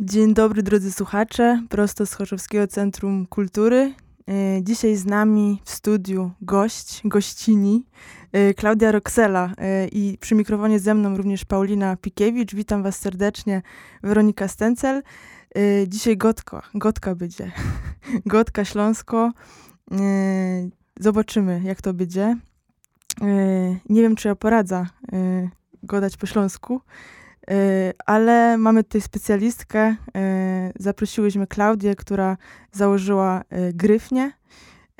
Dzień 0.00 0.34
dobry 0.34 0.62
drodzy 0.62 0.92
słuchacze, 0.92 1.62
prosto 1.68 2.06
z 2.06 2.14
Chorzowskiego 2.14 2.66
Centrum 2.66 3.26
Kultury. 3.26 3.94
E, 4.28 4.62
dzisiaj 4.62 4.96
z 4.96 5.06
nami 5.06 5.62
w 5.64 5.70
studiu 5.70 6.30
gość, 6.40 7.00
gościni, 7.04 7.86
e, 8.32 8.54
Klaudia 8.54 8.92
Roxela 8.92 9.52
e, 9.58 9.88
i 9.88 10.18
przy 10.20 10.34
mikrofonie 10.34 10.78
ze 10.78 10.94
mną 10.94 11.16
również 11.16 11.44
Paulina 11.44 11.96
Pikiewicz. 11.96 12.54
Witam 12.54 12.82
was 12.82 12.98
serdecznie, 12.98 13.62
Weronika 14.02 14.48
Stencel. 14.48 15.02
Dzisiaj 15.86 16.16
gotka, 16.16 16.62
gotka 16.74 17.14
będzie, 17.14 17.52
gotka 18.26 18.64
Śląsko. 18.64 19.32
Zobaczymy 21.00 21.60
jak 21.64 21.82
to 21.82 21.94
będzie. 21.94 22.36
Nie 23.88 24.02
wiem 24.02 24.16
czy 24.16 24.28
ja 24.28 24.34
poradza 24.34 24.86
godać 25.82 26.16
po 26.16 26.26
śląsku, 26.26 26.80
ale 28.06 28.58
mamy 28.58 28.84
tutaj 28.84 29.00
specjalistkę. 29.00 29.96
E, 30.16 30.72
zaprosiłyśmy 30.78 31.46
Klaudię, 31.46 31.96
która 31.96 32.36
założyła 32.72 33.42
e, 33.50 33.72
Gryfnię, 33.72 34.32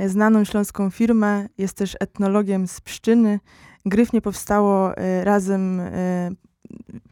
znaną 0.06 0.44
śląską 0.44 0.90
firmę. 0.90 1.48
Jest 1.58 1.76
też 1.76 1.96
etnologiem 2.00 2.68
z 2.68 2.80
Pszczyny. 2.80 3.40
Gryfnie 3.86 4.20
powstało 4.20 4.92
razem, 5.22 5.80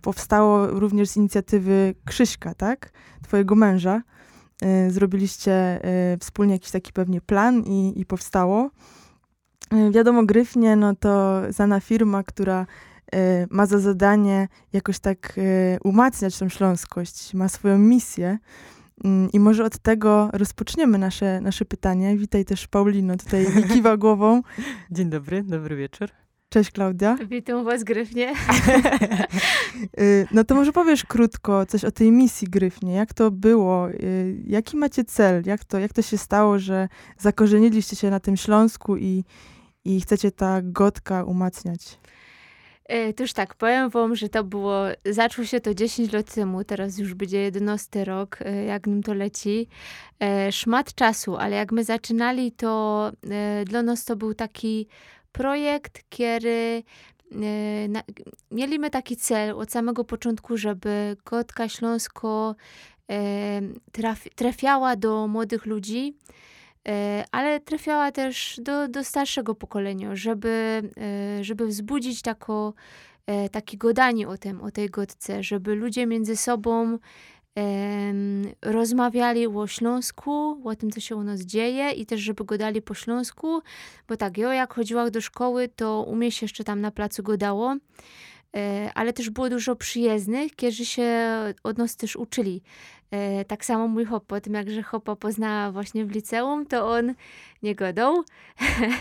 powstało 0.01 0.67
również 0.67 1.09
z 1.09 1.17
inicjatywy 1.17 1.95
Krzyśka, 2.05 2.55
tak? 2.55 2.93
Twojego 3.23 3.55
męża. 3.55 4.03
Zrobiliście 4.89 5.81
wspólnie 6.21 6.53
jakiś 6.53 6.71
taki 6.71 6.93
pewnie 6.93 7.21
plan 7.21 7.63
i, 7.63 8.01
i 8.01 8.07
powstało. 8.07 8.71
Wiadomo, 9.91 10.27
Gryfnie, 10.27 10.77
no 10.77 10.95
to 10.95 11.43
znana 11.51 11.81
firma, 11.81 12.23
która 12.23 12.67
E, 12.96 12.96
ma 13.51 13.67
za 13.67 13.79
zadanie 13.79 14.49
jakoś 14.73 14.99
tak 14.99 15.33
e, 15.39 15.79
umacniać 15.85 16.39
tą 16.39 16.49
śląskość, 16.49 17.35
ma 17.35 17.49
swoją 17.49 17.79
misję. 17.79 18.39
Mm, 19.05 19.33
I 19.33 19.41
może 19.41 19.65
od 19.65 19.79
tego 19.79 20.31
rozpoczniemy 20.33 20.99
nasze, 20.99 21.41
nasze 21.41 21.65
pytanie. 21.65 22.17
Witaj 22.17 22.45
też 22.45 22.69
Paulino, 22.69 23.17
tutaj 23.17 23.47
mi 23.57 23.65
kiwa 23.75 23.97
głową. 23.97 24.43
Dzień 24.91 25.11
dobry, 25.11 25.43
dobry 25.43 25.77
wieczór. 25.77 26.09
Cześć 26.49 26.71
Klaudia. 26.71 27.17
Witam 27.29 27.65
was 27.65 27.85
Gryfnie. 27.85 28.33
E, 29.99 30.27
no 30.35 30.45
to 30.45 30.55
może 30.55 30.73
powiesz 30.73 31.05
krótko 31.05 31.67
coś 31.67 31.85
o 31.85 31.91
tej 31.91 32.13
misji 32.13 32.49
Gryfnie. 32.49 32.95
Jak 32.95 33.15
to 33.15 33.31
było? 33.31 33.89
Jaki 34.47 34.77
macie 34.77 35.05
cel? 35.05 35.43
Jak 35.47 35.65
to, 35.65 35.79
jak 35.79 35.93
to 35.93 36.03
się 36.03 36.19
stało, 36.19 36.59
że 36.59 36.89
zakorzeniliście 37.19 37.97
się 37.97 38.11
na 38.11 38.21
tym 38.21 38.37
Śląsku 38.37 38.97
i, 38.97 39.25
i 39.85 40.01
chcecie 40.01 40.31
ta 40.31 40.61
gotka 40.63 41.25
umacniać? 41.25 41.99
E, 42.89 43.13
to 43.13 43.23
już 43.23 43.33
tak, 43.33 43.55
powiem 43.55 43.91
wam, 43.91 44.17
że 44.17 44.29
to 44.29 44.45
było, 44.45 44.83
zaczęło 45.05 45.47
się 45.47 45.61
to 45.61 45.75
10 45.75 46.13
lat 46.13 46.35
temu, 46.35 46.65
teraz 46.65 46.99
już 46.99 47.15
będzie 47.15 47.39
11 47.39 48.05
rok, 48.05 48.39
e, 48.41 48.65
jak 48.65 48.87
nim 48.87 49.03
to 49.03 49.15
leci. 49.15 49.69
E, 50.21 50.53
szmat 50.53 50.95
czasu, 50.95 51.37
ale 51.37 51.57
jak 51.57 51.73
my 51.73 51.85
zaczynali, 51.85 52.53
to 52.53 53.13
dla 53.65 53.83
nas 53.83 54.05
to 54.05 54.17
był 54.17 54.35
taki 54.35 54.87
projekt, 55.33 56.05
na, 57.89 58.03
mieliśmy 58.51 58.91
taki 58.91 59.17
cel 59.17 59.51
od 59.51 59.73
samego 59.73 60.05
początku, 60.05 60.57
żeby 60.57 61.17
Kotka 61.25 61.69
Śląsko 61.69 62.55
traf, 63.93 64.25
trafiała 64.35 64.97
do 64.97 65.27
młodych 65.27 65.67
ludzi, 65.67 66.17
ale 67.33 67.61
trafiała 67.61 68.13
też 68.13 68.61
do, 68.63 68.89
do 68.89 69.05
starszego 69.05 69.55
pokolenia, 69.55 70.17
żeby, 70.17 70.83
e, 71.39 71.45
żeby 71.45 71.67
wzbudzić 71.67 72.23
tako, 72.23 72.75
e, 73.27 73.49
takie 73.49 73.77
godanie 73.77 74.29
o 74.29 74.39
tym, 74.39 74.61
o 74.61 74.71
tej 74.71 74.91
godce, 74.91 75.43
żeby 75.43 75.75
ludzie 75.75 76.07
między 76.07 76.37
sobą 76.37 76.99
rozmawiali 78.63 79.47
o 79.47 79.67
Śląsku, 79.67 80.61
o 80.65 80.75
tym, 80.77 80.91
co 80.91 81.01
się 81.01 81.17
u 81.17 81.23
nas 81.23 81.41
dzieje 81.41 81.91
i 81.91 82.07
też, 82.07 82.21
żeby 82.21 82.45
godali 82.45 82.83
po 82.83 82.95
Śląsku, 82.95 83.61
bo 84.09 84.17
tak, 84.17 84.39
ja 84.39 84.55
jak 84.55 84.75
chodziłam 84.75 85.11
do 85.11 85.21
szkoły, 85.21 85.69
to 85.69 86.03
u 86.03 86.17
mnie 86.17 86.33
się 86.33 86.45
jeszcze 86.45 86.65
tam 86.65 86.81
na 86.81 86.91
placu 86.91 87.23
godało, 87.23 87.77
ale 88.95 89.13
też 89.13 89.31
było 89.31 89.51
dużo 89.51 89.77
przyjezdnych, 89.77 90.53
którzy 90.53 90.85
się 90.85 91.29
od 91.63 91.79
nas 91.79 91.97
też 91.97 92.17
uczyli. 92.17 92.63
E, 93.11 93.45
tak 93.45 93.65
samo 93.65 93.89
mój 93.89 94.05
hop, 94.05 94.27
po 94.27 94.41
tym 94.41 94.55
jakże 94.55 94.83
hopa 94.83 95.17
poznała 95.17 95.73
właśnie 95.73 96.05
w 96.05 96.11
liceum, 96.11 96.67
to 96.67 96.91
on 96.91 97.15
nie 97.63 97.75
godał. 97.75 98.25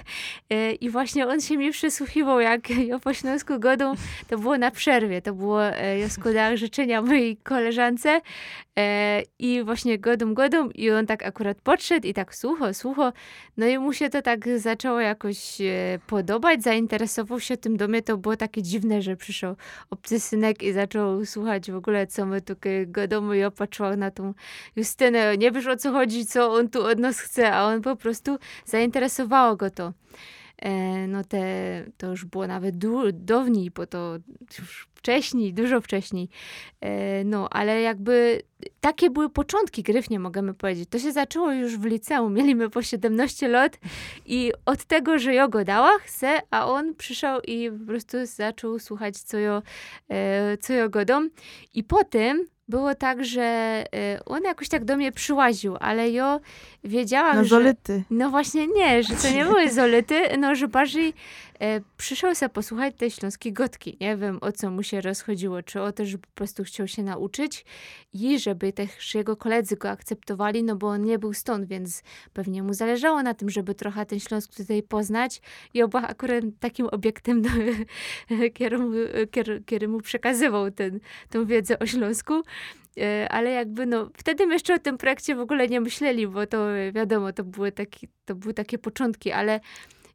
E, 0.49 0.71
I 0.71 0.89
właśnie 0.89 1.27
on 1.27 1.41
się 1.41 1.57
mi 1.57 1.71
przysłuchiwał, 1.71 2.39
jak 2.39 2.69
ja 2.89 2.99
po 2.99 3.13
śląsku 3.13 3.59
godą, 3.59 3.93
to 4.27 4.37
było 4.37 4.57
na 4.57 4.71
przerwie, 4.71 5.21
to 5.21 5.33
było, 5.33 5.65
e, 5.65 5.99
ja 5.99 6.09
składałam 6.09 6.57
życzenia 6.57 7.01
mojej 7.01 7.37
koleżance 7.37 8.21
i 9.39 9.63
właśnie 9.65 9.99
godą, 9.99 10.33
godą 10.33 10.69
i 10.69 10.91
on 10.91 11.05
tak 11.05 11.25
akurat 11.25 11.61
podszedł 11.61 12.07
i 12.07 12.13
tak 12.13 12.35
słucho, 12.35 12.73
słucho, 12.73 13.13
no 13.57 13.67
i 13.67 13.77
mu 13.77 13.93
się 13.93 14.09
to 14.09 14.21
tak 14.21 14.59
zaczęło 14.59 14.99
jakoś 14.99 15.57
podobać, 16.07 16.63
zainteresował 16.63 17.39
się 17.39 17.57
tym 17.57 17.77
do 17.77 17.87
mnie, 17.87 18.01
to 18.01 18.17
było 18.17 18.37
takie 18.37 18.61
dziwne, 18.61 19.01
że 19.01 19.15
przyszedł 19.15 19.55
obcy 19.89 20.19
synek 20.19 20.63
i 20.63 20.73
zaczął 20.73 21.25
słuchać 21.25 21.71
w 21.71 21.75
ogóle, 21.75 22.07
co 22.07 22.25
my 22.25 22.41
tutaj 22.41 22.87
godamy 22.87 23.37
i 23.37 23.43
opatrzyła 23.43 23.95
na 23.95 24.11
tą 24.11 24.33
Justynę. 24.75 25.37
Nie 25.37 25.51
wiesz 25.51 25.67
o 25.67 25.75
co 25.75 25.91
chodzi, 25.91 26.25
co 26.25 26.53
on 26.53 26.69
tu 26.69 26.85
od 26.85 26.99
nas 26.99 27.19
chce, 27.19 27.53
a 27.53 27.65
on 27.65 27.81
po 27.81 27.95
prostu 27.95 28.37
zainteresowało 28.65 29.55
go 29.55 29.69
to. 29.69 29.93
E, 30.57 31.07
no 31.07 31.23
te, 31.23 31.83
to 31.97 32.07
już 32.07 32.25
było 32.25 32.47
nawet 32.47 32.77
du- 32.77 33.11
dawniej, 33.11 33.71
bo 33.71 33.87
to 33.87 34.17
już 34.59 34.87
wcześniej, 34.95 35.53
dużo 35.53 35.81
wcześniej. 35.81 36.29
E, 36.81 37.23
no, 37.23 37.49
ale 37.49 37.81
jakby 37.81 38.41
takie 38.81 39.09
były 39.09 39.29
początki 39.29 39.83
gryfnie, 39.83 40.19
możemy 40.19 40.53
powiedzieć. 40.53 40.89
To 40.89 40.99
się 40.99 41.11
zaczęło 41.11 41.51
już 41.51 41.77
w 41.77 41.85
liceum. 41.85 42.33
Mieliśmy 42.37 42.69
po 42.69 42.81
17 42.81 43.47
lat 43.47 43.79
i 44.25 44.51
od 44.65 44.83
tego, 44.83 45.19
że 45.19 45.33
ja 45.33 45.47
go 45.47 45.59
chcę, 45.99 46.41
a 46.51 46.67
on 46.67 46.95
przyszedł 46.95 47.41
i 47.47 47.71
po 47.79 47.85
prostu 47.85 48.17
zaczął 48.25 48.79
słuchać, 48.79 49.17
co 49.17 49.37
ja, 49.37 49.61
e, 50.09 50.57
co 50.57 50.73
ja 50.73 50.89
godam. 50.89 51.29
I 51.73 51.83
potem 51.83 52.45
było 52.67 52.95
tak, 52.95 53.25
że 53.25 53.83
y, 54.15 54.23
on 54.25 54.43
jakoś 54.43 54.69
tak 54.69 54.85
do 54.85 54.97
mnie 54.97 55.11
przyłaził, 55.11 55.77
ale 55.79 56.09
ja 56.09 56.39
wiedziałam, 56.83 57.35
no, 57.35 57.43
że... 57.43 57.49
zolety. 57.49 58.03
No 58.09 58.29
właśnie 58.29 58.67
nie, 58.67 59.03
że 59.03 59.15
to 59.15 59.29
nie 59.29 59.45
były 59.45 59.71
zolety, 59.71 60.37
no 60.37 60.55
że 60.55 60.67
bardziej 60.67 61.13
e, 61.61 61.81
przyszedł 61.97 62.35
sobie 62.35 62.49
posłuchać 62.49 62.95
tej 62.97 63.11
śląskiej 63.11 63.53
gotki. 63.53 63.97
Nie 64.01 64.17
wiem, 64.17 64.37
o 64.41 64.51
co 64.51 64.71
mu 64.71 64.83
się 64.83 65.01
rozchodziło, 65.01 65.63
czy 65.63 65.81
o 65.81 65.91
to, 65.91 66.05
że 66.05 66.17
po 66.17 66.27
prostu 66.35 66.63
chciał 66.63 66.87
się 66.87 67.03
nauczyć 67.03 67.65
i 68.13 68.39
żeby 68.39 68.73
też 68.73 69.15
jego 69.15 69.37
koledzy 69.37 69.75
go 69.75 69.89
akceptowali, 69.89 70.63
no 70.63 70.75
bo 70.75 70.87
on 70.87 71.05
nie 71.05 71.19
był 71.19 71.33
stąd, 71.33 71.67
więc 71.67 72.03
pewnie 72.33 72.63
mu 72.63 72.73
zależało 72.73 73.23
na 73.23 73.33
tym, 73.33 73.49
żeby 73.49 73.75
trochę 73.75 74.05
ten 74.05 74.19
Śląsk 74.19 74.55
tutaj 74.55 74.83
poznać 74.83 75.41
i 75.73 75.83
oba 75.83 76.01
akurat 76.01 76.43
takim 76.59 76.87
obiektem, 76.87 77.41
do, 77.41 77.49
który, 79.65 79.87
mu 79.87 80.01
przekazywał 80.01 80.71
ten, 80.71 80.99
tą 81.29 81.45
wiedzę 81.45 81.79
o 81.79 81.85
Śląsku. 81.85 82.43
E, 82.99 83.29
ale 83.31 83.51
jakby 83.51 83.85
no, 83.85 84.09
wtedy 84.17 84.47
my 84.47 84.53
jeszcze 84.53 84.73
o 84.73 84.79
tym 84.79 84.97
projekcie 84.97 85.35
w 85.35 85.39
ogóle 85.39 85.67
nie 85.67 85.81
myśleli, 85.81 86.27
bo 86.27 86.47
to 86.47 86.67
wiadomo, 86.93 87.33
to 87.33 87.43
były, 87.43 87.71
taki, 87.71 88.07
to 88.25 88.35
były 88.35 88.53
takie 88.53 88.77
początki, 88.77 89.31
ale 89.31 89.59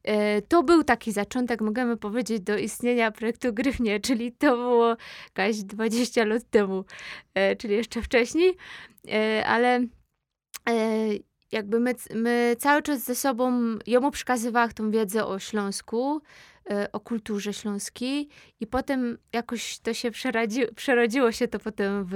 e, 0.03 0.41
to 0.41 0.63
był 0.63 0.83
taki 0.83 1.11
zaczątek, 1.11 1.61
możemy 1.61 1.97
powiedzieć, 1.97 2.41
do 2.41 2.57
istnienia 2.57 3.11
projektu 3.11 3.53
Gryfnie, 3.53 3.99
czyli 3.99 4.31
to 4.31 4.57
było 4.57 4.97
jakieś 5.37 5.63
20 5.63 6.25
lat 6.25 6.43
temu, 6.49 6.85
e, 7.33 7.55
czyli 7.55 7.73
jeszcze 7.73 8.01
wcześniej, 8.01 8.57
ale 9.45 9.85
jakby 11.51 11.79
my, 11.79 11.95
my 12.15 12.55
cały 12.59 12.81
czas 12.81 13.03
ze 13.03 13.15
sobą, 13.15 13.61
jemu 13.87 14.11
przekazywałam 14.11 14.71
tą 14.71 14.91
wiedzę 14.91 15.25
o 15.25 15.39
Śląsku, 15.39 16.21
E, 16.21 16.50
o 16.91 16.99
kulturze 16.99 17.53
śląskiej 17.53 18.27
i 18.59 18.67
potem 18.67 19.17
jakoś 19.33 19.79
to 19.79 19.93
się 19.93 20.11
przeradzi, 20.11 20.61
przerodziło 20.75 21.31
się 21.31 21.47
to 21.47 21.59
potem 21.59 22.05
w, 22.05 22.11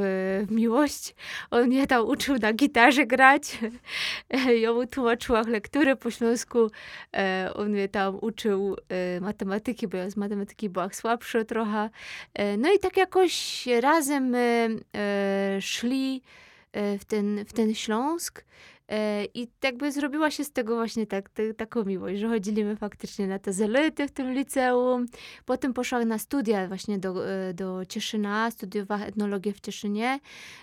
w 0.48 0.52
miłość. 0.52 1.16
On 1.52 1.68
mnie 1.68 1.88
tam 1.88 2.08
uczył 2.08 2.38
na 2.38 2.54
gitarze 2.54 3.06
grać, 3.06 3.60
ja 4.64 4.74
mu 4.74 4.88
tłumaczyłam 4.88 5.50
lektury 5.50 5.96
po 5.96 6.12
śląsku, 6.12 6.72
e, 7.14 7.52
on 7.56 7.70
mnie 7.70 7.90
tam 7.90 8.18
uczył 8.22 8.76
e, 8.90 9.22
matematyki, 9.22 9.88
bo 9.88 9.98
ja 9.98 10.10
z 10.10 10.18
matematyki 10.18 10.70
byłam 10.70 10.94
słabsza 10.94 11.44
trochę. 11.44 11.90
No 12.58 12.74
i 12.74 12.80
tak 12.80 12.98
jakoś 12.98 13.66
razem 13.82 14.36
szli 15.60 16.22
w 16.74 17.06
ten, 17.08 17.46
w 17.46 17.54
ten 17.54 17.76
Śląsk. 17.76 18.46
E, 18.90 19.26
I 19.34 19.48
jakby 19.64 19.92
zrobiła 19.92 20.32
się 20.32 20.44
z 20.44 20.52
tego 20.52 20.76
właśnie 20.76 21.08
tak, 21.08 21.30
te, 21.30 21.54
taką 21.54 21.84
miłość, 21.84 22.20
że 22.20 22.28
chodziliśmy 22.28 22.76
faktycznie 22.76 23.28
na 23.28 23.40
te 23.40 23.54
zelety 23.54 24.08
w 24.08 24.12
tym 24.12 24.34
liceum. 24.34 25.06
Potem 25.46 25.74
poszła 25.74 26.06
na 26.06 26.20
studia 26.20 26.68
właśnie 26.68 27.00
do, 27.00 27.30
e, 27.30 27.54
do 27.54 27.86
Cieszyna, 27.86 28.52
studiowała 28.52 29.06
etnologię 29.06 29.54
w 29.54 29.60
Cieszynie. 29.60 30.20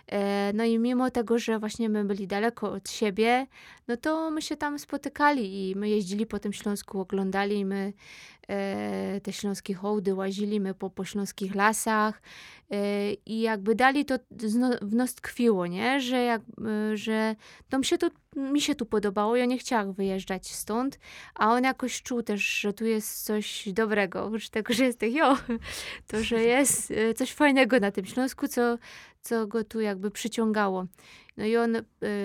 E, 0.06 0.52
no 0.52 0.64
i 0.64 0.78
mimo 0.78 1.10
tego, 1.10 1.38
że 1.38 1.58
właśnie 1.58 1.88
my 1.88 2.04
byli 2.04 2.26
daleko 2.26 2.72
od 2.72 2.90
siebie, 2.90 3.46
no 3.88 3.96
to 3.96 4.30
my 4.30 4.42
się 4.42 4.56
tam 4.56 4.78
spotykali 4.78 5.70
i 5.70 5.76
my 5.76 5.88
jeździli 5.88 6.26
po 6.26 6.38
tym 6.38 6.52
Śląsku, 6.52 7.00
oglądali 7.00 7.64
my 7.64 7.92
e, 7.92 7.92
te 9.22 9.32
śląskie 9.32 9.74
hołdy, 9.74 10.14
łazili 10.14 10.60
po, 10.78 10.90
po 10.90 11.04
śląskich 11.04 11.54
lasach 11.54 12.22
e, 12.70 13.12
i 13.12 13.40
jakby 13.40 13.74
dali 13.74 14.04
to 14.04 14.14
w 14.82 14.94
nos 14.94 15.14
tkwiło, 15.14 15.66
nie? 15.66 16.00
Że, 16.00 16.16
jak, 16.16 16.42
e, 16.92 16.96
że 16.96 17.36
to 17.68 17.82
się, 17.82 17.98
tu, 17.98 18.06
mi 18.36 18.60
się 18.60 18.74
tu 18.74 18.86
podobało, 18.86 19.36
ja 19.36 19.46
nie 19.46 19.58
chciałam 19.58 19.92
wyjeżdżać 19.92 20.50
stąd, 20.50 20.98
a 21.34 21.52
on 21.52 21.64
jakoś 21.64 22.02
czuł 22.02 22.22
też, 22.22 22.60
że 22.60 22.72
tu 22.72 22.84
jest 22.84 23.24
coś 23.24 23.68
dobrego, 23.72 24.24
oprócz 24.24 24.48
tego, 24.48 24.74
że 24.74 24.84
jest 24.84 25.02
jo, 25.02 25.38
to, 26.06 26.22
że 26.22 26.42
jest 26.42 26.90
e, 26.90 27.14
coś 27.14 27.32
fajnego 27.32 27.80
na 27.80 27.90
tym 27.90 28.04
Śląsku, 28.04 28.48
co, 28.48 28.78
co 29.20 29.46
go 29.46 29.64
tu 29.64 29.80
jakby 29.80 30.10
przyciągało. 30.10 30.86
No 31.36 31.44
i 31.44 31.56
on 31.56 31.76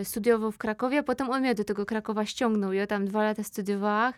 studiował 0.04 0.52
w 0.52 0.58
Krakowie, 0.58 1.00
a 1.00 1.04
potem 1.04 1.30
on 1.30 1.42
mnie 1.42 1.56
do 1.56 1.64
tego 1.64 1.86
Krakowa 1.86 2.26
ściągnął. 2.26 2.74
Ja 2.74 2.88
tam 2.88 3.06
dwa 3.06 3.24
lata 3.24 3.44
studiowałam. 3.44 4.14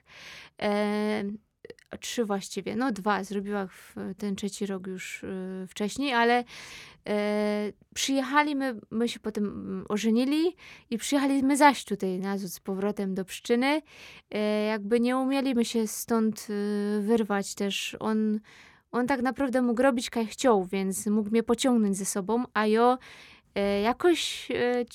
E, 0.61 1.23
trzy 1.97 2.25
właściwie, 2.25 2.75
no 2.75 2.91
dwa, 2.91 3.23
zrobiła 3.23 3.67
ten 4.17 4.35
trzeci 4.35 4.65
rok 4.65 4.87
już 4.87 5.23
y, 5.23 5.65
wcześniej, 5.67 6.13
ale 6.13 6.43
e, 7.07 7.73
przyjechali 7.95 8.55
my, 8.55 8.75
my 8.91 9.09
się 9.09 9.19
potem 9.19 9.43
mm, 9.43 9.85
ożenili 9.89 10.55
i 10.89 10.97
przyjechaliśmy 10.97 11.57
zaś 11.57 11.85
tutaj 11.85 12.19
na 12.19 12.37
z 12.37 12.59
powrotem 12.59 13.15
do 13.15 13.25
Pszczyny. 13.25 13.81
E, 14.31 14.63
jakby 14.65 14.99
nie 14.99 15.17
umieliśmy 15.17 15.65
się 15.65 15.87
stąd 15.87 16.47
y, 16.49 17.01
wyrwać 17.01 17.55
też. 17.55 17.97
On, 17.99 18.39
on 18.91 19.07
tak 19.07 19.21
naprawdę 19.21 19.61
mógł 19.61 19.81
robić, 19.81 20.09
kaj 20.09 20.27
chciał, 20.27 20.65
więc 20.65 21.07
mógł 21.07 21.29
mnie 21.29 21.43
pociągnąć 21.43 21.97
ze 21.97 22.05
sobą, 22.05 22.43
a 22.53 22.67
ja 22.67 22.97
e, 23.55 23.81
jakoś 23.81 24.51
e, 24.51 24.85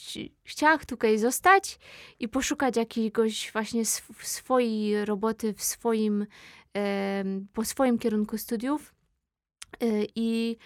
chciałam 0.45 0.79
tutaj 0.79 1.19
zostać 1.19 1.79
i 2.21 2.29
poszukać 2.29 2.77
jakiegoś 2.77 3.53
właśnie 3.53 3.81
sw 3.81 4.15
swojej 4.23 5.05
roboty 5.05 5.55
w 5.55 5.63
swoim 5.63 6.27
po 7.53 7.65
swoim 7.65 7.99
kierunku 7.99 8.39
studiów. 8.39 8.95
Y, 9.83 10.07
I 10.15 10.57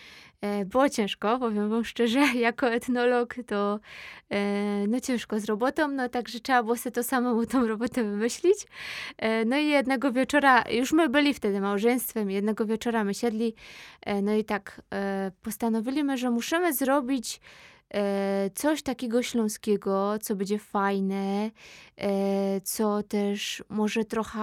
e, 0.40 0.64
było 0.64 0.88
ciężko, 0.88 1.38
powiem 1.38 1.70
wam 1.70 1.84
szczerze, 1.84 2.20
jako 2.49 2.70
etnolog 2.70 3.34
to 3.46 3.81
e, 4.31 4.87
no 4.88 5.00
ciężko 5.00 5.40
z 5.40 5.44
robotą, 5.44 5.88
no 5.88 6.08
także 6.08 6.40
trzeba 6.40 6.62
było 6.62 6.76
sobie 6.76 6.93
to 6.93 7.02
samemu 7.02 7.46
tą 7.46 7.66
robotę 7.66 8.05
wymyślić. 8.05 8.66
E, 9.19 9.44
no 9.44 9.58
i 9.58 9.66
jednego 9.66 10.12
wieczora, 10.12 10.64
już 10.70 10.93
my 10.93 11.08
byli 11.08 11.34
wtedy 11.34 11.60
małżeństwem, 11.60 12.31
jednego 12.31 12.66
wieczora 12.66 13.04
my 13.04 13.14
siedli, 13.14 13.54
no 14.22 14.34
i 14.34 14.44
tak 14.44 14.82
postanowiliśmy, 15.43 16.19
że 16.19 16.31
musimy 16.31 16.75
zrobić 16.75 17.40
coś 18.55 18.82
takiego 18.82 19.23
śląskiego, 19.23 20.19
co 20.23 20.37
będzie 20.37 20.58
fajne, 20.58 21.50
co 22.64 23.02
też 23.02 23.64
może 23.69 24.05
trochę 24.05 24.40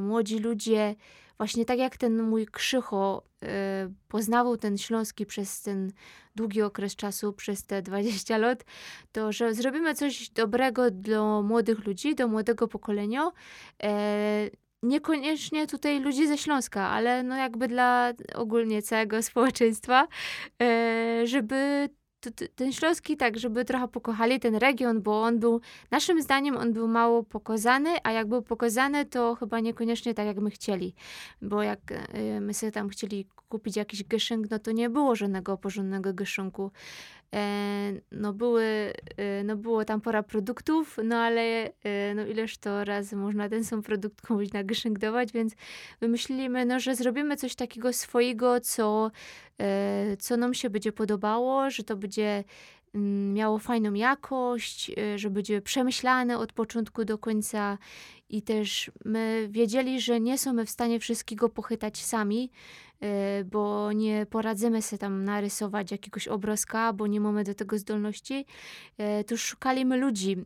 młodzi 0.00 0.38
ludzie, 0.38 0.94
właśnie 1.38 1.64
tak 1.64 1.78
jak 1.78 1.96
ten 1.96 2.22
mój 2.22 2.46
Krzycho 2.46 3.22
poznawał 4.08 4.56
ten 4.56 4.78
śląski 4.78 5.26
przez 5.26 5.62
ten 5.62 5.92
długi 6.36 6.62
okres 6.62 6.96
czasu, 6.96 7.32
przez 7.32 7.64
te 7.66 7.82
20 7.82 8.38
lat, 8.38 8.64
to 9.12 9.32
że 9.32 9.54
zrobimy 9.54 9.94
coś 9.94 10.30
dobrego 10.30 10.90
dla 10.90 11.42
młodych 11.42 11.86
ludzi, 11.86 12.14
do 12.14 12.28
młodego 12.28 12.68
pokolenia, 12.68 13.30
niekoniecznie 14.82 15.66
tutaj 15.66 16.00
ludzi 16.00 16.26
ze 16.26 16.38
Śląska, 16.38 16.88
ale 16.88 17.22
no 17.22 17.36
jakby 17.36 17.68
dla 17.68 18.12
ogólnie 18.34 18.82
całego 18.82 19.22
społeczeństwa, 19.32 20.08
żeby 21.24 21.88
ten 22.54 22.72
Śląski 22.72 23.16
tak, 23.16 23.38
żeby 23.38 23.64
trochę 23.64 23.88
pokochali 23.88 24.40
ten 24.40 24.54
region, 24.54 25.02
bo 25.02 25.22
on 25.22 25.38
był, 25.38 25.60
naszym 25.90 26.22
zdaniem 26.22 26.56
on 26.56 26.72
był 26.72 26.88
mało 26.88 27.22
pokazany, 27.22 27.90
a 28.02 28.12
jak 28.12 28.28
był 28.28 28.42
pokazany, 28.42 29.04
to 29.04 29.34
chyba 29.34 29.60
niekoniecznie 29.60 30.14
tak, 30.14 30.26
jak 30.26 30.36
my 30.36 30.50
chcieli. 30.50 30.94
Bo 31.42 31.62
jak 31.62 31.90
y, 31.90 32.40
my 32.40 32.54
sobie 32.54 32.72
tam 32.72 32.88
chcieli 32.88 33.26
kupić 33.48 33.76
jakiś 33.76 34.04
gyszynk, 34.04 34.50
no 34.50 34.58
to 34.58 34.72
nie 34.72 34.90
było 34.90 35.16
żadnego 35.16 35.58
porządnego 35.58 36.14
gyszynku. 36.14 36.70
E, 37.34 37.92
no, 38.12 38.32
były, 38.32 38.92
e, 39.16 39.44
no 39.44 39.56
było 39.56 39.84
tam 39.84 40.00
pora 40.00 40.22
produktów, 40.22 40.98
no 41.04 41.16
ale 41.16 41.72
e, 41.84 42.14
no 42.14 42.26
ileż 42.26 42.58
to 42.58 42.84
razy 42.84 43.16
można 43.16 43.48
ten 43.48 43.64
sam 43.64 43.82
produkt 43.82 44.20
komuś 44.20 44.52
nagyszynkować, 44.52 45.32
więc 45.32 45.54
wymyśliliśmy, 46.00 46.64
no, 46.64 46.80
że 46.80 46.94
zrobimy 46.94 47.36
coś 47.36 47.54
takiego 47.54 47.92
swojego, 47.92 48.60
co, 48.60 49.10
co 50.18 50.36
nam 50.36 50.54
się 50.54 50.70
będzie 50.70 50.92
podobało, 50.92 51.70
że 51.70 51.82
to 51.82 51.96
będzie 51.96 52.44
miało 53.32 53.58
fajną 53.58 53.94
jakość, 53.94 54.90
że 55.16 55.30
będzie 55.30 55.62
przemyślane 55.62 56.38
od 56.38 56.52
początku 56.52 57.04
do 57.04 57.18
końca 57.18 57.78
i 58.28 58.42
też 58.42 58.90
my 59.04 59.48
wiedzieli, 59.50 60.00
że 60.00 60.20
nie 60.20 60.38
są 60.38 60.64
w 60.64 60.70
stanie 60.70 61.00
wszystkiego 61.00 61.48
pochytać 61.48 62.04
sami, 62.04 62.50
Y, 63.04 63.44
bo 63.44 63.92
nie 63.92 64.26
poradzimy 64.26 64.82
sobie 64.82 64.98
tam 64.98 65.24
narysować 65.24 65.90
jakiegoś 65.90 66.28
obrazka, 66.28 66.92
bo 66.92 67.06
nie 67.06 67.20
mamy 67.20 67.44
do 67.44 67.54
tego 67.54 67.78
zdolności, 67.78 68.46
y, 69.20 69.24
to 69.24 69.36
szukaliśmy 69.36 69.96
ludzi, 69.96 70.36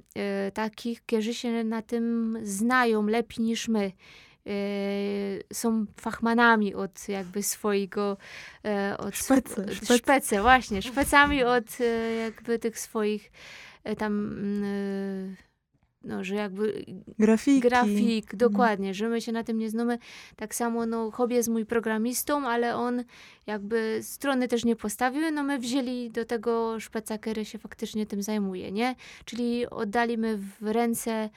y, 0.48 0.52
takich, 0.52 1.02
którzy 1.02 1.34
się 1.34 1.64
na 1.64 1.82
tym 1.82 2.36
znają 2.42 3.06
lepiej 3.06 3.44
niż 3.44 3.68
my. 3.68 3.92
Są 5.52 5.86
fachmanami 6.00 6.74
od 6.74 7.08
jakby 7.08 7.42
swojego 7.42 8.16
od 8.98 9.16
szpece, 9.16 9.74
szpece. 9.74 9.98
szpece 9.98 10.42
właśnie, 10.42 10.82
szpecami 10.82 11.44
od 11.44 11.64
jakby 12.24 12.58
tych 12.58 12.78
swoich 12.78 13.30
tam 13.98 14.34
no, 16.04 16.24
że 16.24 16.34
jakby 16.34 16.84
Grafiki. 17.18 17.60
grafik, 17.60 18.34
mhm. 18.34 18.38
dokładnie, 18.38 18.94
że 18.94 19.08
my 19.08 19.20
się 19.20 19.32
na 19.32 19.44
tym 19.44 19.58
nie 19.58 19.70
znamy. 19.70 19.98
Tak 20.36 20.54
samo, 20.54 20.86
no, 20.86 21.10
hobby 21.10 21.34
jest 21.34 21.48
mój 21.48 21.66
programistą, 21.66 22.48
ale 22.48 22.76
on 22.76 23.04
jakby 23.46 23.98
strony 24.02 24.48
też 24.48 24.64
nie 24.64 24.76
postawił, 24.76 25.30
no 25.32 25.42
my 25.42 25.58
wzięli 25.58 26.10
do 26.10 26.24
tego 26.24 26.80
szpeca, 26.80 27.18
który 27.18 27.44
się 27.44 27.58
faktycznie 27.58 28.06
tym 28.06 28.22
zajmuje, 28.22 28.72
nie? 28.72 28.94
Czyli 29.24 29.66
oddaliśmy 29.70 30.36
w 30.36 30.56
ręce 30.62 31.10
e, 31.12 31.30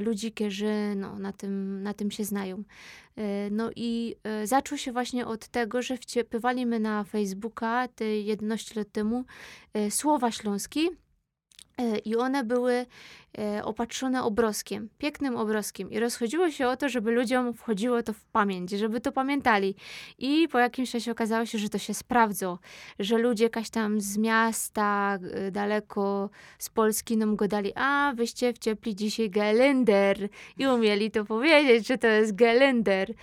ludzi, 0.00 0.32
którzy 0.32 0.94
no, 0.96 1.18
na, 1.18 1.32
tym, 1.32 1.82
na 1.82 1.94
tym 1.94 2.10
się 2.10 2.24
znają. 2.24 2.64
E, 3.16 3.50
no 3.50 3.70
i 3.76 4.16
e, 4.24 4.46
zaczął 4.46 4.78
się 4.78 4.92
właśnie 4.92 5.26
od 5.26 5.48
tego, 5.48 5.82
że 5.82 5.96
wciepywaliśmy 5.96 6.80
na 6.80 7.04
Facebooka 7.04 7.88
te 7.88 8.04
11 8.04 8.80
lat 8.80 8.92
temu 8.92 9.24
e, 9.74 9.90
słowa 9.90 10.30
śląskie 10.30 10.80
e, 11.78 11.98
i 11.98 12.16
one 12.16 12.44
były 12.44 12.74
E, 12.80 12.86
opatrzone 13.64 14.22
obroskiem, 14.22 14.88
pięknym 14.98 15.36
obroskiem. 15.36 15.90
I 15.90 16.00
rozchodziło 16.00 16.50
się 16.50 16.68
o 16.68 16.76
to, 16.76 16.88
żeby 16.88 17.10
ludziom 17.10 17.54
wchodziło 17.54 18.02
to 18.02 18.12
w 18.12 18.24
pamięć, 18.24 18.70
żeby 18.70 19.00
to 19.00 19.12
pamiętali. 19.12 19.74
I 20.18 20.48
po 20.48 20.58
jakimś 20.58 20.90
czasie 20.90 21.12
okazało 21.12 21.46
się, 21.46 21.58
że 21.58 21.68
to 21.68 21.78
się 21.78 21.94
sprawdza, 21.94 22.58
że 22.98 23.18
ludzie 23.18 23.44
jakaś 23.44 23.70
tam 23.70 24.00
z 24.00 24.16
miasta, 24.16 25.18
e, 25.32 25.50
daleko 25.50 26.30
z 26.58 26.70
Polski 26.70 27.16
nam 27.16 27.36
go 27.36 27.48
dali, 27.48 27.72
a 27.74 28.12
wyście 28.16 28.52
wciepli 28.52 28.94
dzisiaj 28.94 29.30
gelender. 29.30 30.28
I 30.58 30.66
umieli 30.66 31.10
to 31.10 31.24
powiedzieć, 31.24 31.86
że 31.86 31.98
to 31.98 32.06
jest 32.06 32.34
gelender. 32.34 33.14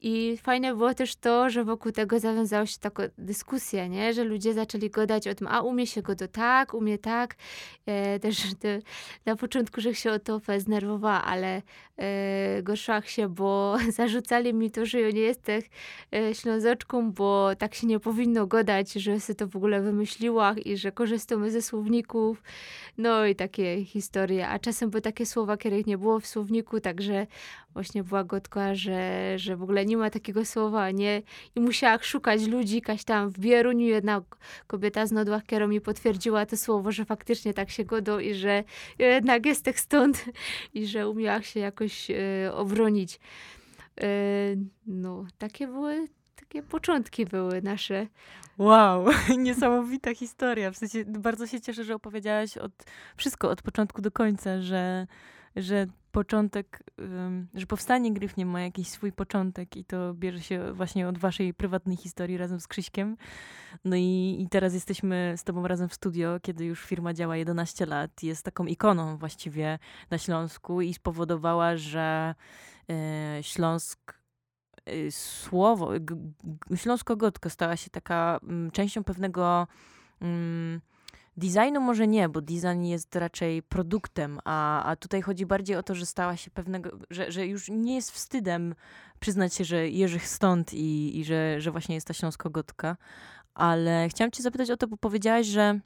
I 0.00 0.36
fajne 0.42 0.74
było 0.74 0.94
też 0.94 1.16
to, 1.16 1.50
że 1.50 1.64
wokół 1.64 1.92
tego 1.92 2.18
zawiązała 2.20 2.66
się 2.66 2.78
taka 2.78 3.02
dyskusja, 3.18 3.86
nie? 3.86 4.12
że 4.12 4.24
ludzie 4.24 4.54
zaczęli 4.54 4.90
gadać 4.90 5.28
o 5.28 5.34
tym, 5.34 5.46
a 5.46 5.60
umie 5.60 5.86
się 5.86 6.02
go 6.02 6.16
to 6.16 6.28
tak, 6.28 6.74
umie 6.74 6.98
tak. 6.98 7.36
E, 7.86 8.20
też 8.20 8.54
te, 8.60 8.78
na 9.26 9.36
początku 9.36 9.55
początku, 9.56 9.80
że 9.80 9.94
się 9.94 10.12
o 10.12 10.18
to 10.18 10.40
znerwowała, 10.58 11.24
ale 11.24 11.62
e, 11.98 13.02
się, 13.04 13.28
bo 13.28 13.76
zarzucali 13.96 14.54
mi 14.54 14.70
to, 14.70 14.86
że 14.86 15.00
ja 15.00 15.10
nie 15.10 15.20
jestem 15.20 15.62
e, 16.14 16.34
ślązoczką, 16.34 17.12
bo 17.12 17.50
tak 17.58 17.74
się 17.74 17.86
nie 17.86 18.00
powinno 18.00 18.46
gadać, 18.46 18.92
że 18.92 19.20
sobie 19.20 19.36
to 19.36 19.46
w 19.46 19.56
ogóle 19.56 19.80
wymyśliła 19.80 20.54
i 20.64 20.76
że 20.76 20.92
korzystamy 20.92 21.50
ze 21.50 21.62
słowników. 21.62 22.42
No 22.98 23.26
i 23.26 23.34
takie 23.34 23.84
historie. 23.84 24.48
A 24.48 24.58
czasem 24.58 24.90
były 24.90 25.00
takie 25.00 25.26
słowa, 25.26 25.56
których 25.56 25.86
nie 25.86 25.98
było 25.98 26.20
w 26.20 26.26
słowniku, 26.26 26.80
także 26.80 27.26
właśnie 27.76 28.04
była 28.04 28.24
gotka, 28.24 28.74
że, 28.74 29.32
że 29.38 29.56
w 29.56 29.62
ogóle 29.62 29.86
nie 29.86 29.96
ma 29.96 30.10
takiego 30.10 30.44
słowa, 30.44 30.90
nie? 30.90 31.22
I 31.54 31.60
musiała 31.60 31.98
szukać 32.02 32.46
ludzi, 32.46 32.82
kaś 32.82 33.04
tam 33.04 33.28
w 33.28 33.38
Bieruniu 33.38 33.86
jedna 33.86 34.22
kobieta 34.66 35.06
z 35.06 35.12
Nodłach, 35.12 35.42
która 35.42 35.66
mi 35.66 35.80
potwierdziła 35.80 36.46
to 36.46 36.56
słowo, 36.56 36.92
że 36.92 37.04
faktycznie 37.04 37.54
tak 37.54 37.70
się 37.70 37.84
godą 37.84 38.18
i 38.18 38.34
że 38.34 38.64
jednak 38.98 39.45
jest 39.48 39.64
tak 39.64 39.80
stąd 39.80 40.24
i 40.74 40.86
że 40.86 41.08
umiała 41.08 41.42
się 41.42 41.60
jakoś 41.60 42.10
e, 42.10 42.52
obronić. 42.54 43.20
E, 44.00 44.06
no, 44.86 45.26
takie 45.38 45.66
były 45.66 46.08
takie 46.36 46.62
początki 46.62 47.26
były 47.26 47.62
nasze. 47.62 48.06
Wow, 48.58 49.06
niesamowita 49.38 50.14
historia. 50.14 50.70
W 50.70 50.76
sensie 50.76 51.04
bardzo 51.04 51.46
się 51.46 51.60
cieszę, 51.60 51.84
że 51.84 51.94
opowiedziałaś 51.94 52.56
od, 52.56 52.72
wszystko 53.16 53.50
od 53.50 53.62
początku 53.62 54.02
do 54.02 54.10
końca, 54.10 54.60
że, 54.60 55.06
że 55.56 55.86
początek, 56.16 56.82
że 57.54 57.66
powstanie 57.66 58.12
Gryfnie 58.12 58.46
ma 58.46 58.60
jakiś 58.60 58.88
swój 58.88 59.12
początek 59.12 59.76
i 59.76 59.84
to 59.84 60.14
bierze 60.14 60.40
się 60.40 60.72
właśnie 60.72 61.08
od 61.08 61.18
waszej 61.18 61.54
prywatnej 61.54 61.96
historii 61.96 62.36
razem 62.36 62.60
z 62.60 62.66
Krzyśkiem. 62.66 63.16
No 63.84 63.96
i, 63.96 64.36
i 64.40 64.48
teraz 64.48 64.74
jesteśmy 64.74 65.34
z 65.36 65.44
tobą 65.44 65.68
razem 65.68 65.88
w 65.88 65.94
studio, 65.94 66.40
kiedy 66.42 66.64
już 66.64 66.84
firma 66.84 67.14
działa 67.14 67.36
11 67.36 67.86
lat. 67.86 68.22
Jest 68.22 68.44
taką 68.44 68.66
ikoną 68.66 69.16
właściwie 69.16 69.78
na 70.10 70.18
Śląsku 70.18 70.80
i 70.80 70.94
spowodowała, 70.94 71.76
że 71.76 72.34
e, 72.90 73.38
Śląsk 73.42 74.20
y, 74.88 75.10
słowo, 75.10 75.90
Śląsko-Gotko 76.76 77.50
stała 77.50 77.76
się 77.76 77.90
taka 77.90 78.40
mm, 78.42 78.70
częścią 78.70 79.04
pewnego 79.04 79.66
mm, 80.20 80.80
Designu 81.36 81.80
może 81.80 82.06
nie, 82.06 82.28
bo 82.28 82.40
design 82.40 82.82
jest 82.82 83.16
raczej 83.16 83.62
produktem, 83.62 84.38
a, 84.44 84.84
a 84.84 84.96
tutaj 84.96 85.22
chodzi 85.22 85.46
bardziej 85.46 85.76
o 85.76 85.82
to, 85.82 85.94
że 85.94 86.06
stała 86.06 86.36
się 86.36 86.50
pewnego, 86.50 86.90
że, 87.10 87.32
że 87.32 87.46
już 87.46 87.68
nie 87.68 87.94
jest 87.94 88.10
wstydem 88.10 88.74
przyznać 89.20 89.54
się, 89.54 89.64
że 89.64 89.88
Jerzych 89.88 90.28
stąd 90.28 90.74
i, 90.74 91.18
i 91.18 91.24
że, 91.24 91.60
że 91.60 91.70
właśnie 91.70 91.94
jest 91.94 92.06
ta 92.06 92.14
śląsko-gotka. 92.14 92.96
Ale 93.54 94.08
chciałam 94.08 94.30
cię 94.30 94.42
zapytać 94.42 94.70
o 94.70 94.76
to, 94.76 94.88
bo 94.88 94.96
powiedziałaś, 94.96 95.46
że 95.46 95.80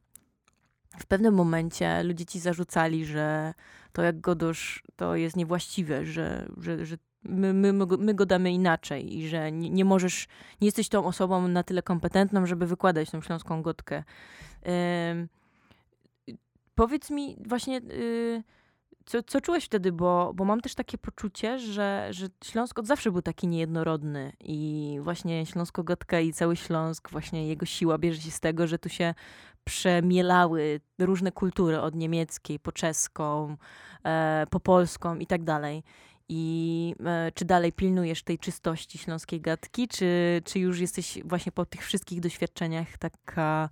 w 0.99 1.07
pewnym 1.07 1.35
momencie 1.35 2.03
ludzie 2.03 2.27
ci 2.27 2.41
zarzucali, 2.41 3.05
że 3.05 3.55
to 3.93 4.03
jak 4.03 4.21
Godosz 4.21 4.83
to 4.97 5.17
jest 5.17 5.37
niewłaściwe, 5.37 6.07
że, 6.07 6.49
że, 6.57 6.87
że 6.87 6.97
my, 7.23 7.53
my, 7.55 7.73
my 7.99 8.15
go 8.15 8.27
damy 8.27 8.53
inaczej 8.53 9.17
i 9.19 9.29
że 9.29 9.53
nie, 9.53 9.71
nie 9.71 9.85
możesz, 9.85 10.27
nie 10.61 10.67
jesteś 10.67 10.89
tą 10.89 11.07
osobą 11.07 11.49
na 11.49 11.63
tyle 11.63 11.83
kompetentną, 11.83 12.47
żeby 12.47 12.67
wykładać 12.67 13.11
tą 13.11 13.21
śląską 13.21 13.63
gotkę. 13.63 14.05
Powiedz 16.81 17.11
mi 17.11 17.37
właśnie, 17.47 17.75
yy, 17.75 18.43
co, 19.07 19.23
co 19.23 19.41
czułeś 19.41 19.65
wtedy, 19.65 19.93
bo, 19.93 20.33
bo 20.35 20.45
mam 20.45 20.61
też 20.61 20.75
takie 20.75 20.99
poczucie, 20.99 21.59
że, 21.59 22.09
że 22.11 22.27
Śląsk 22.45 22.79
od 22.79 22.87
zawsze 22.87 23.11
był 23.11 23.23
taki 23.23 23.49
niejednorodny 23.49 24.33
i 24.41 24.99
właśnie 25.03 25.47
Śląsko-Gotka 25.47 26.21
i 26.21 26.33
cały 26.33 26.57
Śląsk, 26.57 27.11
właśnie 27.11 27.49
jego 27.49 27.67
siła 27.67 27.99
bierze 27.99 28.21
się 28.21 28.31
z 28.31 28.41
tego, 28.41 28.67
że 28.67 28.79
tu 28.79 28.89
się 28.89 29.15
przemielały 29.65 30.81
różne 30.99 31.33
kultury 31.33 31.81
od 31.81 31.95
niemieckiej 31.95 32.59
po 32.59 32.73
czeską, 32.73 33.57
e, 34.05 34.47
po 34.51 34.61
polską 34.61 35.19
i 35.19 35.27
tak 35.27 35.45
dalej. 35.45 35.83
I 36.29 36.95
e, 37.05 37.33
czy 37.35 37.45
dalej 37.45 37.73
pilnujesz 37.73 38.23
tej 38.23 38.39
czystości 38.39 38.99
śląskiej 38.99 39.41
gadki, 39.41 39.89
czy, 39.89 40.43
czy 40.45 40.59
już 40.59 40.81
jesteś 40.81 41.19
właśnie 41.25 41.53
po 41.53 41.67
tych 41.67 41.85
wszystkich 41.85 42.21
doświadczeniach 42.21 42.99
taka, 42.99 43.69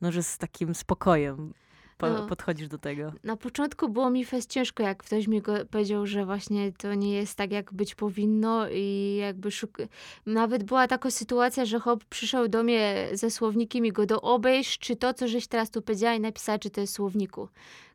no, 0.00 0.12
że 0.12 0.22
z 0.22 0.38
takim 0.38 0.74
spokojem 0.74 1.52
po, 1.98 2.10
no, 2.10 2.26
podchodzisz 2.26 2.68
do 2.68 2.78
tego? 2.78 3.12
Na 3.24 3.36
początku 3.36 3.88
było 3.88 4.10
mi 4.10 4.24
fest 4.24 4.50
ciężko, 4.50 4.82
jak 4.82 5.02
ktoś 5.02 5.28
mi 5.28 5.42
go 5.42 5.52
powiedział, 5.70 6.06
że 6.06 6.26
właśnie 6.26 6.72
to 6.72 6.94
nie 6.94 7.14
jest 7.14 7.34
tak, 7.34 7.52
jak 7.52 7.72
być 7.72 7.94
powinno 7.94 8.68
i 8.70 9.16
jakby 9.20 9.50
szuk... 9.50 9.78
Nawet 10.26 10.64
była 10.64 10.88
taka 10.88 11.10
sytuacja, 11.10 11.64
że 11.64 11.78
hop 11.78 12.04
przyszedł 12.04 12.48
do 12.48 12.62
mnie 12.62 13.08
ze 13.12 13.30
słownikiem 13.30 13.86
i 13.86 13.92
go 13.92 14.06
do 14.06 14.20
obejść, 14.20 14.78
czy 14.78 14.96
to, 14.96 15.14
co 15.14 15.28
żeś 15.28 15.46
teraz 15.46 15.70
tu 15.70 15.82
powiedziała 15.82 16.14
i 16.14 16.20
napisała, 16.20 16.58
czy 16.58 16.70
to 16.70 16.80
jest 16.80 16.94
słowniku. 16.94 17.48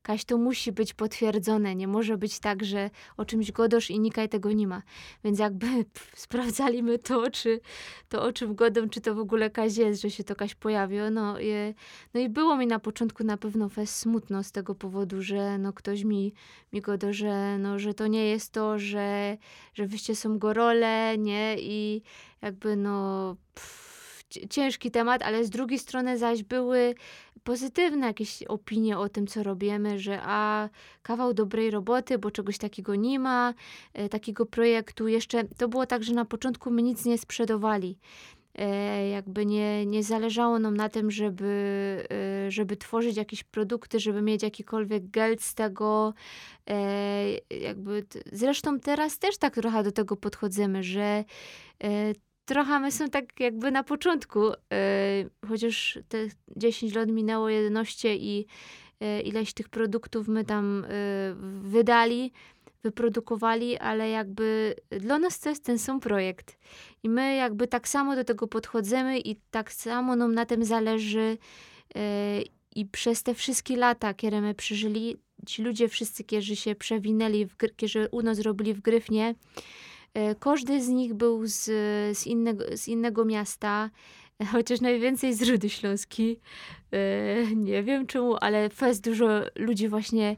Kaś 0.03 0.25
to 0.25 0.37
musi 0.37 0.71
być 0.71 0.93
potwierdzone. 0.93 1.75
Nie 1.75 1.87
może 1.87 2.17
być 2.17 2.39
tak, 2.39 2.63
że 2.63 2.89
o 3.17 3.25
czymś 3.25 3.51
godosz 3.51 3.89
i 3.89 3.99
nikaj 3.99 4.29
tego 4.29 4.51
nie 4.51 4.67
ma. 4.67 4.81
Więc 5.23 5.39
jakby 5.39 5.67
pff, 5.67 6.19
sprawdzali 6.19 6.83
my 6.83 6.99
to, 6.99 7.31
czy 7.31 7.59
to 8.09 8.23
o 8.23 8.33
czym 8.33 8.55
godą, 8.55 8.89
czy 8.89 9.01
to 9.01 9.15
w 9.15 9.19
ogóle 9.19 9.49
Kaś 9.49 9.77
jest, 9.77 10.01
że 10.01 10.09
się 10.11 10.23
to 10.23 10.35
Kaś 10.35 10.55
pojawiło. 10.55 11.09
No, 11.09 11.39
i, 11.39 11.51
no 12.13 12.19
i 12.19 12.29
było 12.29 12.57
mi 12.57 12.67
na 12.67 12.79
początku 12.79 13.23
na 13.23 13.37
pewno 13.37 13.69
fest 13.69 13.95
smutno 13.95 14.43
z 14.43 14.51
tego 14.51 14.75
powodu, 14.75 15.21
że 15.21 15.57
no 15.57 15.73
ktoś 15.73 16.03
mi, 16.03 16.33
mi 16.73 16.81
godo, 16.81 17.13
że, 17.13 17.57
no, 17.57 17.79
że 17.79 17.93
to 17.93 18.07
nie 18.07 18.25
jest 18.25 18.51
to, 18.51 18.79
że, 18.79 19.37
że 19.73 19.87
wyście 19.87 20.15
są 20.15 20.39
gorole, 20.39 21.17
nie? 21.17 21.55
I 21.59 22.01
jakby 22.41 22.75
no... 22.75 23.35
Pff, 23.53 23.82
ciężki 24.49 24.91
temat, 24.91 25.21
ale 25.21 25.45
z 25.45 25.49
drugiej 25.49 25.79
strony 25.79 26.17
zaś 26.17 26.43
były 26.43 26.95
pozytywne 27.43 28.07
jakieś 28.07 28.43
opinie 28.43 28.97
o 28.97 29.09
tym, 29.09 29.27
co 29.27 29.43
robimy, 29.43 29.99
że 29.99 30.19
a 30.23 30.69
kawał 31.01 31.33
dobrej 31.33 31.71
roboty, 31.71 32.17
bo 32.17 32.31
czegoś 32.31 32.57
takiego 32.57 32.95
nie 32.95 33.19
ma, 33.19 33.53
e, 33.93 34.09
takiego 34.09 34.45
projektu. 34.45 35.07
Jeszcze 35.07 35.43
to 35.43 35.67
było 35.67 35.85
tak, 35.85 36.03
że 36.03 36.13
na 36.13 36.25
początku 36.25 36.71
my 36.71 36.81
nic 36.83 37.05
nie 37.05 37.17
sprzedawali. 37.17 37.97
E, 38.55 39.09
jakby 39.09 39.45
nie, 39.45 39.85
nie 39.85 40.03
zależało 40.03 40.59
nam 40.59 40.77
na 40.77 40.89
tym, 40.89 41.11
żeby, 41.11 42.03
e, 42.45 42.51
żeby 42.51 42.77
tworzyć 42.77 43.17
jakieś 43.17 43.43
produkty, 43.43 43.99
żeby 43.99 44.21
mieć 44.21 44.43
jakikolwiek 44.43 45.09
geld 45.09 45.41
z 45.41 45.55
tego. 45.55 46.13
E, 46.69 47.29
jakby 47.49 48.05
zresztą 48.31 48.79
teraz 48.79 49.19
też 49.19 49.37
tak 49.37 49.53
trochę 49.55 49.83
do 49.83 49.91
tego 49.91 50.17
podchodzimy, 50.17 50.83
że 50.83 51.23
e, 51.83 52.13
trochę 52.45 52.79
my 52.79 52.91
są 52.91 53.09
tak 53.09 53.39
jakby 53.39 53.71
na 53.71 53.83
początku, 53.83 54.39
yy, 54.47 55.47
chociaż 55.47 55.99
te 56.07 56.17
10 56.57 56.95
lat 56.95 57.09
minęło 57.09 57.49
11 57.49 58.15
i 58.15 58.45
yy, 58.99 59.21
ileś 59.21 59.53
tych 59.53 59.69
produktów 59.69 60.27
my 60.27 60.45
tam 60.45 60.85
yy, 60.89 61.69
wydali, 61.69 62.31
wyprodukowali, 62.83 63.77
ale 63.77 64.09
jakby 64.09 64.75
dla 64.89 65.19
nas 65.19 65.39
to 65.39 65.49
jest 65.49 65.65
ten 65.65 65.79
sam 65.79 65.99
projekt. 65.99 66.57
I 67.03 67.09
my 67.09 67.35
jakby 67.35 67.67
tak 67.67 67.87
samo 67.87 68.15
do 68.15 68.23
tego 68.23 68.47
podchodzimy 68.47 69.19
i 69.19 69.35
tak 69.51 69.73
samo 69.73 70.15
nam 70.15 70.35
na 70.35 70.45
tym 70.45 70.65
zależy 70.65 71.37
i 72.75 72.85
przez 72.85 73.23
te 73.23 73.33
wszystkie 73.33 73.77
lata, 73.77 74.13
które 74.13 74.41
my 74.41 74.55
przeżyli, 74.55 75.17
ci 75.47 75.63
ludzie 75.63 75.87
wszyscy, 75.87 76.23
którzy 76.23 76.55
się 76.55 76.75
przewinęli, 76.75 77.45
w, 77.45 77.57
którzy 77.57 78.07
u 78.11 78.21
nas 78.21 78.39
robili 78.39 78.73
w 78.73 78.81
Gryfnie, 78.81 79.35
E, 79.35 79.92
każdy 80.39 80.83
z 80.83 80.87
nich 80.87 81.13
był 81.13 81.47
z, 81.47 81.63
z, 82.17 82.27
innego, 82.27 82.65
z 82.77 82.87
innego 82.87 83.25
miasta, 83.25 83.89
chociaż 84.51 84.81
najwięcej 84.81 85.33
z 85.33 85.49
Rudy 85.49 85.69
Śląskiej. 85.69 86.39
E, 86.91 87.55
nie 87.55 87.83
wiem 87.83 88.07
czemu, 88.07 88.35
ale 88.41 88.69
fest 88.69 89.03
dużo 89.03 89.27
ludzi 89.55 89.87
właśnie 89.87 90.29
E, 90.31 90.37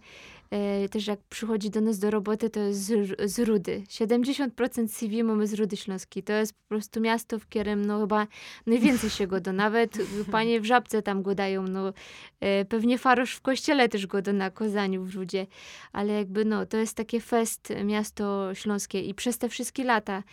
też 0.92 1.08
jak 1.08 1.20
przychodzi 1.30 1.70
do 1.70 1.82
nas 1.82 2.00
do 2.00 2.12
roboty, 2.12 2.50
to 2.50 2.60
jest 2.60 2.80
z, 2.80 3.32
z 3.32 3.40
Rudy. 3.40 3.84
70% 3.90 4.88
CV 4.88 5.24
mamy 5.24 5.48
z 5.48 5.54
Rudy 5.54 5.78
Śląskiej. 5.78 6.24
To 6.24 6.34
jest 6.34 6.54
po 6.54 6.70
prostu 6.70 7.02
miasto, 7.02 7.40
w 7.40 7.46
którym 7.46 7.86
no 7.86 8.00
chyba 8.00 8.28
najwięcej 8.66 9.10
się 9.10 9.28
go 9.28 9.42
do. 9.42 9.54
Nawet 9.54 9.98
panie 10.32 10.62
w 10.62 10.66
Żabce 10.66 11.02
tam 11.02 11.24
go 11.24 11.36
dają. 11.36 11.68
No, 11.68 11.94
e, 12.40 12.66
pewnie 12.66 12.98
Farosz 12.98 13.36
w 13.36 13.42
kościele 13.42 13.90
też 13.90 14.08
go 14.08 14.22
do 14.22 14.34
na 14.34 14.52
Kozaniu 14.52 15.04
w 15.04 15.16
Rudzie. 15.16 15.48
Ale 15.92 16.14
jakby 16.14 16.46
no, 16.46 16.66
to 16.66 16.78
jest 16.78 16.98
takie 16.98 17.22
fest 17.22 17.74
miasto 17.84 18.56
śląskie 18.56 19.02
i 19.02 19.14
przez 19.14 19.38
te 19.38 19.50
wszystkie 19.50 19.84
lata, 19.84 20.24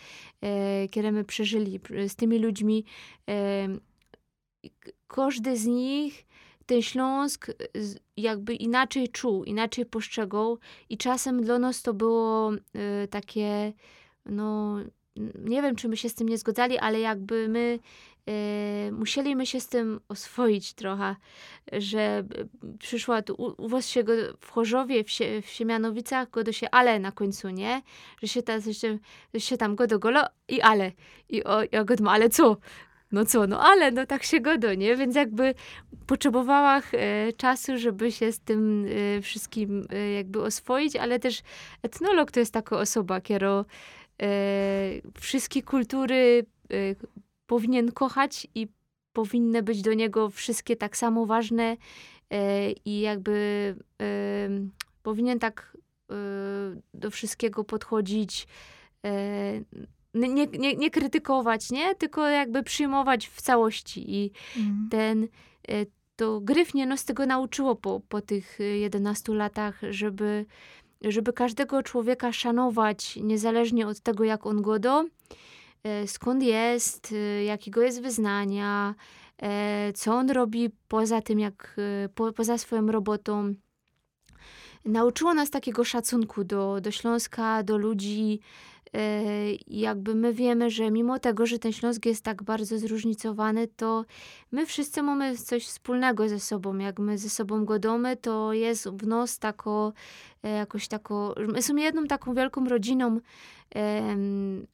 e, 0.41 0.87
które 0.87 1.11
my 1.11 1.23
przeżyli 1.23 1.79
z 2.07 2.15
tymi 2.15 2.39
ludźmi, 2.39 2.85
e, 3.29 3.67
każdy 5.07 5.57
z 5.57 5.65
nich 5.65 6.25
ten 6.65 6.81
Śląsk 6.81 7.47
jakby 8.17 8.55
inaczej 8.55 9.09
czuł, 9.09 9.43
inaczej 9.43 9.85
postrzegał 9.85 10.59
i 10.89 10.97
czasem 10.97 11.43
dla 11.43 11.59
nas 11.59 11.81
to 11.81 11.93
było 11.93 12.53
y, 12.53 13.07
takie, 13.07 13.73
no 14.25 14.77
nie 15.35 15.61
wiem, 15.61 15.75
czy 15.75 15.87
my 15.87 15.97
się 15.97 16.09
z 16.09 16.15
tym 16.15 16.29
nie 16.29 16.37
zgodzali, 16.37 16.77
ale 16.77 16.99
jakby 16.99 17.47
my 17.47 17.79
y, 18.29 18.91
musieliśmy 18.91 19.45
się 19.45 19.59
z 19.59 19.67
tym 19.67 19.99
oswoić 20.09 20.73
trochę, 20.73 21.15
że 21.71 22.23
przyszła 22.79 23.21
tu, 23.21 23.33
u, 23.33 23.65
u 23.65 23.67
was 23.67 23.87
się 23.87 24.03
go 24.03 24.13
w 24.39 24.51
Chorzowie, 24.51 25.03
w, 25.03 25.11
sie, 25.11 25.41
w 25.41 25.45
Siemianowicach 25.49 26.29
go 26.29 26.43
do 26.43 26.51
się 26.51 26.67
ale 26.71 26.99
na 26.99 27.11
końcu, 27.11 27.49
nie? 27.49 27.81
Że 28.21 28.27
się, 28.27 28.43
ta, 28.43 28.61
się, 28.61 28.99
się 29.37 29.57
tam 29.57 29.75
go 29.75 29.87
do 29.87 29.99
golo 29.99 30.21
i 30.47 30.61
ale. 30.61 30.91
I 31.29 31.43
o, 31.43 31.61
ja 31.71 31.83
go 31.83 31.95
ale 32.11 32.29
co? 32.29 32.57
No 33.13 33.25
co, 33.25 33.47
no 33.47 33.59
ale 33.59 33.91
no 33.91 34.05
tak 34.05 34.23
się 34.23 34.39
godo, 34.39 34.73
nie? 34.73 34.95
Więc 34.95 35.15
jakby 35.15 35.55
potrzebowała 36.07 36.81
e, 36.93 37.33
czasu, 37.33 37.77
żeby 37.77 38.11
się 38.11 38.31
z 38.31 38.39
tym 38.39 38.85
e, 39.17 39.21
wszystkim 39.21 39.87
e, 39.89 40.11
jakby 40.11 40.41
oswoić, 40.41 40.95
ale 40.95 41.19
też 41.19 41.41
etnolog 41.83 42.31
to 42.31 42.39
jest 42.39 42.53
taka 42.53 42.77
osoba, 42.77 43.21
która 43.21 43.65
e, 44.21 44.25
wszystkie 45.19 45.63
kultury 45.63 46.45
e, 46.71 46.75
powinien 47.47 47.91
kochać 47.91 48.47
i 48.55 48.67
powinny 49.13 49.63
być 49.63 49.81
do 49.81 49.93
niego 49.93 50.29
wszystkie 50.29 50.75
tak 50.75 50.97
samo 50.97 51.25
ważne 51.25 51.77
e, 52.29 52.71
i 52.71 52.99
jakby 52.99 53.75
powinien 55.03 55.39
tak 55.39 55.77
do 56.93 57.11
wszystkiego 57.11 57.63
podchodzić 57.63 58.47
nie, 60.13 60.47
nie, 60.47 60.75
nie 60.75 60.91
krytykować, 60.91 61.71
nie? 61.71 61.95
Tylko 61.95 62.27
jakby 62.27 62.63
przyjmować 62.63 63.27
w 63.27 63.41
całości. 63.41 64.15
I 64.15 64.31
mm. 64.57 64.87
ten, 64.91 65.27
e, 65.69 65.85
to 66.15 66.41
Gryfnie 66.41 66.85
no, 66.85 66.97
z 66.97 67.05
tego 67.05 67.25
nauczyło 67.25 67.75
po, 67.75 68.01
po 68.09 68.21
tych 68.21 68.59
11 68.59 69.31
e, 69.31 69.35
latach, 69.35 69.79
żeby, 69.89 70.45
żeby 71.01 71.33
każdego 71.33 71.83
człowieka 71.83 72.31
szanować, 72.31 73.15
niezależnie 73.15 73.87
od 73.87 73.99
tego, 73.99 74.23
jak 74.23 74.45
on 74.45 74.61
godo. 74.61 75.05
e, 75.83 76.07
skąd 76.07 76.43
jest, 76.43 77.15
jakiego 77.45 77.81
jest 77.81 78.01
wyznania, 78.01 78.95
co 79.95 80.13
on 80.15 80.29
robi 80.29 80.69
poza 80.87 81.21
tym, 81.21 81.39
jak 81.39 81.75
po, 82.15 82.33
poza 82.33 82.57
swoją 82.57 82.87
robotą. 82.87 83.53
Nauczyło 84.85 85.33
nas 85.33 85.49
takiego 85.49 85.83
szacunku 85.83 86.43
do, 86.43 86.81
do 86.81 86.91
Śląska, 86.91 87.63
do 87.63 87.77
ludzi. 87.77 88.39
I 89.67 89.79
jakby 89.79 90.15
my 90.15 90.33
wiemy, 90.33 90.69
że 90.69 90.91
mimo 90.91 91.19
tego, 91.19 91.45
że 91.45 91.59
ten 91.59 91.71
Śląsk 91.73 92.05
jest 92.05 92.23
tak 92.23 92.43
bardzo 92.43 92.79
zróżnicowany, 92.79 93.67
to 93.67 94.05
my 94.51 94.65
wszyscy 94.65 95.03
mamy 95.03 95.37
coś 95.37 95.65
wspólnego 95.65 96.29
ze 96.29 96.39
sobą. 96.39 96.77
Jak 96.77 96.99
my 96.99 97.17
ze 97.17 97.29
sobą 97.29 97.65
godamy, 97.65 98.17
to 98.17 98.53
jest 98.53 98.89
w 98.89 99.07
nos 99.07 99.39
tako, 99.39 99.93
e, 100.43 100.49
jakoś 100.49 100.87
tako... 100.87 101.35
My 101.47 101.61
są 101.61 101.75
jedną 101.75 102.07
taką 102.07 102.33
wielką 102.33 102.65
rodziną, 102.65 103.19
em, 103.69 104.67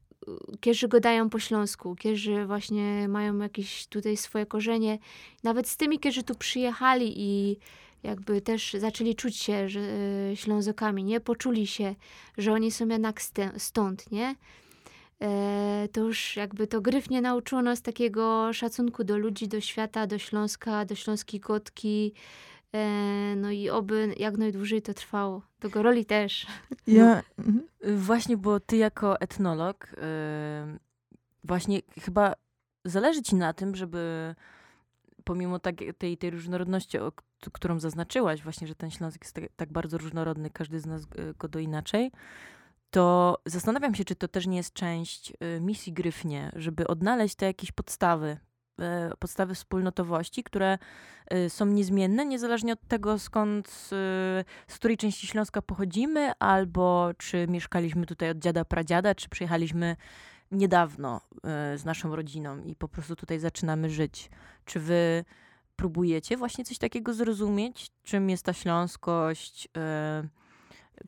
którzy 0.62 0.88
gadają 0.88 1.30
po 1.30 1.40
śląsku, 1.40 1.96
którzy 1.96 2.46
właśnie 2.46 3.08
mają 3.08 3.38
jakieś 3.38 3.88
tutaj 3.88 4.18
swoje 4.18 4.46
korzenie. 4.46 5.00
Nawet 5.44 5.68
z 5.68 5.78
tymi, 5.78 6.00
którzy 6.00 6.24
tu 6.24 6.36
przyjechali 6.36 7.14
i 7.18 7.58
jakby 8.03 8.41
też 8.41 8.74
zaczęli 8.79 9.15
czuć 9.15 9.38
się 9.38 9.70
że, 9.70 9.79
e, 9.79 10.36
Ślązokami, 10.36 11.03
nie? 11.03 11.20
Poczuli 11.20 11.68
się, 11.68 11.96
że 12.38 12.53
oni 12.53 12.72
są 12.72 12.88
jednak 12.88 13.22
stąd, 13.58 14.12
nie? 14.12 14.36
E, 15.22 15.88
to 15.91 16.01
już 16.01 16.36
jakby 16.36 16.68
to 16.68 16.82
Gryf 16.82 17.10
nie 17.10 17.22
nauczyło 17.22 17.62
nas 17.62 17.82
takiego 17.82 18.53
szacunku 18.53 19.03
do 19.03 19.18
ludzi, 19.18 19.48
do 19.48 19.62
świata, 19.62 20.08
do 20.08 20.18
Śląska, 20.18 20.86
do 20.86 20.96
śląskiej 20.96 21.39
kotki. 21.39 22.13
E, 22.74 23.36
no 23.36 23.51
i 23.51 23.70
oby 23.70 24.13
jak 24.18 24.38
najdłużej 24.38 24.82
to 24.82 24.94
trwało. 24.94 25.41
Do 25.60 25.70
Goroli 25.70 26.06
też. 26.06 26.48
Ja, 26.88 27.24
mhm. 27.38 27.68
Y, 27.86 27.98
Właśnie, 27.98 28.38
bo 28.38 28.60
ty 28.60 28.77
jako 28.77 29.22
etnolog, 29.22 29.88
y, 29.94 30.79
właśnie 31.44 31.82
chyba 32.01 32.34
zależy 32.86 33.22
ci 33.22 33.36
na 33.36 33.53
tym, 33.53 33.75
żeby 33.75 34.36
pomimo 35.29 35.59
tak, 35.59 35.75
tej, 35.98 36.17
tej 36.17 36.29
różnorodności, 36.29 37.00
o, 37.00 37.12
którą 37.53 37.79
zaznaczyłaś, 37.79 38.43
właśnie, 38.43 38.67
że 38.67 38.75
ten 38.75 38.91
Śląsk 38.91 39.24
jest 39.24 39.36
tak, 39.36 39.43
tak 39.55 39.71
bardzo 39.71 39.98
różnorodny, 39.98 40.50
każdy 40.50 40.79
z 40.79 40.86
nas 40.86 41.03
y, 41.03 41.33
go 41.39 41.48
do 41.48 41.59
inaczej, 41.59 42.12
to 42.89 43.38
zastanawiam 43.45 43.95
się, 43.95 44.05
czy 44.05 44.15
to 44.15 44.27
też 44.27 44.48
nie 44.48 44.57
jest 44.57 44.74
część 44.74 45.33
y, 45.57 45.62
misji 45.62 45.93
Gryfnie, 45.93 46.51
żeby 46.55 46.88
odnaleźć 46.88 47.36
te 47.36 47.45
jakieś 47.45 47.71
podstawy, 47.71 48.38
e, 48.79 49.12
podstawy 49.19 49.55
wspólnotowości, 49.55 50.43
które 50.43 50.77
y, 51.33 51.50
są 51.50 51.65
niezmienne, 51.65 52.25
niezależnie 52.25 52.74
od 52.74 52.88
tego, 52.88 53.19
skąd, 53.19 53.67
y, 53.67 54.45
z 54.67 54.75
której 54.75 54.98
części 54.98 55.27
Śląska 55.27 55.62
pochodzimy, 55.62 56.31
albo 56.39 57.09
czy 57.17 57.48
mieszkaliśmy 57.48 58.05
tutaj 58.05 58.29
od 58.29 58.39
dziada, 58.39 58.65
pradziada, 58.65 59.15
czy 59.15 59.29
przyjechaliśmy 59.29 59.95
niedawno 60.51 61.22
y, 61.74 61.77
z 61.77 61.86
naszą 61.86 62.15
rodziną 62.15 62.63
i 62.63 62.75
po 62.75 62.88
prostu 62.88 63.15
tutaj 63.15 63.39
zaczynamy 63.39 63.89
żyć. 63.89 64.29
Czy 64.65 64.79
wy 64.79 65.25
próbujecie 65.75 66.38
właśnie 66.38 66.65
coś 66.65 66.77
takiego 66.77 67.13
zrozumieć? 67.13 67.91
Czym 68.03 68.29
jest 68.29 68.46
ta 68.46 68.53
śląskość? 68.53 69.68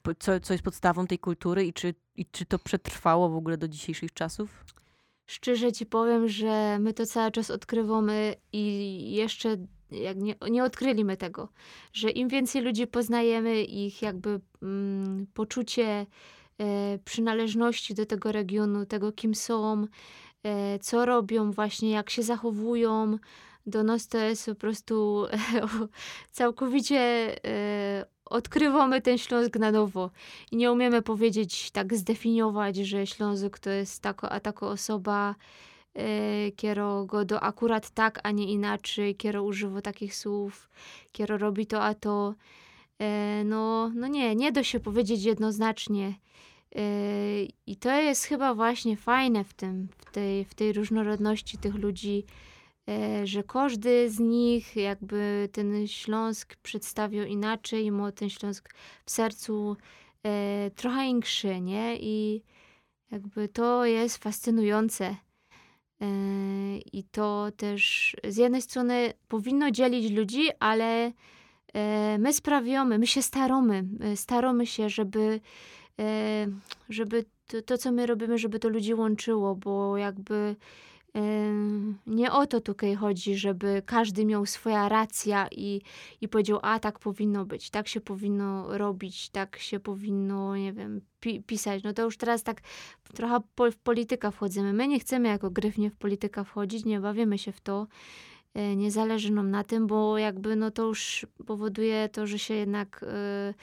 po- 0.02 0.16
Co, 0.16 0.40
co 0.40 0.54
jest 0.54 0.64
podstawą 0.64 1.08
tej 1.08 1.20
kultury 1.20 1.66
i 1.66 1.74
czy, 1.74 1.96
i 2.16 2.26
czy 2.26 2.46
to 2.46 2.60
przetrwało 2.60 3.30
w 3.30 3.36
ogóle 3.36 3.58
do 3.58 3.68
dzisiejszych 3.68 4.14
czasów? 4.14 4.66
Szczerze 5.26 5.72
ci 5.72 5.86
powiem, 5.86 6.28
że 6.28 6.78
my 6.80 6.94
to 6.94 7.06
cały 7.06 7.32
czas 7.32 7.52
odkrywamy 7.52 8.36
i 8.54 9.14
jeszcze 9.16 9.58
jak 9.92 10.18
nie, 10.18 10.36
nie 10.52 10.64
odkryliśmy 10.64 11.18
tego, 11.18 11.50
że 11.94 12.10
im 12.10 12.28
więcej 12.28 12.62
ludzi 12.62 12.88
poznajemy, 12.88 13.64
ich 13.64 14.02
jakby 14.02 14.40
mm, 14.62 15.28
poczucie 15.34 15.84
e, 15.84 16.06
przynależności 17.06 17.94
do 17.94 18.06
tego 18.06 18.32
regionu, 18.32 18.86
tego 18.86 19.12
kim 19.12 19.36
są, 19.36 19.86
e, 20.44 20.80
co 20.80 21.06
robią, 21.06 21.52
właśnie 21.52 21.92
jak 21.92 22.10
się 22.10 22.24
zachowują, 22.24 23.18
do 23.66 23.84
nas 23.84 24.08
to 24.08 24.18
jest 24.18 24.46
po 24.46 24.56
prostu 24.56 25.26
całkowicie 26.32 27.00
e, 27.46 28.06
odkrywamy 28.26 29.02
ten 29.02 29.18
Śląsk 29.18 29.56
na 29.56 29.72
nowo 29.72 30.12
i 30.52 30.56
nie 30.56 30.72
umiemy 30.72 31.02
powiedzieć, 31.02 31.72
tak 31.72 31.96
zdefiniować, 31.96 32.76
że 32.76 33.08
Śląsk 33.08 33.60
to 33.60 33.70
jest 33.70 34.02
tako, 34.02 34.30
a 34.30 34.40
taka 34.40 34.68
osoba, 34.68 35.36
e, 35.96 36.52
kiero 36.52 37.06
go 37.06 37.26
do 37.26 37.44
akurat 37.44 37.90
tak, 37.90 38.20
a 38.24 38.32
nie 38.32 38.52
inaczej, 38.52 39.16
kiero 39.16 39.44
używa 39.44 39.82
takich 39.82 40.16
słów, 40.16 40.70
kiero 41.12 41.38
robi 41.38 41.68
to, 41.68 41.84
a 41.84 41.94
to. 41.94 42.34
E, 43.00 43.44
no, 43.46 43.92
no 43.96 44.08
nie, 44.08 44.36
nie 44.36 44.52
da 44.52 44.64
się 44.64 44.80
powiedzieć 44.80 45.24
jednoznacznie. 45.24 46.14
I 47.68 47.76
to 47.76 48.02
jest 48.02 48.26
chyba 48.26 48.54
właśnie 48.56 48.98
fajne 48.98 49.44
w 49.44 49.54
tym, 49.54 49.88
w 49.98 50.12
tej, 50.12 50.46
w 50.46 50.54
tej 50.54 50.74
różnorodności 50.74 51.58
tych 51.58 51.76
ludzi, 51.76 52.26
e, 52.90 53.28
że 53.28 53.44
każdy 53.44 54.10
z 54.10 54.20
nich 54.20 54.76
jakby 54.76 55.50
ten 55.52 55.88
Śląsk 55.88 56.56
przedstawiał 56.56 57.26
inaczej 57.26 57.86
i 57.86 57.92
ma 57.92 58.12
ten 58.12 58.30
Śląsk 58.30 58.74
w 59.06 59.12
sercu 59.12 59.78
e, 60.24 60.72
trochę 60.76 61.02
większy, 61.02 61.62
nie? 61.62 61.98
I 62.00 62.44
jakby 63.12 63.48
to 63.48 63.86
jest 63.86 64.18
fascynujące. 64.18 65.16
E, 66.02 66.08
I 66.94 67.04
to 67.04 67.48
też 67.58 68.16
z 68.28 68.38
jednej 68.38 68.62
strony 68.62 69.14
powinno 69.28 69.72
dzielić 69.72 70.12
ludzi, 70.12 70.50
ale 70.60 71.12
my 72.20 72.34
sprawiamy, 72.34 73.00
my 73.00 73.08
się 73.08 73.22
staramy, 73.22 73.84
staramy 74.16 74.68
się, 74.68 74.90
żeby, 74.90 75.40
żeby 76.90 77.26
to, 77.48 77.62
to, 77.62 77.78
co 77.78 77.92
my 77.92 78.06
robimy, 78.06 78.38
żeby 78.38 78.60
to 78.60 78.70
ludzi 78.70 78.94
łączyło, 78.94 79.56
bo 79.56 79.98
jakby 79.98 80.56
Ym, 81.18 81.98
Nie 82.08 82.32
o 82.32 82.48
to 82.48 82.62
tutaj 82.62 82.96
chodzi, 82.96 83.36
żeby 83.36 83.82
każdy 83.86 84.26
miał 84.26 84.46
swoja 84.46 84.90
racja 84.90 85.48
i, 85.52 85.82
i 86.22 86.28
powiedział, 86.28 86.60
a 86.62 86.80
tak 86.80 87.00
powinno 87.00 87.46
być, 87.46 87.70
tak 87.70 87.88
się 87.88 88.02
powinno 88.02 88.78
robić, 88.78 89.30
tak 89.30 89.58
się 89.58 89.80
powinno, 89.80 90.56
nie 90.56 90.74
wiem, 90.74 91.02
pi 91.20 91.44
pisać. 91.44 91.84
No 91.84 91.94
to 91.94 92.04
już 92.04 92.18
teraz 92.18 92.44
tak 92.44 92.62
trochę 93.14 93.40
po 93.56 93.72
w 93.72 93.78
politykę 93.78 94.32
wchodzimy. 94.32 94.74
My 94.74 94.88
nie 94.88 95.00
chcemy 95.00 95.28
jako 95.28 95.52
Gryfnie 95.52 95.90
w 95.90 95.96
politykę 95.96 96.46
wchodzić, 96.46 96.86
nie 96.86 97.00
bawimy 97.00 97.38
się 97.38 97.52
w 97.52 97.62
to. 97.62 97.88
E, 98.54 98.76
Nie 98.76 98.92
zależy 98.92 99.32
nam 99.32 99.52
na 99.52 99.64
tym, 99.64 99.88
bo 99.88 100.18
jakby 100.18 100.56
no 100.56 100.72
to 100.72 100.84
już 100.84 101.26
powoduje 101.46 102.10
to, 102.10 102.28
że 102.28 102.40
się 102.40 102.54
jednak 102.54 103.06
e, 103.08 103.54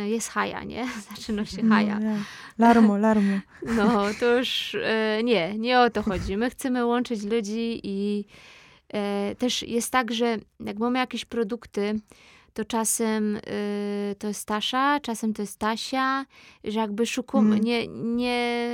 jest 0.00 0.28
haja, 0.28 0.64
nie? 0.64 0.86
Zaczyna 1.10 1.44
się 1.44 1.68
haja. 1.68 1.98
No, 2.00 2.06
ja. 2.10 2.16
Larmo, 2.58 2.98
larmo. 2.98 3.38
No, 3.76 4.02
to 4.20 4.38
już 4.38 4.74
e, 4.82 5.20
nie, 5.24 5.58
nie 5.58 5.80
o 5.80 5.90
to 5.90 6.02
chodzi. 6.02 6.36
My 6.36 6.50
chcemy 6.50 6.86
łączyć 6.86 7.22
ludzi 7.22 7.80
i 7.82 8.24
e, 8.94 9.34
też 9.38 9.62
jest 9.62 9.90
tak, 9.92 10.12
że 10.12 10.36
jak 10.60 10.78
mamy 10.78 10.98
jakieś 10.98 11.24
produkty, 11.24 12.00
to 12.54 12.64
czasem 12.64 13.36
e, 13.36 13.40
to 14.18 14.28
jest 14.28 14.46
Tasza, 14.46 15.00
czasem 15.02 15.34
to 15.34 15.42
jest 15.42 15.58
Tasia, 15.58 16.26
że 16.64 16.80
jakby 16.80 17.06
szukamy, 17.06 17.56
Mhm. 17.56 17.64
nie, 17.64 17.86
nie, 17.88 18.70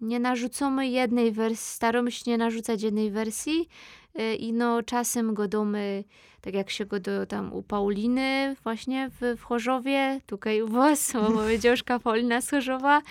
nie 0.00 0.20
narzucamy 0.20 0.88
jednej 0.88 1.32
wersji, 1.32 1.74
staramy 1.74 2.10
się 2.12 2.30
nie 2.30 2.38
narzucać 2.38 2.82
jednej 2.82 3.10
wersji 3.10 3.68
e, 3.68 4.01
i 4.38 4.52
no 4.52 4.82
czasem 4.82 5.34
godamy, 5.34 6.04
tak 6.42 6.54
jak 6.54 6.70
się 6.70 6.86
godo 6.86 7.26
tam 7.26 7.52
u 7.52 7.62
Pauliny 7.62 8.56
właśnie 8.62 9.10
w, 9.20 9.38
w 9.38 9.42
Chorzowie, 9.42 10.20
tutaj 10.26 10.62
u 10.62 10.68
was, 10.68 11.12
bo 11.34 11.58
dziążka 11.58 11.98
Paulina 11.98 12.40
z 12.40 12.50
Chorzowa, 12.50 13.02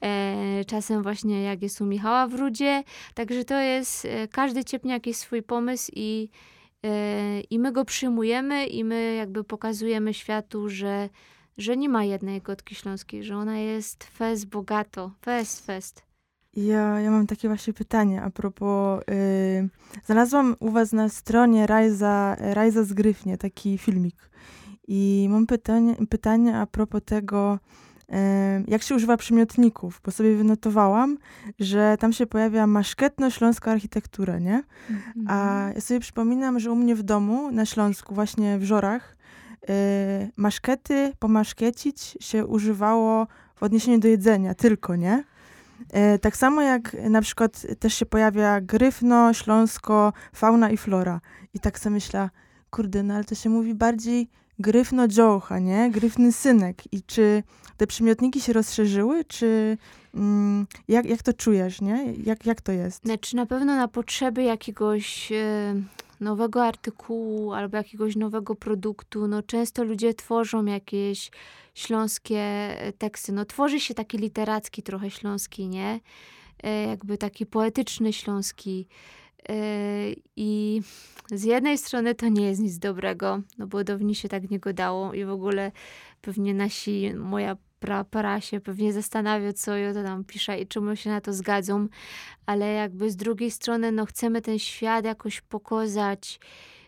e, 0.00 0.64
czasem 0.64 1.02
właśnie 1.02 1.42
jak 1.42 1.62
jest 1.62 1.80
u 1.80 1.86
Michała 1.86 2.26
w 2.26 2.34
Rudzie, 2.34 2.82
także 3.14 3.44
to 3.44 3.60
jest, 3.60 4.04
e, 4.04 4.28
każdy 4.28 4.64
ciepnie 4.64 4.92
jakiś 4.92 5.16
swój 5.16 5.42
pomysł 5.42 5.92
i, 5.94 6.28
e, 6.84 7.40
i 7.40 7.58
my 7.58 7.72
go 7.72 7.84
przyjmujemy 7.84 8.66
i 8.66 8.84
my 8.84 9.14
jakby 9.14 9.44
pokazujemy 9.44 10.14
światu, 10.14 10.68
że, 10.68 11.08
że 11.58 11.76
nie 11.76 11.88
ma 11.88 12.04
jednej 12.04 12.40
gotki 12.40 12.74
śląskiej, 12.74 13.24
że 13.24 13.36
ona 13.36 13.58
jest 13.58 14.04
fest 14.04 14.46
bogato, 14.46 15.10
fest, 15.22 15.66
fest. 15.66 16.07
Ja, 16.66 17.00
ja 17.00 17.10
mam 17.10 17.26
takie 17.26 17.48
właśnie 17.48 17.72
pytanie 17.72 18.22
a 18.22 18.30
propos. 18.30 19.02
y, 19.10 19.68
znalazłam 20.06 20.56
u 20.60 20.70
was 20.70 20.92
na 20.92 21.08
stronie 21.08 21.66
Rajza, 21.66 22.36
Rajza 22.38 22.84
z 22.84 22.92
Gryfnie 22.92 23.38
taki 23.38 23.78
filmik. 23.78 24.30
I 24.88 25.28
mam 25.30 25.46
pytanie, 25.46 25.96
pytanie 26.10 26.58
a 26.58 26.66
propos 26.66 27.02
tego, 27.04 27.58
y, 28.08 28.14
jak 28.68 28.82
się 28.82 28.94
używa 28.94 29.16
przymiotników, 29.16 30.00
bo 30.04 30.10
sobie 30.10 30.36
wynotowałam, 30.36 31.18
że 31.58 31.96
tam 32.00 32.12
się 32.12 32.26
pojawia 32.26 32.66
maszketno-śląska 32.66 33.70
architektura, 33.70 34.38
nie? 34.38 34.62
A 35.28 35.68
ja 35.74 35.80
sobie 35.80 36.00
przypominam, 36.00 36.60
że 36.60 36.72
u 36.72 36.76
mnie 36.76 36.94
w 36.94 37.02
domu 37.02 37.52
na 37.52 37.66
Śląsku, 37.66 38.14
właśnie 38.14 38.58
w 38.58 38.64
Żorach, 38.64 39.16
y, 39.70 40.30
maszkety, 40.36 41.12
pomaszkiecić 41.18 42.18
się 42.20 42.46
używało 42.46 43.26
w 43.56 43.62
odniesieniu 43.62 43.98
do 43.98 44.08
jedzenia 44.08 44.54
tylko, 44.54 44.96
nie? 44.96 45.24
E, 45.92 46.18
tak 46.18 46.36
samo 46.36 46.62
jak 46.62 46.96
na 47.10 47.20
przykład 47.20 47.66
też 47.78 47.94
się 47.94 48.06
pojawia 48.06 48.60
gryfno, 48.60 49.34
śląsko, 49.34 50.12
fauna 50.34 50.70
i 50.70 50.76
flora. 50.76 51.20
I 51.54 51.60
tak 51.60 51.78
sobie 51.78 51.94
myślę, 51.94 52.30
kurde, 52.70 53.02
no 53.02 53.14
ale 53.14 53.24
to 53.24 53.34
się 53.34 53.50
mówi 53.50 53.74
bardziej 53.74 54.28
gryfno 54.58 55.08
dziołcha, 55.08 55.58
nie? 55.58 55.90
Gryfny 55.90 56.32
synek. 56.32 56.82
I 56.92 57.02
czy 57.02 57.42
te 57.76 57.86
przymiotniki 57.86 58.40
się 58.40 58.52
rozszerzyły, 58.52 59.24
czy 59.24 59.78
mm, 60.14 60.66
jak, 60.88 61.06
jak 61.06 61.22
to 61.22 61.32
czujesz, 61.32 61.80
nie? 61.80 62.12
Jak, 62.24 62.46
jak 62.46 62.60
to 62.60 62.72
jest? 62.72 63.04
Znaczy 63.04 63.36
na 63.36 63.46
pewno 63.46 63.76
na 63.76 63.88
potrzeby 63.88 64.42
jakiegoś 64.42 65.32
e, 65.32 65.74
nowego 66.20 66.64
artykułu 66.64 67.52
albo 67.52 67.76
jakiegoś 67.76 68.16
nowego 68.16 68.54
produktu, 68.54 69.28
no 69.28 69.42
często 69.42 69.84
ludzie 69.84 70.14
tworzą 70.14 70.64
jakieś 70.64 71.30
śląskie 71.74 72.38
e, 72.38 72.92
teksty. 72.92 73.32
No 73.32 73.44
tworzy 73.44 73.80
się 73.80 73.94
taki 73.94 74.18
literacki 74.18 74.82
trochę 74.82 75.10
śląski, 75.10 75.68
nie? 75.68 76.00
E, 76.62 76.86
jakby 76.86 77.18
taki 77.18 77.46
poetyczny 77.46 78.12
śląski. 78.12 78.86
E, 79.48 79.54
I 80.36 80.82
z 81.30 81.44
jednej 81.44 81.78
strony 81.78 82.14
to 82.14 82.28
nie 82.28 82.46
jest 82.46 82.60
nic 82.60 82.78
dobrego, 82.78 83.40
no 83.58 83.66
bo 83.66 83.84
dawniej 83.84 84.14
się 84.14 84.28
tak 84.28 84.50
nie 84.50 84.58
godało 84.58 85.14
i 85.14 85.24
w 85.24 85.30
ogóle 85.30 85.72
pewnie 86.22 86.54
nasi, 86.54 87.14
moja 87.14 87.56
pra, 87.80 88.04
para 88.04 88.40
się 88.40 88.60
pewnie 88.60 88.92
zastanawia, 88.92 89.52
co 89.52 89.76
ja 89.76 89.94
to 89.94 90.02
tam 90.02 90.24
pisze 90.24 90.58
i 90.60 90.66
czemu 90.66 90.96
się 90.96 91.10
na 91.10 91.20
to 91.20 91.32
zgadzą, 91.32 91.88
ale 92.46 92.72
jakby 92.72 93.10
z 93.10 93.16
drugiej 93.16 93.50
strony, 93.50 93.92
no 93.92 94.06
chcemy 94.06 94.42
ten 94.42 94.58
świat 94.58 95.04
jakoś 95.04 95.40
pokazać, 95.40 96.40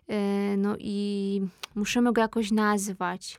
e, 0.09 0.57
no 0.57 0.77
i 0.79 1.41
musimy 1.75 2.13
go 2.13 2.21
jakoś 2.21 2.51
nazwać. 2.51 3.39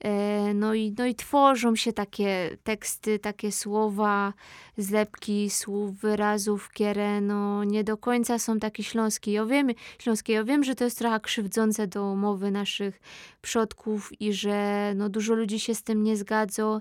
E, 0.00 0.54
no 0.54 0.74
i, 0.74 0.94
no 0.98 1.06
i 1.06 1.14
tworzą 1.14 1.76
się 1.76 1.92
takie 1.92 2.56
teksty, 2.64 3.18
takie 3.18 3.52
słowa, 3.52 4.32
zlepki 4.78 5.50
słów, 5.50 5.96
wyrazów, 5.96 6.68
które 6.68 7.20
no 7.20 7.64
nie 7.64 7.84
do 7.84 7.96
końca 7.96 8.38
są 8.38 8.58
takie 8.58 8.82
śląskie. 8.82 9.32
Ja 9.32 9.46
wiem, 9.46 9.70
śląskie. 9.98 10.32
Ja 10.32 10.44
wiem, 10.44 10.64
że 10.64 10.74
to 10.74 10.84
jest 10.84 10.98
trochę 10.98 11.20
krzywdzące 11.20 11.86
do 11.86 12.14
mowy 12.14 12.50
naszych 12.50 13.00
przodków 13.42 14.20
i 14.20 14.32
że 14.32 14.92
no 14.96 15.08
dużo 15.08 15.34
ludzi 15.34 15.60
się 15.60 15.74
z 15.74 15.82
tym 15.82 16.02
nie 16.02 16.16
zgadza, 16.16 16.80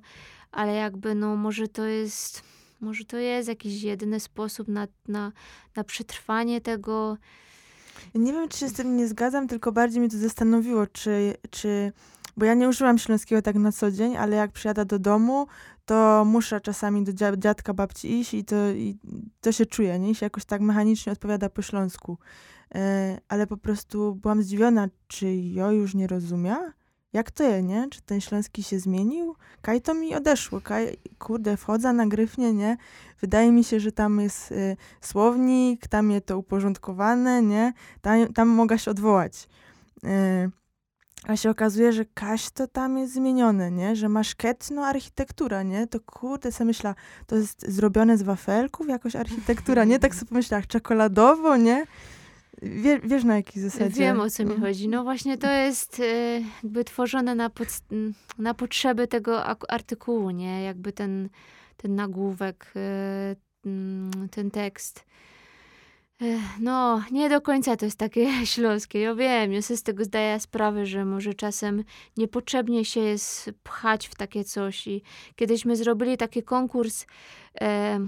ale 0.52 0.73
jakby 0.73 1.15
no 1.15 1.36
może 1.36 1.67
to 1.67 1.86
jest, 1.86 2.43
może 2.82 3.06
to 3.06 3.17
jest 3.17 3.49
jakiś 3.49 3.82
jedyny 3.82 4.19
sposób 4.19 4.67
na, 4.67 4.88
na, 5.08 5.32
na 5.76 5.84
przetrwanie 5.84 6.62
tego. 6.62 7.17
Nie 8.15 8.34
wiem, 8.34 8.49
czy 8.49 8.58
się 8.58 8.69
z 8.69 8.73
tym 8.73 8.97
nie 8.97 9.08
zgadzam, 9.08 9.47
tylko 9.47 9.71
bardziej 9.71 9.99
mnie 9.99 10.10
to 10.10 10.17
zastanowiło, 10.17 10.88
czy, 10.88 11.34
czy 11.52 11.91
bo 12.38 12.46
ja 12.46 12.54
nie 12.54 12.69
używam 12.69 12.98
śląskiego 12.98 13.41
tak 13.41 13.56
na 13.56 13.72
co 13.72 13.91
dzień, 13.91 14.17
ale 14.17 14.36
jak 14.36 14.52
przyjada 14.52 14.86
do 14.86 15.00
domu, 15.00 15.48
to 15.86 16.26
muszę 16.26 16.62
czasami 16.62 17.04
do 17.04 17.13
dziadka, 17.38 17.74
babci 17.74 18.19
iść 18.19 18.34
i 18.34 18.46
to, 18.46 18.72
i 18.72 18.98
to 19.41 19.52
się 19.52 19.65
czuje, 19.65 20.00
nie? 20.00 20.10
I 20.10 20.15
się 20.15 20.26
jakoś 20.26 20.46
tak 20.46 20.62
mechanicznie 20.62 21.12
odpowiada 21.12 21.50
po 21.50 21.62
śląsku. 21.62 22.17
E, 22.76 23.17
ale 23.28 23.48
po 23.48 23.58
prostu 23.58 24.15
byłam 24.15 24.43
zdziwiona, 24.43 24.88
czy 25.08 25.36
jo 25.36 25.72
już 25.72 25.96
nie 25.96 26.08
rozumie? 26.08 26.56
Jak 27.13 27.32
to 27.32 27.43
jest, 27.43 27.67
nie? 27.67 27.88
Czy 27.89 28.02
ten 28.02 28.22
śląski 28.22 28.63
się 28.63 28.80
zmienił? 28.80 29.36
Kaj 29.62 29.82
to 29.82 29.93
mi 29.93 30.15
odeszło. 30.15 30.62
Kaj, 30.62 30.98
kurde, 31.19 31.58
wchodzę 31.58 31.93
na 31.93 32.08
gryfnie, 32.08 32.54
nie? 32.54 32.78
Wydaje 33.22 33.52
mi 33.52 33.63
się, 33.63 33.80
że 33.80 33.91
tam 33.91 34.19
jest 34.19 34.52
y, 34.52 34.78
słownik, 35.02 35.88
tam 35.88 36.12
jest 36.12 36.26
to 36.26 36.38
uporządkowane, 36.38 37.41
nie? 37.41 37.74
Tam, 38.02 38.34
tam 38.34 38.48
mogę 38.48 38.80
się 38.80 38.91
odwołać. 38.91 39.50
Y, 40.04 40.52
a 41.27 41.38
się 41.38 41.49
okazuje, 41.49 41.93
że 41.93 42.05
kaś 42.13 42.49
to 42.49 42.67
tam 42.67 42.97
jest 42.97 43.13
zmienione, 43.13 43.71
nie? 43.71 43.95
Że 43.95 44.09
masz 44.09 44.36
ketno 44.36 44.86
architektura, 44.86 45.63
nie? 45.63 45.88
To 45.88 45.99
kurde, 45.99 46.51
sobie 46.51 46.65
myśla, 46.65 46.95
to 47.27 47.36
jest 47.36 47.71
zrobione 47.71 48.17
z 48.17 48.23
wafelków, 48.23 48.88
jakoś 48.88 49.15
architektura, 49.15 49.83
nie? 49.83 49.99
Tak 49.99 50.15
sobie 50.15 50.29
pomyślałam, 50.29 50.67
czekoladowo, 50.67 51.57
nie? 51.57 51.86
Wie, 52.62 52.99
wiesz 52.99 53.23
na 53.23 53.36
jakiej 53.36 53.63
zasadzie? 53.63 53.99
Wiem, 53.99 54.19
o 54.19 54.29
co 54.29 54.43
mi 54.43 54.51
mhm. 54.51 54.67
chodzi. 54.67 54.88
No 54.88 55.03
właśnie 55.03 55.38
to 55.38 55.51
jest 55.51 55.99
e, 55.99 56.41
jakby 56.63 56.83
tworzone 56.83 57.36
na, 57.36 57.49
pod, 57.49 57.67
na 58.38 58.53
potrzeby 58.53 59.07
tego 59.07 59.45
artykułu, 59.69 60.29
nie? 60.29 60.63
Jakby 60.63 60.93
ten, 60.93 61.29
ten 61.77 61.95
nagłówek, 61.95 62.73
e, 62.75 63.36
ten 64.31 64.51
tekst. 64.51 65.05
No, 66.59 67.03
nie 67.12 67.29
do 67.29 67.41
końca 67.41 67.75
to 67.75 67.86
jest 67.86 67.99
takie 67.99 68.27
śląskie. 68.45 68.99
Ja 68.99 69.15
wiem, 69.15 69.53
ja 69.53 69.62
sobie 69.62 69.77
z 69.77 69.83
tego 69.83 70.03
zdaję 70.03 70.39
sprawę, 70.39 70.86
że 70.86 71.05
może 71.05 71.33
czasem 71.33 71.83
niepotrzebnie 72.17 72.86
się 72.86 72.99
jest 72.99 73.51
pchać 73.63 74.07
w 74.07 74.15
takie 74.15 74.43
coś. 74.43 74.88
I 74.88 75.01
kiedyśmy 75.36 75.75
zrobili 75.75 76.17
taki 76.17 76.43
konkurs, 76.43 77.05
e, 77.62 77.99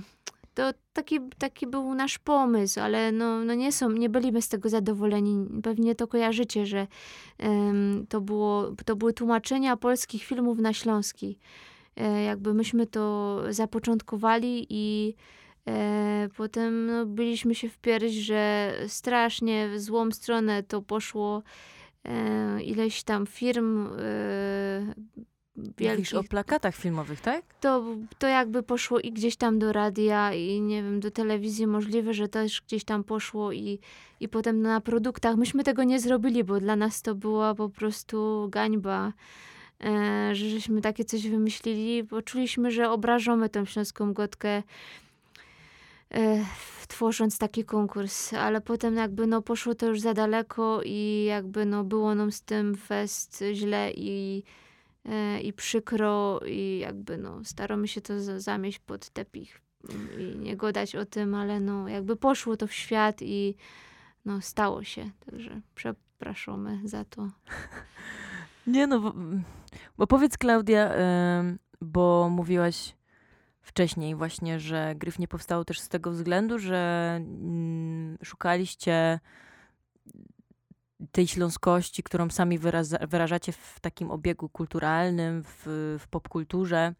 to 0.54 0.72
taki, 0.94 1.20
taki 1.38 1.68
był 1.68 1.94
nasz 1.94 2.20
pomysł, 2.20 2.80
ale 2.80 3.12
no, 3.12 3.44
no 3.46 3.54
nie, 3.54 3.72
są, 3.72 3.92
nie 3.92 4.10
byliśmy 4.10 4.42
z 4.42 4.50
tego 4.50 4.70
zadowoleni. 4.70 5.62
Pewnie 5.64 5.96
to 5.96 6.08
kojarzycie, 6.08 6.66
że 6.66 6.88
e, 7.40 7.48
to, 8.10 8.22
było, 8.22 8.72
to 8.86 8.96
były 8.96 9.14
tłumaczenia 9.14 9.78
polskich 9.78 10.24
filmów 10.24 10.60
na 10.60 10.74
śląski. 10.74 11.38
E, 11.96 12.24
jakby 12.24 12.54
myśmy 12.54 12.88
to 12.88 13.42
zapoczątkowali 13.50 14.68
i 14.70 15.16
potem 16.38 16.86
no, 16.86 17.06
byliśmy 17.06 17.56
się 17.56 17.70
wpierać, 17.70 18.14
że 18.14 18.74
strasznie 18.88 19.70
w 19.70 19.80
złą 19.80 20.12
stronę 20.12 20.64
to 20.64 20.82
poszło. 20.82 21.44
E, 22.06 22.64
ileś 22.64 23.04
tam 23.04 23.28
firm 23.28 23.88
e, 23.88 24.94
wielkich. 25.78 26.16
O 26.16 26.24
plakatach 26.24 26.76
filmowych, 26.76 27.22
tak? 27.22 27.42
To, 27.62 27.86
to 28.18 28.28
jakby 28.28 28.64
poszło 28.64 29.00
i 29.00 29.12
gdzieś 29.12 29.36
tam 29.36 29.60
do 29.60 29.74
radia 29.74 30.34
i 30.34 30.62
nie 30.62 30.84
wiem, 30.84 31.00
do 31.00 31.12
telewizji 31.12 31.68
możliwe, 31.68 32.14
że 32.14 32.28
też 32.28 32.62
gdzieś 32.62 32.84
tam 32.84 33.04
poszło 33.04 33.52
i, 33.52 33.80
i 34.20 34.30
potem 34.30 34.62
na 34.62 34.82
produktach. 34.82 35.36
Myśmy 35.36 35.64
tego 35.64 35.84
nie 35.84 36.00
zrobili, 36.00 36.44
bo 36.44 36.60
dla 36.60 36.76
nas 36.76 37.02
to 37.02 37.16
była 37.16 37.56
po 37.56 37.70
prostu 37.70 38.48
gańba. 38.52 39.14
E, 39.84 40.36
że 40.36 40.50
żeśmy 40.50 40.82
takie 40.82 41.06
coś 41.06 41.28
wymyślili, 41.28 42.04
bo 42.04 42.22
czuliśmy, 42.22 42.72
że 42.72 42.90
obrażamy 42.90 43.50
tą 43.50 43.66
śląską 43.66 44.14
gotkę 44.14 44.50
E, 44.58 44.64
tworząc 46.88 47.38
taki 47.38 47.66
konkurs, 47.66 48.34
ale 48.34 48.62
potem 48.62 48.96
jakby 48.96 49.28
no 49.28 49.42
poszło 49.42 49.76
to 49.76 49.86
już 49.86 50.02
za 50.02 50.14
daleko 50.14 50.82
i 50.86 51.26
jakby 51.28 51.66
no 51.66 51.84
było 51.84 52.16
nam 52.16 52.32
z 52.32 52.42
tym 52.42 52.76
fest 52.76 53.44
źle 53.54 53.92
i, 53.92 54.44
e, 55.06 55.42
i 55.42 55.54
przykro 55.54 56.40
i 56.46 56.80
jakby 56.80 57.18
no 57.18 57.44
staramy 57.44 57.88
się 57.88 58.02
to 58.02 58.14
zamieść 58.42 58.80
pod 58.80 59.10
tepich 59.10 59.62
i 60.20 60.38
nie 60.38 60.58
godać 60.58 60.96
o 60.96 61.06
tym, 61.06 61.36
ale 61.36 61.60
no 61.60 61.88
jakby 61.88 62.16
poszło 62.16 62.58
to 62.58 62.68
w 62.68 62.74
świat 62.74 63.22
i 63.22 63.56
no 64.26 64.42
stało 64.42 64.84
się, 64.84 65.10
także 65.26 65.62
przepraszamy 65.76 66.80
za 66.84 67.06
to. 67.06 67.30
Nie 68.68 68.88
no, 68.88 69.00
bo, 69.00 69.14
bo 69.98 70.08
powiedz 70.08 70.38
Klaudia, 70.38 70.92
bo 71.82 72.30
mówiłaś 72.30 72.96
wcześniej 73.66 74.16
właśnie, 74.16 74.60
że 74.60 74.94
Gryf 74.96 75.20
nie 75.20 75.28
powstało 75.28 75.66
też 75.66 75.80
z 75.80 75.90
tego 75.90 76.12
względu, 76.12 76.60
że 76.60 77.14
mm, 77.18 78.18
szukaliście 78.24 79.20
tej 81.12 81.28
śląskości, 81.28 82.04
którą 82.04 82.30
sami 82.30 82.60
wyraza, 82.60 82.98
wyrażacie 83.08 83.52
w 83.52 83.80
takim 83.82 84.12
obiegu 84.12 84.50
kulturalnym, 84.50 85.44
w, 85.44 85.64
w 86.00 86.08
popkulturze 86.08 86.94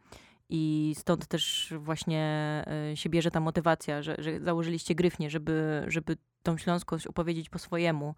i 0.50 0.94
stąd 0.98 1.28
też 1.28 1.74
właśnie 1.78 2.64
y, 2.94 2.98
się 2.98 3.10
bierze 3.10 3.32
ta 3.32 3.40
motywacja, 3.40 4.02
że, 4.02 4.16
że 4.20 4.40
założyliście 4.40 4.96
Gryfnie, 4.96 5.30
żeby, 5.30 5.84
żeby 5.88 6.18
tą 6.44 6.58
śląskość 6.58 7.08
opowiedzieć 7.08 7.50
po 7.50 7.60
swojemu. 7.60 8.16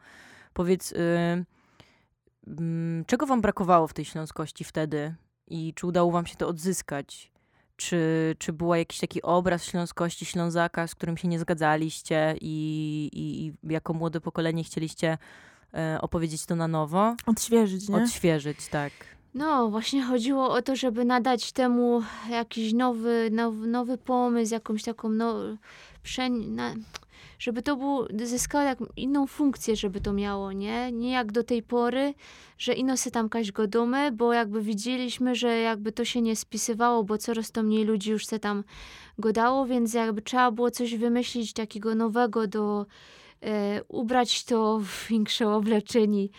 Powiedz, 0.54 0.92
y, 0.92 0.96
y, 2.48 3.06
czego 3.08 3.26
wam 3.26 3.42
brakowało 3.42 3.88
w 3.88 3.94
tej 3.94 4.06
śląskości 4.06 4.64
wtedy 4.64 5.16
i 5.48 5.74
czy 5.74 5.88
udało 5.88 6.12
wam 6.12 6.26
się 6.26 6.36
to 6.36 6.48
odzyskać? 6.48 7.32
Czy, 7.78 8.36
czy 8.40 8.54
był 8.54 8.74
jakiś 8.74 9.00
taki 9.00 9.22
obraz 9.22 9.66
śląskości 9.66 10.26
Ślązaka, 10.26 10.88
z 10.88 10.96
którym 10.96 11.18
się 11.18 11.28
nie 11.28 11.40
zgadzaliście 11.40 12.36
i, 12.42 13.10
i, 13.14 13.46
i 13.46 13.74
jako 13.74 13.94
młode 13.94 14.22
pokolenie 14.22 14.64
chcieliście 14.64 15.18
e, 15.74 15.98
opowiedzieć 16.02 16.46
to 16.46 16.56
na 16.56 16.68
nowo? 16.68 17.16
Odświeżyć, 17.26 17.90
nie? 17.90 17.96
Odświeżyć, 17.96 18.68
tak. 18.68 18.92
No, 19.34 19.70
właśnie 19.70 20.04
chodziło 20.04 20.50
o 20.50 20.62
to, 20.62 20.76
żeby 20.76 21.06
nadać 21.06 21.52
temu 21.52 22.04
jakiś 22.30 22.74
nowy, 22.74 23.30
nowy, 23.32 23.68
nowy 23.68 23.98
pomysł, 23.98 24.54
jakąś 24.54 24.84
taką 24.84 25.10
no, 25.10 25.36
prze, 26.04 26.30
na, 26.30 26.74
żeby 27.40 27.62
to 27.62 27.76
było, 27.76 28.08
zyskało 28.24 28.64
jak, 28.64 28.80
inną 28.96 29.28
funkcję, 29.28 29.76
żeby 29.76 30.02
to 30.02 30.14
miało, 30.14 30.52
nie? 30.52 30.92
Nie 30.92 31.12
jak 31.12 31.32
do 31.32 31.44
tej 31.44 31.64
pory, 31.64 32.14
że 32.58 32.74
ino 32.74 32.98
se 32.98 33.12
tam 33.12 33.30
kaś 33.30 33.52
godomy, 33.52 34.12
bo 34.12 34.34
jakby 34.34 34.62
widzieliśmy, 34.62 35.36
że 35.36 35.58
jakby 35.58 35.92
to 35.92 36.06
się 36.06 36.22
nie 36.22 36.36
spisywało, 36.36 37.04
bo 37.04 37.18
coraz 37.18 37.52
to 37.52 37.64
mniej 37.64 37.86
ludzi 37.86 38.12
już 38.12 38.26
se 38.26 38.40
tam 38.40 38.64
godało, 39.18 39.66
więc 39.66 39.94
jakby 39.94 40.22
trzeba 40.22 40.52
było 40.52 40.72
coś 40.72 40.96
wymyślić 40.96 41.54
takiego 41.54 41.96
nowego 41.96 42.48
do 42.48 42.86
e, 43.44 43.84
ubrać 43.88 44.44
to 44.44 44.80
w 44.80 45.08
większe 45.08 45.50
obleczeni. 45.50 46.32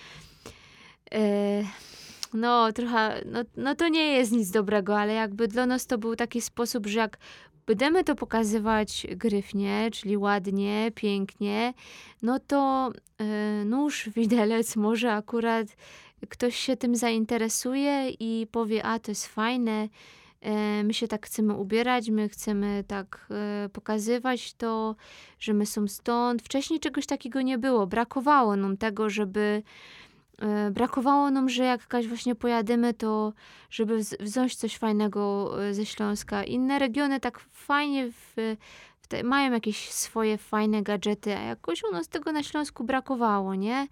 E, 1.12 1.64
no, 2.34 2.72
trochę, 2.72 3.22
no, 3.26 3.40
no 3.56 3.74
to 3.74 3.88
nie 3.88 4.12
jest 4.12 4.32
nic 4.32 4.50
dobrego, 4.50 4.98
ale 4.98 5.12
jakby 5.12 5.48
dla 5.48 5.66
nas 5.66 5.86
to 5.86 5.98
był 5.98 6.16
taki 6.16 6.40
sposób, 6.40 6.86
że 6.86 6.98
jak 6.98 7.18
będziemy 7.68 8.04
to 8.04 8.14
pokazywać 8.14 9.06
gryfnie, 9.10 9.88
czyli 9.92 10.16
ładnie, 10.16 10.92
pięknie, 10.94 11.74
no 12.22 12.38
to 12.38 12.92
yy, 13.20 13.64
nóż, 13.64 14.10
widelec, 14.16 14.76
może 14.76 15.12
akurat 15.12 15.66
ktoś 16.28 16.56
się 16.56 16.76
tym 16.76 16.96
zainteresuje 16.96 18.10
i 18.10 18.46
powie, 18.52 18.84
a 18.84 18.98
to 18.98 19.10
jest 19.10 19.26
fajne, 19.26 19.88
E, 20.40 20.84
my 20.84 20.94
się 20.94 21.08
tak 21.08 21.26
chcemy 21.26 21.54
ubierać, 21.54 22.10
my 22.10 22.28
chcemy 22.28 22.84
tak 22.86 23.26
e, 23.30 23.68
pokazywać 23.68 24.54
to, 24.54 24.96
że 25.38 25.54
my 25.54 25.66
są 25.66 25.88
stąd. 25.88 26.42
Wcześniej 26.42 26.80
czegoś 26.80 27.06
takiego 27.06 27.42
nie 27.42 27.58
było. 27.58 27.86
Brakowało 27.86 28.56
nam 28.56 28.76
tego, 28.76 29.10
żeby 29.10 29.40
e, 29.40 29.62
brakowało 30.70 31.30
nam, 31.30 31.48
że 31.48 31.64
jak 31.64 31.80
jakaś 31.80 32.06
właśnie 32.06 32.34
pojadymy, 32.34 32.94
to 32.94 33.32
żeby 33.70 33.98
wziąć 34.20 34.56
coś 34.56 34.76
fajnego 34.76 35.52
ze 35.72 35.86
Śląska. 35.86 36.44
Inne 36.44 36.78
regiony 36.78 37.20
tak 37.20 37.40
fajnie 37.52 38.10
w, 38.10 38.56
w 39.00 39.06
te, 39.08 39.22
mają 39.22 39.52
jakieś 39.52 39.90
swoje 39.90 40.38
fajne 40.38 40.82
gadżety, 40.82 41.36
a 41.36 41.40
jakoś 41.40 41.84
u 41.84 41.92
nas 41.92 42.08
tego 42.08 42.32
na 42.32 42.42
Śląsku 42.42 42.84
brakowało, 42.84 43.54
nie? 43.54 43.86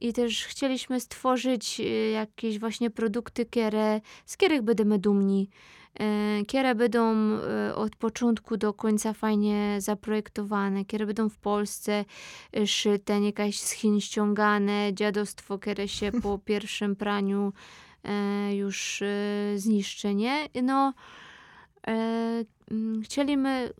I 0.00 0.12
też 0.12 0.44
chcieliśmy 0.44 1.00
stworzyć 1.00 1.82
jakieś 2.12 2.58
właśnie 2.58 2.90
produkty, 2.90 3.46
które, 3.46 4.00
z 4.26 4.36
których 4.36 4.62
będziemy 4.62 4.98
dumni. 4.98 5.50
E, 5.98 6.44
które 6.44 6.74
będą 6.74 7.14
e, 7.14 7.74
od 7.74 7.96
początku 7.96 8.56
do 8.56 8.72
końca 8.72 9.12
fajnie 9.12 9.76
zaprojektowane, 9.78 10.84
które 10.84 11.06
będą 11.06 11.28
w 11.28 11.38
Polsce 11.38 12.04
e, 12.56 12.66
szyte, 12.66 13.20
jakaś 13.20 13.60
z 13.60 13.70
Chin 13.70 14.00
ściągane, 14.00 14.90
dziadostwo, 14.94 15.58
które 15.58 15.88
się 15.88 16.12
po 16.22 16.38
pierwszym 16.38 16.96
praniu 16.96 17.52
już 18.52 19.02
zniszczy, 19.56 20.14
nie? 20.14 20.48
No, 20.62 20.94
mm, 22.70 23.02
chcieliśmy, 23.02 23.70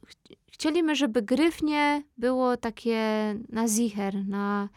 chcieliśmy, 0.52 0.96
żeby 0.96 1.22
gryfnie 1.22 2.02
było 2.18 2.56
takie 2.56 3.34
na 3.48 3.68
zicher, 3.68 4.14
na 4.26 4.68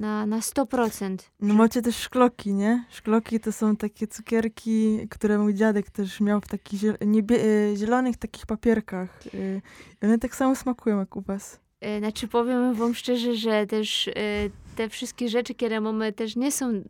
na, 0.00 0.26
na 0.26 0.40
100%. 0.40 1.16
No 1.40 1.54
macie 1.54 1.82
też 1.82 1.96
szkloki, 1.96 2.52
nie? 2.52 2.84
Szkloki 2.90 3.40
to 3.40 3.52
są 3.52 3.76
takie 3.76 4.06
cukierki, 4.06 5.06
które 5.10 5.38
mój 5.38 5.54
dziadek 5.54 5.90
też 5.90 6.20
miał 6.20 6.40
w 6.40 6.46
takich 6.46 6.84
e, 6.84 6.96
zielonych 7.76 8.16
takich 8.16 8.46
papierkach. 8.46 9.22
E, 9.26 9.60
I 10.02 10.06
one 10.06 10.18
tak 10.18 10.36
samo 10.36 10.56
smakują 10.56 10.98
jak 10.98 11.16
u 11.16 11.20
was. 11.20 11.60
E, 11.80 11.98
znaczy 11.98 12.28
powiem 12.28 12.74
wam 12.74 12.94
szczerze, 12.94 13.34
że 13.34 13.66
też 13.66 14.10
te 14.76 14.88
wszystkie 14.88 15.28
rzeczy, 15.28 15.54
które 15.54 15.80
mamy 15.80 16.12
też 16.12 16.36
nie 16.36 16.52
są 16.52 16.82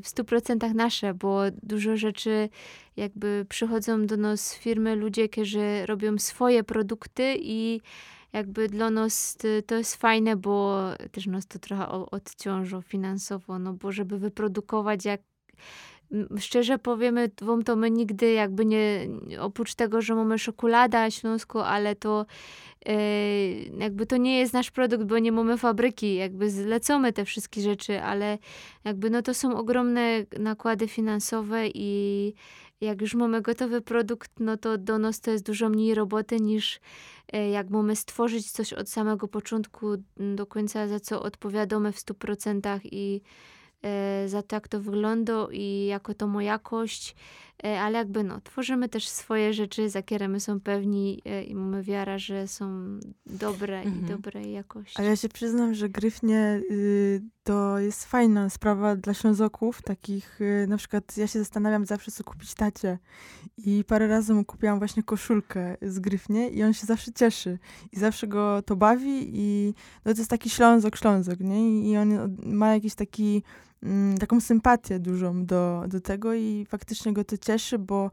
w 0.00 0.04
100% 0.04 0.74
nasze, 0.74 1.14
bo 1.14 1.40
dużo 1.62 1.96
rzeczy 1.96 2.48
jakby 2.96 3.46
przychodzą 3.48 4.06
do 4.06 4.16
nas 4.16 4.54
firmy 4.54 4.96
ludzie, 4.96 5.28
którzy 5.28 5.86
robią 5.86 6.18
swoje 6.18 6.64
produkty 6.64 7.34
i 7.38 7.80
jakby 8.32 8.68
dla 8.68 8.90
nas 8.90 9.36
to 9.66 9.74
jest 9.74 9.96
fajne, 9.96 10.36
bo 10.36 10.80
też 11.12 11.26
nas 11.26 11.46
to 11.46 11.58
trochę 11.58 11.88
odciąża 11.88 12.82
finansowo, 12.82 13.58
no 13.58 13.72
bo 13.72 13.92
żeby 13.92 14.18
wyprodukować 14.18 15.04
jak 15.04 15.20
szczerze 16.38 16.78
powiemy 16.78 17.30
wam 17.42 17.62
to 17.62 17.76
my 17.76 17.90
nigdy 17.90 18.32
jakby 18.32 18.66
nie, 18.66 19.08
oprócz 19.40 19.74
tego, 19.74 20.02
że 20.02 20.14
mamy 20.14 20.38
czekolada 20.38 21.10
śląsku, 21.10 21.58
ale 21.58 21.96
to 21.96 22.26
yy, 22.86 22.94
jakby 23.78 24.06
to 24.06 24.16
nie 24.16 24.38
jest 24.38 24.52
nasz 24.52 24.70
produkt, 24.70 25.04
bo 25.04 25.18
nie 25.18 25.32
mamy 25.32 25.58
fabryki, 25.58 26.14
jakby 26.14 26.50
zlecamy 26.50 27.12
te 27.12 27.24
wszystkie 27.24 27.60
rzeczy, 27.60 28.02
ale 28.02 28.38
jakby 28.84 29.10
no 29.10 29.22
to 29.22 29.34
są 29.34 29.56
ogromne 29.56 30.24
nakłady 30.38 30.88
finansowe 30.88 31.68
i 31.74 32.32
jak 32.80 33.00
już 33.00 33.14
mamy 33.14 33.42
gotowy 33.42 33.80
produkt, 33.80 34.30
no 34.40 34.56
to 34.56 34.78
do 34.78 34.98
nas 34.98 35.20
to 35.20 35.30
jest 35.30 35.46
dużo 35.46 35.68
mniej 35.68 35.94
roboty 35.94 36.36
niż 36.40 36.80
e, 37.32 37.50
jak 37.50 37.70
mamy 37.70 37.96
stworzyć 37.96 38.50
coś 38.50 38.72
od 38.72 38.88
samego 38.88 39.28
początku 39.28 39.86
do 40.16 40.46
końca, 40.46 40.88
za 40.88 41.00
co 41.00 41.22
odpowiadamy 41.22 41.92
w 41.92 41.96
100% 41.96 42.80
i 42.84 43.20
e, 43.82 44.28
za 44.28 44.42
to, 44.42 44.56
jak 44.56 44.68
to 44.68 44.80
wygląda 44.80 45.46
i 45.52 45.86
jako 45.86 46.14
to 46.14 46.26
ma 46.26 46.42
jakość, 46.42 47.16
ale 47.62 47.98
jakby 47.98 48.24
no, 48.24 48.40
tworzymy 48.40 48.88
też 48.88 49.08
swoje 49.08 49.52
rzeczy, 49.52 49.88
za 49.88 50.02
które 50.02 50.28
my 50.28 50.40
są 50.40 50.60
pewni 50.60 51.22
i 51.46 51.54
mamy 51.54 51.82
wiarę, 51.82 52.18
że 52.18 52.48
są 52.48 52.98
dobre 53.26 53.80
mhm. 53.80 54.04
i 54.04 54.08
dobrej 54.08 54.52
jakości. 54.52 54.98
Ale 54.98 55.08
ja 55.08 55.16
się 55.16 55.28
przyznam, 55.28 55.74
że 55.74 55.88
Gryfnie 55.88 56.62
y, 56.70 57.22
to 57.42 57.78
jest 57.78 58.04
fajna 58.04 58.50
sprawa 58.50 58.96
dla 58.96 59.14
Ślązoków, 59.14 59.82
takich, 59.82 60.40
y, 60.40 60.66
na 60.68 60.76
przykład 60.76 61.16
ja 61.16 61.26
się 61.26 61.38
zastanawiam 61.38 61.86
zawsze, 61.86 62.10
co 62.10 62.24
kupić 62.24 62.54
tacie 62.54 62.98
i 63.56 63.84
parę 63.84 64.08
razy 64.08 64.34
mu 64.34 64.44
kupiłam 64.44 64.78
właśnie 64.78 65.02
koszulkę 65.02 65.76
z 65.82 65.98
Gryfnie 65.98 66.48
i 66.48 66.62
on 66.62 66.72
się 66.72 66.86
zawsze 66.86 67.12
cieszy 67.12 67.58
i 67.92 67.98
zawsze 67.98 68.26
go 68.26 68.62
to 68.62 68.76
bawi 68.76 69.30
i 69.32 69.74
no 70.04 70.14
to 70.14 70.20
jest 70.20 70.30
taki 70.30 70.50
Ślązok, 70.50 70.96
Ślązok, 70.96 71.40
nie? 71.40 71.90
I 71.90 71.96
on 71.96 72.36
ma 72.44 72.74
jakiś 72.74 72.94
taki, 72.94 73.42
taką 74.20 74.40
sympatię 74.40 74.98
dużą 74.98 75.46
do, 75.46 75.84
do 75.88 76.00
tego 76.00 76.34
i 76.34 76.66
faktycznie 76.68 77.12
go 77.12 77.24
to 77.24 77.38
cieszy, 77.38 77.78
bo 77.78 78.10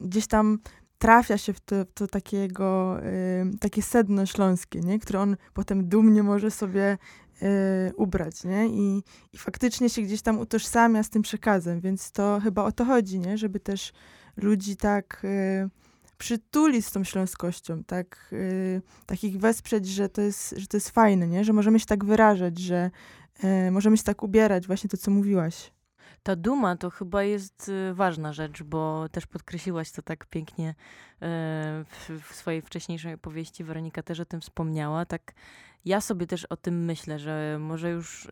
gdzieś 0.00 0.26
tam 0.26 0.58
trafia 0.98 1.38
się 1.38 1.52
w 1.52 1.60
to, 1.60 1.84
w 1.84 1.92
to 1.94 2.06
takiego, 2.06 2.98
y, 3.04 3.58
takie 3.60 3.82
sedno 3.82 4.26
śląskie, 4.26 4.80
nie? 4.80 4.98
które 4.98 5.20
on 5.20 5.36
potem 5.54 5.88
dumnie 5.88 6.22
może 6.22 6.50
sobie 6.50 6.98
y, 7.42 7.46
ubrać, 7.96 8.44
nie? 8.44 8.66
I, 8.66 9.02
I 9.32 9.38
faktycznie 9.38 9.90
się 9.90 10.02
gdzieś 10.02 10.22
tam 10.22 10.38
utożsamia 10.38 11.02
z 11.02 11.10
tym 11.10 11.22
przekazem, 11.22 11.80
więc 11.80 12.12
to 12.12 12.40
chyba 12.42 12.64
o 12.64 12.72
to 12.72 12.84
chodzi, 12.84 13.18
nie? 13.18 13.38
Żeby 13.38 13.60
też 13.60 13.92
ludzi 14.36 14.76
tak 14.76 15.22
y, 15.24 15.68
przytulić 16.18 16.86
z 16.86 16.92
tą 16.92 17.04
śląskością, 17.04 17.84
tak, 17.84 18.28
y, 18.32 18.82
takich 19.06 19.38
wesprzeć, 19.38 19.88
że 19.88 20.08
to, 20.08 20.20
jest, 20.22 20.54
że 20.56 20.66
to 20.66 20.76
jest 20.76 20.90
fajne, 20.90 21.26
nie? 21.26 21.44
Że 21.44 21.52
możemy 21.52 21.80
się 21.80 21.86
tak 21.86 22.04
wyrażać, 22.04 22.58
że 22.58 22.90
możemy 23.70 23.96
się 23.96 24.02
tak 24.02 24.22
ubierać, 24.22 24.66
właśnie 24.66 24.90
to, 24.90 24.96
co 24.96 25.10
mówiłaś. 25.10 25.70
Ta 26.22 26.36
duma 26.36 26.76
to 26.76 26.90
chyba 26.90 27.22
jest 27.22 27.68
y, 27.68 27.94
ważna 27.94 28.32
rzecz, 28.32 28.62
bo 28.62 29.08
też 29.08 29.26
podkreśliłaś 29.26 29.92
to 29.92 30.02
tak 30.02 30.26
pięknie 30.26 30.70
y, 30.70 30.74
w, 32.20 32.28
swojej 32.30 32.62
wcześniejszej 32.62 33.14
opowieści. 33.14 33.64
Weronika 33.64 34.02
też 34.02 34.20
o 34.20 34.24
tym 34.24 34.40
wspomniała. 34.40 35.06
Tak 35.06 35.32
ja 35.84 36.00
sobie 36.00 36.26
też 36.26 36.44
o 36.44 36.56
tym 36.56 36.84
myślę, 36.84 37.18
że 37.18 37.58
może 37.60 37.90
już 37.90 38.26
y, 38.26 38.30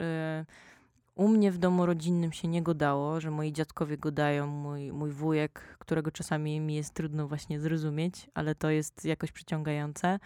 u 1.15 1.29
mnie 1.29 1.53
w 1.53 1.59
domu 1.59 1.87
rodzinnym 1.87 2.33
się 2.33 2.49
nie 2.49 2.63
godało, 2.63 3.21
że 3.21 3.31
moi 3.31 3.53
dziadkowie 3.53 3.99
godają, 3.99 4.47
mój, 4.47 4.93
mój 4.93 5.11
wujek, 5.11 5.77
którego 5.79 6.11
czasami 6.11 6.61
mi 6.61 6.75
jest 6.75 6.95
trudno 6.95 7.29
właśnie 7.29 7.61
zrozumieć, 7.61 8.31
ale 8.35 8.55
to 8.55 8.71
jest 8.71 9.05
jakoś 9.05 9.33
przyciągające. 9.33 10.19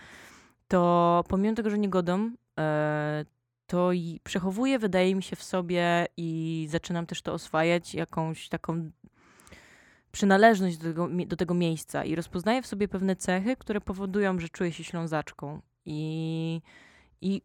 To 0.68 1.24
pomimo 1.28 1.54
tego, 1.54 1.70
że 1.70 1.78
nie 1.78 1.88
godą, 1.88 2.30
e, 2.58 3.24
to 3.66 3.92
i 3.92 4.20
przechowuję, 4.24 4.78
wydaje 4.78 5.14
mi 5.14 5.22
się, 5.22 5.36
w 5.36 5.42
sobie 5.42 6.06
i 6.16 6.66
zaczynam 6.70 7.06
też 7.06 7.22
to 7.22 7.32
oswajać, 7.32 7.94
jakąś 7.94 8.48
taką 8.48 8.90
przynależność 10.12 10.76
do 10.76 10.84
tego, 10.84 11.08
do 11.26 11.36
tego 11.36 11.54
miejsca 11.54 12.04
i 12.04 12.14
rozpoznaję 12.14 12.62
w 12.62 12.66
sobie 12.66 12.88
pewne 12.88 13.16
cechy, 13.16 13.56
które 13.56 13.80
powodują, 13.80 14.38
że 14.38 14.48
czuję 14.48 14.72
się 14.72 14.84
ślązaczką. 14.84 15.60
I, 15.84 16.60
I 17.20 17.42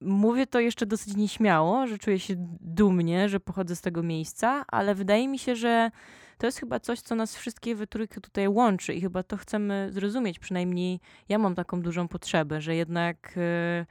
mówię 0.00 0.46
to 0.46 0.60
jeszcze 0.60 0.86
dosyć 0.86 1.16
nieśmiało, 1.16 1.86
że 1.86 1.98
czuję 1.98 2.18
się 2.18 2.34
dumnie, 2.60 3.28
że 3.28 3.40
pochodzę 3.40 3.76
z 3.76 3.80
tego 3.80 4.02
miejsca, 4.02 4.64
ale 4.68 4.94
wydaje 4.94 5.28
mi 5.28 5.38
się, 5.38 5.56
że 5.56 5.90
to 6.38 6.46
jest 6.46 6.58
chyba 6.60 6.80
coś, 6.80 7.00
co 7.00 7.14
nas 7.14 7.36
wszystkie 7.36 7.74
we 7.74 7.86
trójkę 7.86 8.20
tutaj 8.20 8.48
łączy 8.48 8.94
i 8.94 9.00
chyba 9.00 9.22
to 9.22 9.36
chcemy 9.36 9.88
zrozumieć. 9.90 10.38
Przynajmniej 10.38 11.00
ja 11.28 11.38
mam 11.38 11.54
taką 11.54 11.82
dużą 11.82 12.08
potrzebę, 12.08 12.60
że 12.60 12.74
jednak 12.74 13.32
yy, 13.36 13.86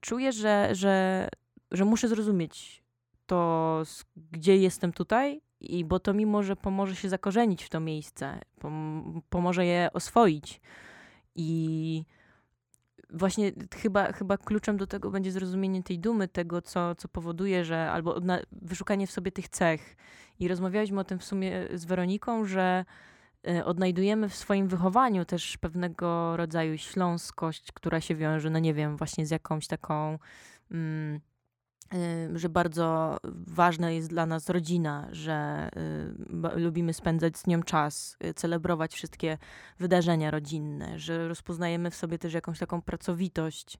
czuję, 0.00 0.32
że, 0.32 0.68
że, 0.72 1.28
że 1.70 1.84
muszę 1.84 2.08
zrozumieć 2.08 2.84
to, 3.26 3.82
gdzie 4.32 4.56
jestem 4.56 4.92
tutaj, 4.92 5.40
i 5.60 5.84
bo 5.84 6.00
to 6.00 6.14
mi 6.14 6.26
może 6.26 6.56
pomoże 6.56 6.96
się 6.96 7.08
zakorzenić 7.08 7.64
w 7.64 7.68
to 7.68 7.80
miejsce, 7.80 8.40
pom 8.58 9.22
pomoże 9.30 9.66
je 9.66 9.90
oswoić. 9.92 10.60
I 11.34 12.04
właśnie 13.10 13.52
chyba, 13.74 14.12
chyba 14.12 14.38
kluczem 14.38 14.76
do 14.76 14.86
tego 14.86 15.10
będzie 15.10 15.32
zrozumienie 15.32 15.82
tej 15.82 15.98
dumy, 15.98 16.28
tego, 16.28 16.62
co, 16.62 16.94
co 16.94 17.08
powoduje, 17.08 17.64
że 17.64 17.90
albo 17.90 18.20
wyszukanie 18.52 19.06
w 19.06 19.10
sobie 19.10 19.32
tych 19.32 19.48
cech. 19.48 19.96
I 20.38 20.48
rozmawialiśmy 20.48 21.00
o 21.00 21.04
tym 21.04 21.18
w 21.18 21.24
sumie 21.24 21.68
z 21.74 21.84
Weroniką, 21.84 22.44
że 22.44 22.84
odnajdujemy 23.64 24.28
w 24.28 24.34
swoim 24.34 24.68
wychowaniu 24.68 25.24
też 25.24 25.56
pewnego 25.56 26.36
rodzaju 26.36 26.78
śląskość, 26.78 27.72
która 27.72 28.00
się 28.00 28.14
wiąże, 28.14 28.50
no 28.50 28.58
nie 28.58 28.74
wiem, 28.74 28.96
właśnie 28.96 29.26
z 29.26 29.30
jakąś 29.30 29.66
taką. 29.66 30.18
Mm, 30.70 31.20
że 32.34 32.48
bardzo 32.48 33.16
ważna 33.46 33.90
jest 33.90 34.08
dla 34.08 34.26
nas 34.26 34.48
rodzina, 34.48 35.08
że 35.12 35.68
y, 36.56 36.60
lubimy 36.60 36.92
spędzać 36.92 37.38
z 37.38 37.46
nią 37.46 37.62
czas, 37.62 38.16
y, 38.24 38.34
celebrować 38.34 38.94
wszystkie 38.94 39.38
wydarzenia 39.78 40.30
rodzinne, 40.30 40.98
że 40.98 41.28
rozpoznajemy 41.28 41.90
w 41.90 41.94
sobie 41.94 42.18
też 42.18 42.34
jakąś 42.34 42.58
taką 42.58 42.82
pracowitość 42.82 43.78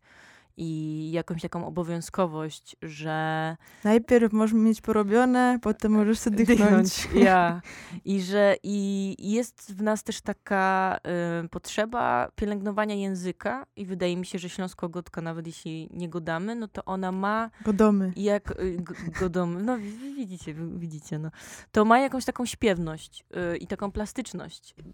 i 0.56 1.10
jakąś 1.12 1.42
taką 1.42 1.66
obowiązkowość, 1.66 2.76
że 2.82 3.56
Najpierw 3.84 4.32
możesz 4.32 4.54
mieć 4.54 4.80
porobione, 4.80 5.58
potem 5.62 5.92
możesz 5.92 6.18
sobie 6.18 6.44
dychnąć. 6.44 7.08
Ja. 7.14 7.60
I 8.04 8.22
że 8.22 8.56
i 8.62 9.16
jest 9.32 9.74
w 9.76 9.82
nas 9.82 10.02
też 10.04 10.20
taka 10.20 10.98
y, 11.44 11.48
potrzeba 11.48 12.28
pielęgnowania 12.36 12.94
języka 12.94 13.66
i 13.76 13.86
wydaje 13.86 14.16
mi 14.16 14.26
się, 14.26 14.38
że 14.38 14.48
śląsko-gotka, 14.48 15.20
nawet 15.20 15.46
jeśli 15.46 15.88
nie 15.92 16.08
godamy, 16.08 16.54
no 16.54 16.68
to 16.68 16.84
ona 16.84 17.12
ma 17.12 17.50
Godomy. 17.64 18.12
jak 18.16 18.50
y, 18.60 18.84
godomy, 19.20 19.62
no 19.62 19.78
wi- 19.78 19.90
wi- 19.90 20.14
widzicie, 20.14 20.54
wi- 20.54 20.78
widzicie, 20.78 21.18
no. 21.18 21.30
To 21.72 21.84
ma 21.84 21.98
jakąś 21.98 22.24
taką 22.24 22.46
śpiewność 22.46 23.24
y, 23.54 23.56
i 23.56 23.66
taką 23.66 23.92
plastyczność. 23.92 24.74
Y, 24.80 24.84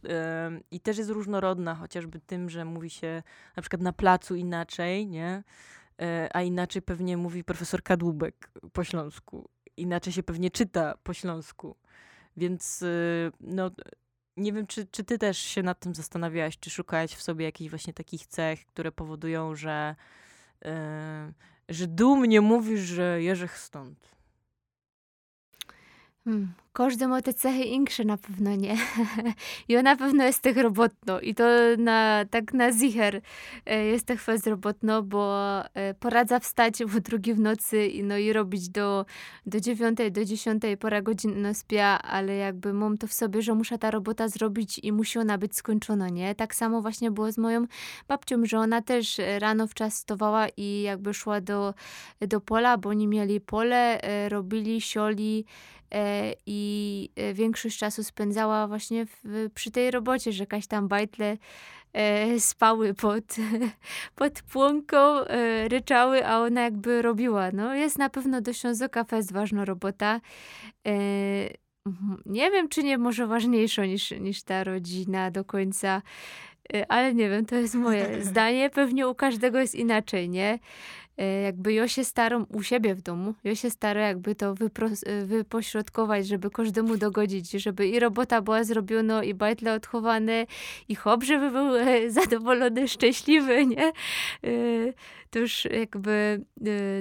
I 0.70 0.80
też 0.80 0.98
jest 0.98 1.10
różnorodna, 1.10 1.74
chociażby 1.74 2.20
tym, 2.20 2.50
że 2.50 2.64
mówi 2.64 2.90
się 2.90 3.22
na 3.56 3.62
przykład 3.62 3.82
na 3.82 3.92
placu 3.92 4.34
inaczej, 4.36 5.06
nie? 5.06 5.42
Y, 6.02 6.32
a 6.32 6.42
inaczej 6.42 6.82
pewnie 6.82 7.16
mówi 7.16 7.44
profesor 7.44 7.82
Kadłubek 7.82 8.50
po 8.72 8.84
śląsku. 8.84 9.48
Inaczej 9.76 10.12
się 10.12 10.22
pewnie 10.22 10.50
czyta 10.50 10.94
po 11.02 11.14
śląsku. 11.14 11.76
Więc 12.36 12.82
y, 12.82 13.32
no, 13.40 13.70
nie 14.36 14.52
wiem, 14.52 14.66
czy, 14.66 14.86
czy 14.86 15.04
ty 15.04 15.18
też 15.18 15.38
się 15.38 15.62
nad 15.62 15.80
tym 15.80 15.94
zastanawiałaś, 15.94 16.58
czy 16.58 16.70
szukałeś 16.70 17.14
w 17.14 17.22
sobie 17.22 17.44
jakichś 17.44 17.70
właśnie 17.70 17.92
takich 17.92 18.26
cech, 18.26 18.66
które 18.66 18.92
powodują, 18.92 19.54
że, 19.54 19.96
y, 20.64 20.68
że 21.68 21.86
dumnie 21.86 22.40
mówisz, 22.40 22.80
że 22.80 23.22
jeżych 23.22 23.58
stąd. 23.58 24.10
Hmm. 26.24 26.52
Insze 27.66 28.04
na 28.04 28.16
pewno, 28.16 28.56
nie? 28.56 28.76
Ja 29.68 29.82
na 29.82 29.96
pewno 29.96 30.24
jest 30.24 30.42
tych 30.42 30.56
robotno 30.56 31.20
i 31.20 31.34
to 31.34 31.44
na, 31.78 32.24
tak 32.30 32.54
na 32.54 32.72
zicher 32.72 33.20
e, 33.66 33.84
jest 33.84 34.06
tych 34.06 34.22
fest 34.22 34.46
robotno, 34.46 35.02
bo 35.02 35.58
e, 35.74 35.94
poradza 35.94 36.40
wstać 36.40 36.84
w 36.84 37.00
drugi 37.00 37.34
w 37.34 37.40
nocy 37.40 37.86
i, 37.86 38.02
no, 38.02 38.16
i 38.18 38.32
robić 38.32 38.68
do, 38.68 39.06
do 39.46 39.60
dziewiątej, 39.60 40.12
do 40.12 40.24
dziesiątej 40.24 40.76
pora 40.76 41.02
godzin 41.02 41.42
no 41.42 41.54
spia, 41.54 42.02
ale 42.02 42.36
jakby 42.36 42.72
mam 42.72 42.98
to 42.98 43.06
w 43.06 43.12
sobie, 43.12 43.42
że 43.42 43.54
muszę 43.54 43.78
ta 43.78 43.90
robota 43.90 44.28
zrobić 44.28 44.78
i 44.78 44.92
musi 44.92 45.18
ona 45.18 45.38
być 45.38 45.56
skończona, 45.56 46.08
nie? 46.08 46.34
Tak 46.34 46.54
samo 46.54 46.82
właśnie 46.82 47.10
było 47.10 47.32
z 47.32 47.38
moją 47.38 47.66
babcią, 48.08 48.46
że 48.46 48.58
ona 48.58 48.82
też 48.82 49.20
rano 49.38 49.66
w 49.66 49.74
czas 49.74 49.94
wstawała 49.94 50.46
i 50.56 50.82
jakby 50.82 51.14
szła 51.14 51.40
do, 51.40 51.74
do 52.20 52.40
pola, 52.40 52.78
bo 52.78 52.88
oni 52.88 53.06
mieli 53.08 53.40
pole, 53.40 54.02
e, 54.02 54.28
robili, 54.28 54.80
sioli, 54.80 55.44
e, 55.94 56.32
i 56.60 57.08
e, 57.16 57.34
większość 57.34 57.78
czasu 57.78 58.04
spędzała 58.04 58.68
właśnie 58.68 59.06
w, 59.06 59.50
przy 59.54 59.70
tej 59.70 59.90
robocie, 59.90 60.32
że 60.32 60.42
jakaś 60.42 60.66
tam 60.66 60.88
bajtle 60.88 61.36
e, 61.92 62.40
spały 62.40 62.94
pod, 62.94 63.24
pod 64.20 64.42
płonką, 64.42 65.24
e, 65.24 65.68
ryczały, 65.68 66.26
a 66.26 66.38
ona 66.38 66.62
jakby 66.62 67.02
robiła. 67.02 67.50
No 67.52 67.74
jest 67.74 67.98
na 67.98 68.10
pewno 68.10 68.40
do 68.40 68.52
Ślązoka 68.52 69.04
Fest 69.04 69.32
ważna 69.32 69.64
robota. 69.64 70.20
E, 70.86 70.92
nie 72.26 72.50
wiem, 72.50 72.68
czy 72.68 72.82
nie 72.82 72.98
może 72.98 73.26
ważniejsza 73.26 73.86
niż, 73.86 74.10
niż 74.10 74.42
ta 74.42 74.64
rodzina 74.64 75.30
do 75.30 75.44
końca, 75.44 76.02
e, 76.74 76.92
ale 76.92 77.14
nie 77.14 77.30
wiem, 77.30 77.46
to 77.46 77.54
jest 77.54 77.74
moje 77.74 78.06
zdanie. 78.24 78.70
Pewnie 78.70 79.08
u 79.08 79.14
każdego 79.14 79.58
jest 79.58 79.74
inaczej, 79.74 80.28
nie? 80.28 80.58
E, 81.20 81.40
jakby 81.40 81.72
ja 81.72 81.88
się 81.88 82.04
staram 82.04 82.46
u 82.48 82.62
siebie 82.62 82.94
w 82.94 83.02
domu, 83.02 83.34
ja 83.44 83.54
się 83.54 83.70
staram 83.70 84.02
jakby 84.02 84.34
to 84.34 84.54
wypros- 84.54 85.02
e, 85.06 85.24
wypośrodkować, 85.26 86.26
żeby 86.26 86.50
każdemu 86.50 86.96
dogodzić, 86.96 87.50
żeby 87.50 87.88
i 87.88 88.00
robota 88.00 88.42
była 88.42 88.64
zrobiona, 88.64 89.24
i 89.24 89.34
bajtle 89.34 89.74
odchowane, 89.74 90.46
i 90.88 90.94
chłop, 90.94 91.24
żeby 91.24 91.50
był 91.50 91.70
zadowolony, 92.20 92.88
szczęśliwy, 92.88 93.66
nie? 93.66 93.88
E, 93.88 93.92
to 95.30 95.38
już 95.38 95.64
jakby, 95.64 96.44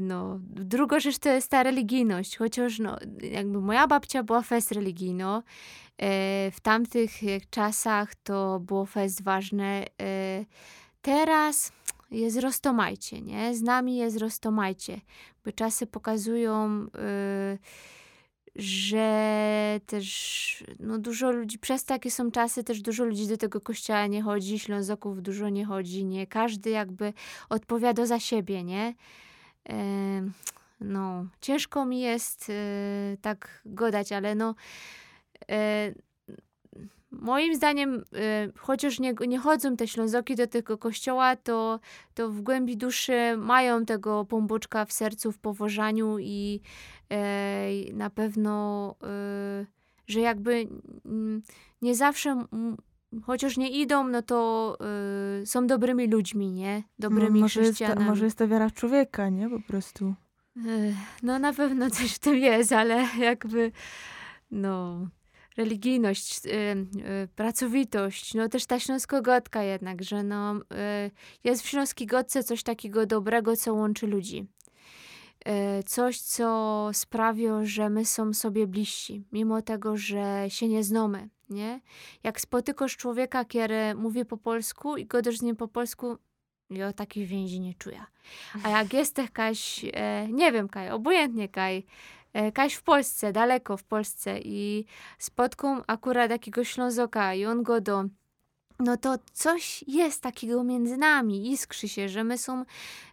no, 0.02 0.40
druga 0.42 1.00
rzecz 1.00 1.18
to 1.18 1.30
jest 1.30 1.52
ta 1.52 1.64
religijność, 1.64 2.38
chociaż 2.38 2.80
no, 2.80 2.98
jakby 3.22 3.62
moja 3.62 3.88
babcia 3.88 4.24
była 4.24 4.42
fest 4.42 4.72
religijno, 4.72 5.44
e, 5.98 6.52
w 6.52 6.60
tamtych 6.60 7.12
czasach 7.50 8.16
to 8.16 8.60
było 8.60 8.86
fest 8.86 9.24
ważne, 9.24 9.86
teraz 11.02 11.72
jest 12.12 12.39
roztomajcie, 12.39 13.22
nie? 13.22 13.56
Z 13.56 13.62
nami 13.62 13.98
jest 13.98 14.17
roztomajcie, 14.17 15.02
czasy 15.56 15.88
pokazują, 15.88 16.86
y, 17.56 17.60
że 18.56 19.80
też 19.86 20.63
no 20.80 20.98
dużo 21.00 21.32
ludzi, 21.32 21.60
przez 21.60 21.86
takie 21.86 22.12
są 22.12 22.32
czasy, 22.32 22.63
też 22.63 22.82
dużo 22.82 23.06
ludzi 23.06 23.28
do 23.28 23.38
tego 23.38 23.62
kościoła 23.62 24.08
nie 24.08 24.22
chodzi, 24.22 24.60
Ślązoków 24.60 25.22
dużo 25.22 25.50
nie 25.50 25.65
chodzi, 25.65 26.06
nie? 26.06 26.28
Każdy 26.28 26.69
jakby 26.69 27.13
odpowiada 27.50 28.06
za 28.06 28.19
siebie, 28.19 28.63
nie? 28.63 28.93
Em, 29.65 30.34
no, 30.80 31.26
ciężko 31.41 31.86
mi 31.86 32.00
jest 32.00 32.50
y, 32.50 33.17
tak 33.22 33.62
godać, 33.65 34.12
ale 34.12 34.36
no 34.36 34.56
e, 35.50 35.93
moim 37.12 37.56
zdaniem, 37.56 37.95
y, 37.95 38.04
chociaż 38.58 39.00
nie, 39.00 39.13
nie 39.28 39.39
chodzą 39.39 39.76
te 39.76 39.88
Ślązoki 39.88 40.36
do 40.36 40.48
tego 40.48 40.78
kościoła, 40.78 41.36
to, 41.36 41.80
to 42.13 42.30
w 42.30 42.41
głębi 42.41 42.78
duszy 42.78 43.38
mają 43.38 43.86
tego 43.86 44.26
pomboczka 44.26 44.86
w 44.86 44.93
sercu, 44.93 45.32
w 45.32 45.38
powożaniu 45.38 46.19
i 46.19 46.62
na 47.93 48.10
pewno, 48.10 48.95
y, 49.62 49.65
że 50.08 50.19
jakby 50.19 50.67
mm, 51.06 51.41
nie 51.82 51.95
zawsze, 51.95 52.45
chociaż 53.24 53.58
nie 53.58 53.69
idą, 53.69 54.08
no 54.08 54.22
to 54.22 54.78
y, 55.41 55.45
są 55.45 55.67
dobrymi 55.67 56.08
ludźmi, 56.08 56.52
nie? 56.52 56.84
Dobrymi 57.00 57.39
może, 57.39 57.60
jest 57.62 57.72
ta, 57.72 57.86
chrześcijanami. 57.86 58.10
może 58.10 58.26
jest 58.26 58.38
to 58.38 58.48
wiara 58.48 58.69
człowieka, 58.69 59.30
nie? 59.30 59.50
Po 59.50 59.60
prostu. 59.60 60.13
No 61.24 61.39
na 61.39 61.54
pewno 61.54 61.89
coś 61.89 62.13
w 62.13 62.19
tym 62.19 62.36
jest, 62.36 62.72
ale 62.72 63.08
jakby 63.19 63.72
no 64.52 65.00
religijność, 65.58 66.46
y, 66.46 66.50
y, 66.50 67.28
pracowitość, 67.36 68.34
no 68.34 68.50
też 68.50 68.66
ta 68.66 68.80
śląsko-gotka 68.80 69.64
jednak, 69.64 70.04
że 70.04 70.24
no 70.24 70.56
y, 70.56 70.62
jest 71.44 71.62
w 71.62 71.68
śląskiej 71.68 72.08
coś 72.46 72.64
takiego 72.64 73.06
dobrego, 73.06 73.56
co 73.56 73.74
łączy 73.74 74.08
ludzi. 74.08 74.48
Coś, 75.86 76.22
co 76.22 76.90
sprawia, 76.94 77.66
że 77.66 77.90
my 77.90 78.06
są 78.06 78.34
sobie 78.34 78.68
bliżsi, 78.68 79.24
mimo 79.32 79.62
tego, 79.62 79.98
że 79.98 80.46
się 80.50 80.68
nie 80.68 80.84
znamy, 80.84 81.30
nie? 81.50 81.82
Jak 82.24 82.42
spotykasz 82.42 82.98
człowieka, 82.98 83.46
który 83.46 83.96
mówi 83.96 84.26
po 84.26 84.38
polsku 84.38 84.98
i 84.98 85.06
godasz 85.06 85.38
z 85.38 85.42
nim 85.42 85.56
po 85.56 85.68
polsku, 85.68 86.18
ja 86.70 86.94
takiej 86.94 87.26
więzi 87.26 87.60
nie 87.60 87.74
czuję. 87.74 88.04
A 88.64 88.70
jak 88.70 88.94
jest 88.94 89.18
jakaś, 89.18 89.86
nie 90.30 90.52
wiem, 90.52 90.70
kaj, 90.70 90.90
obojętnie 90.90 91.50
kaj, 91.50 91.86
kaś 92.54 92.74
w 92.74 92.84
Polsce, 92.84 93.32
daleko 93.32 93.78
w 93.78 93.84
Polsce 93.84 94.39
i 94.39 94.86
spotkam 95.20 95.84
akurat 95.88 96.32
jakiegoś 96.32 96.70
Ślązoka 96.70 97.34
i 97.34 97.46
on 97.46 97.63
go 97.63 97.82
do, 97.82 98.04
no 98.80 98.98
to 98.98 99.15
coś 99.34 99.84
jest 99.88 100.22
takiego 100.22 100.63
między 100.63 100.98
nami, 100.98 101.52
iskrzy 101.52 101.88
się, 101.88 102.10
że 102.10 102.24
my 102.24 102.38
są, 102.38 102.65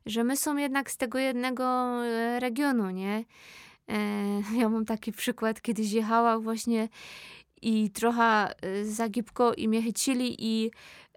że 0.07 0.25
my 0.25 0.37
są 0.37 0.57
jednak 0.57 0.91
z 0.91 0.97
tego 0.97 1.19
jednego 1.19 1.65
e, 2.05 2.41
regionu, 2.41 2.91
nie? 2.91 3.25
E, 3.89 3.95
ja 4.61 4.69
mam 4.69 4.85
taki 4.85 5.13
przykład, 5.13 5.63
kiedyś 5.63 5.93
jechała 5.93 6.39
właśnie 6.39 6.89
i 7.63 7.91
trochę 7.91 8.55
e, 8.63 8.85
za 8.85 9.09
gibko 9.09 9.55
i 9.55 9.69
mnie 9.69 9.83
chycili 9.83 10.37
i 10.39 10.71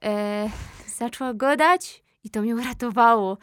e, 0.03 0.49
zaczęła 0.99 1.33
godać 1.33 2.03
i 2.29 2.31
to 2.31 2.41
mnie 2.41 2.55
uratowało, 2.55 3.37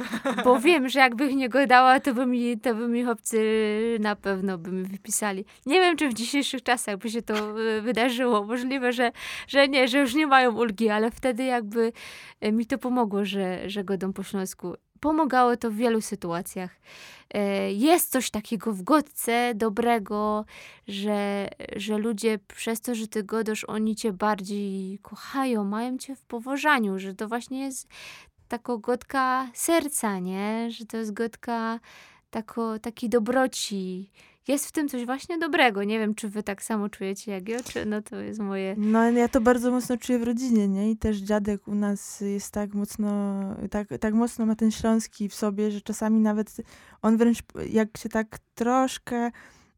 bo 0.45 0.59
wiem, 0.67 0.89
że 0.89 0.99
jakbym 0.99 1.37
nie 1.37 1.49
godała, 1.49 2.01
to 2.01 2.15
by 2.15 2.27
mi, 2.27 2.59
to 2.61 2.75
by 2.75 2.89
mi 2.89 3.05
chłopcy 3.05 3.39
na 4.01 4.17
pewno 4.17 4.59
by 4.59 4.73
mi 4.73 4.85
wypisali. 4.85 5.45
Nie 5.67 5.81
wiem, 5.81 5.97
czy 5.97 6.09
w 6.09 6.15
dzisiejszych 6.15 6.63
czasach 6.63 6.97
by 6.97 7.11
się 7.11 7.23
to 7.23 7.35
e, 7.35 7.81
wydarzyło. 7.81 8.45
Możliwe, 8.45 8.93
że, 8.93 9.13
że 9.49 9.69
nie, 9.69 9.89
że 9.89 9.99
już 9.99 10.15
nie 10.15 10.27
mają 10.27 10.57
ulgi, 10.57 10.89
ale 10.89 11.11
wtedy 11.11 11.45
jakby 11.45 11.93
e, 12.41 12.53
mi 12.53 12.67
to 12.67 12.79
pomogło, 12.79 13.25
że, 13.25 13.71
że 13.71 13.85
godą 13.85 14.13
po 14.13 14.23
śląsku. 14.23 14.75
Pomagało 15.01 15.57
to 15.57 15.71
w 15.71 15.75
wielu 15.75 16.01
sytuacjach. 16.01 16.71
E, 17.35 17.73
Jest 17.73 18.11
coś 18.11 18.31
takiego 18.31 18.73
w 18.73 18.83
godce 18.83 19.53
dobrego, 19.55 20.45
że, 20.89 21.49
że 21.77 21.99
ludzie 21.99 22.39
przez 22.57 22.81
to, 22.81 22.95
że 22.95 23.09
ty 23.09 23.23
godasz, 23.23 23.65
oni 23.65 23.97
cię 23.97 24.13
bardziej 24.13 24.99
kochają, 25.03 25.65
mają 25.65 25.99
cię 25.99 26.17
w 26.17 26.23
powożaniu, 26.25 26.99
że 26.99 27.15
to 27.15 27.29
właśnie 27.29 27.61
jest 27.61 27.89
taka 28.49 28.77
gotka 28.77 29.51
serca, 29.55 30.19
nie? 30.19 30.71
Że 30.71 30.87
to 30.87 30.97
jest 30.97 31.13
gotka 31.13 31.81
tako, 32.31 32.79
takiej 32.79 33.11
dobroci. 33.11 34.11
Jest 34.49 34.67
w 34.67 34.73
tym 34.73 34.89
coś 34.89 35.07
właśnie 35.07 35.39
dobrego. 35.39 35.85
Nie 35.85 35.99
wiem, 35.99 36.15
czy 36.15 36.29
wy 36.29 36.43
tak 36.43 36.63
samo 36.63 36.89
czujecie 36.89 37.33
jak 37.33 37.49
ja, 37.49 37.63
czy 37.63 37.87
no 37.87 38.03
to 38.03 38.17
jest 38.17 38.41
moje... 38.41 38.75
No 38.79 39.11
ja 39.11 39.29
to 39.29 39.41
bardzo 39.41 39.71
mocno 39.71 39.97
czuję 39.97 40.19
w 40.19 40.23
rodzinie, 40.23 40.69
nie? 40.69 40.91
I 40.91 40.97
też 40.97 41.17
dziadek 41.17 41.69
u 41.69 41.75
nas 41.75 42.21
jest 42.21 42.53
tak 42.53 42.75
mocno, 42.75 43.43
tak, 43.71 43.89
tak 44.01 44.15
mocno 44.15 44.47
ma 44.47 44.55
ten 44.55 44.71
śląski 44.71 45.29
w 45.29 45.35
sobie, 45.35 45.71
że 45.71 45.81
czasami 45.81 46.21
nawet 46.21 46.57
on 47.03 47.17
wręcz, 47.17 47.39
jak 47.71 47.99
się 47.99 48.09
tak 48.09 48.39
troszkę, 48.55 49.31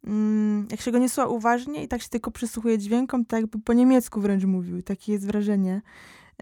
mm, 0.04 0.66
jak 0.70 0.80
się 0.80 0.90
go 0.90 0.98
nie 0.98 1.08
słucha 1.08 1.28
uważnie 1.28 1.84
i 1.84 1.88
tak 1.88 2.02
się 2.02 2.08
tylko 2.08 2.30
przysłuchuje 2.30 2.78
dźwiękom, 2.78 3.24
to 3.24 3.36
jakby 3.36 3.58
po 3.58 3.72
niemiecku 3.72 4.20
wręcz 4.20 4.44
mówił. 4.44 4.82
Takie 4.82 5.12
jest 5.12 5.26
wrażenie. 5.26 5.82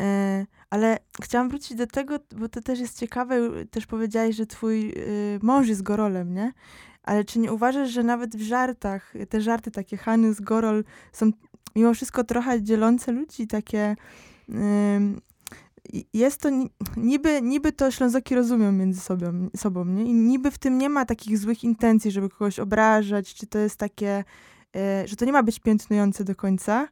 E, 0.01 0.47
ale 0.70 0.99
chciałam 1.22 1.49
wrócić 1.49 1.76
do 1.76 1.86
tego, 1.86 2.18
bo 2.36 2.49
to 2.49 2.61
też 2.61 2.78
jest 2.78 2.99
ciekawe, 2.99 3.36
też 3.70 3.86
powiedziałeś, 3.86 4.36
że 4.36 4.47
twój 4.47 4.90
y, 4.90 5.38
mąż 5.42 5.68
jest 5.68 5.82
Gorolem, 5.82 6.34
nie? 6.34 6.53
Ale 7.03 7.24
czy 7.24 7.38
nie 7.38 7.53
uważasz, 7.53 7.90
że 7.90 8.03
nawet 8.03 8.36
w 8.36 8.42
żartach, 8.42 9.14
te 9.28 9.40
żarty 9.40 9.70
takie 9.70 9.97
Hanys, 9.97 10.40
Gorol 10.40 10.84
są 11.12 11.30
mimo 11.76 11.94
wszystko 11.94 12.24
trochę 12.24 12.62
dzielące 12.62 13.12
ludzi, 13.12 13.47
takie... 13.47 13.97
jest 16.12 16.40
to 16.40 16.49
niby, 16.97 17.42
niby 17.42 17.72
to 17.72 17.90
Ślązoki 17.90 18.34
rozumią 18.34 18.72
między 18.72 19.01
sobą, 19.01 19.49
sobą, 19.57 19.84
nie? 19.84 20.05
I 20.05 20.14
niby 20.14 20.51
w 20.51 20.59
tym 20.59 20.78
nie 20.78 20.88
ma 20.88 21.05
takich 21.05 21.38
złych 21.38 21.64
intencji, 21.64 22.11
żeby 22.11 22.28
kogoś 22.28 22.59
obrażać, 22.59 23.34
czy 23.34 23.47
to 23.47 23.59
jest 23.59 23.76
takie, 23.76 24.24
y, 24.76 25.09
że 25.09 25.16
to 25.16 25.24
nie 25.24 25.32
ma 25.32 25.42
być 25.42 25.61
piętnujące 25.61 26.24
do 26.24 26.34
końca, 26.34 26.88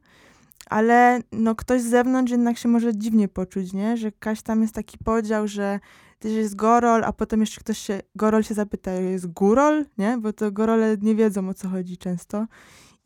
ale 0.65 1.19
no 1.31 1.55
ktoś 1.55 1.81
z 1.81 1.89
zewnątrz 1.89 2.31
jednak 2.31 2.57
się 2.57 2.69
może 2.69 2.95
dziwnie 2.95 3.27
poczuć, 3.27 3.73
nie? 3.73 3.97
Że 3.97 4.11
kaś 4.11 4.41
tam 4.41 4.61
jest 4.61 4.73
taki 4.73 4.97
podział, 4.97 5.47
że 5.47 5.79
też 6.19 6.31
jest 6.31 6.55
Gorol, 6.55 7.03
a 7.03 7.13
potem 7.13 7.39
jeszcze 7.39 7.61
ktoś 7.61 7.77
się, 7.77 8.01
Gorol 8.15 8.43
się 8.43 8.53
zapyta, 8.53 8.91
jest 8.91 9.27
Górol, 9.27 9.85
nie? 9.97 10.17
Bo 10.17 10.33
to 10.33 10.51
Gorole 10.51 10.97
nie 11.01 11.15
wiedzą 11.15 11.49
o 11.49 11.53
co 11.53 11.69
chodzi 11.69 11.97
często. 11.97 12.47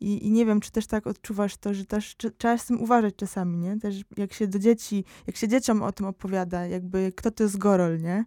I, 0.00 0.26
I 0.26 0.30
nie 0.30 0.46
wiem, 0.46 0.60
czy 0.60 0.72
też 0.72 0.86
tak 0.86 1.06
odczuwasz 1.06 1.56
to, 1.56 1.74
że 1.74 1.84
też 1.84 2.16
trzeba 2.38 2.58
z 2.58 2.66
tym 2.66 2.82
uważać 2.82 3.16
czasami, 3.16 3.58
nie? 3.58 3.78
Też 3.78 4.04
jak 4.16 4.32
się 4.32 4.46
do 4.46 4.58
dzieci, 4.58 5.04
jak 5.26 5.36
się 5.36 5.48
dzieciom 5.48 5.82
o 5.82 5.92
tym 5.92 6.06
opowiada, 6.06 6.66
jakby 6.66 7.12
kto 7.16 7.30
to 7.30 7.42
jest 7.42 7.58
Gorol, 7.58 8.00
nie? 8.00 8.24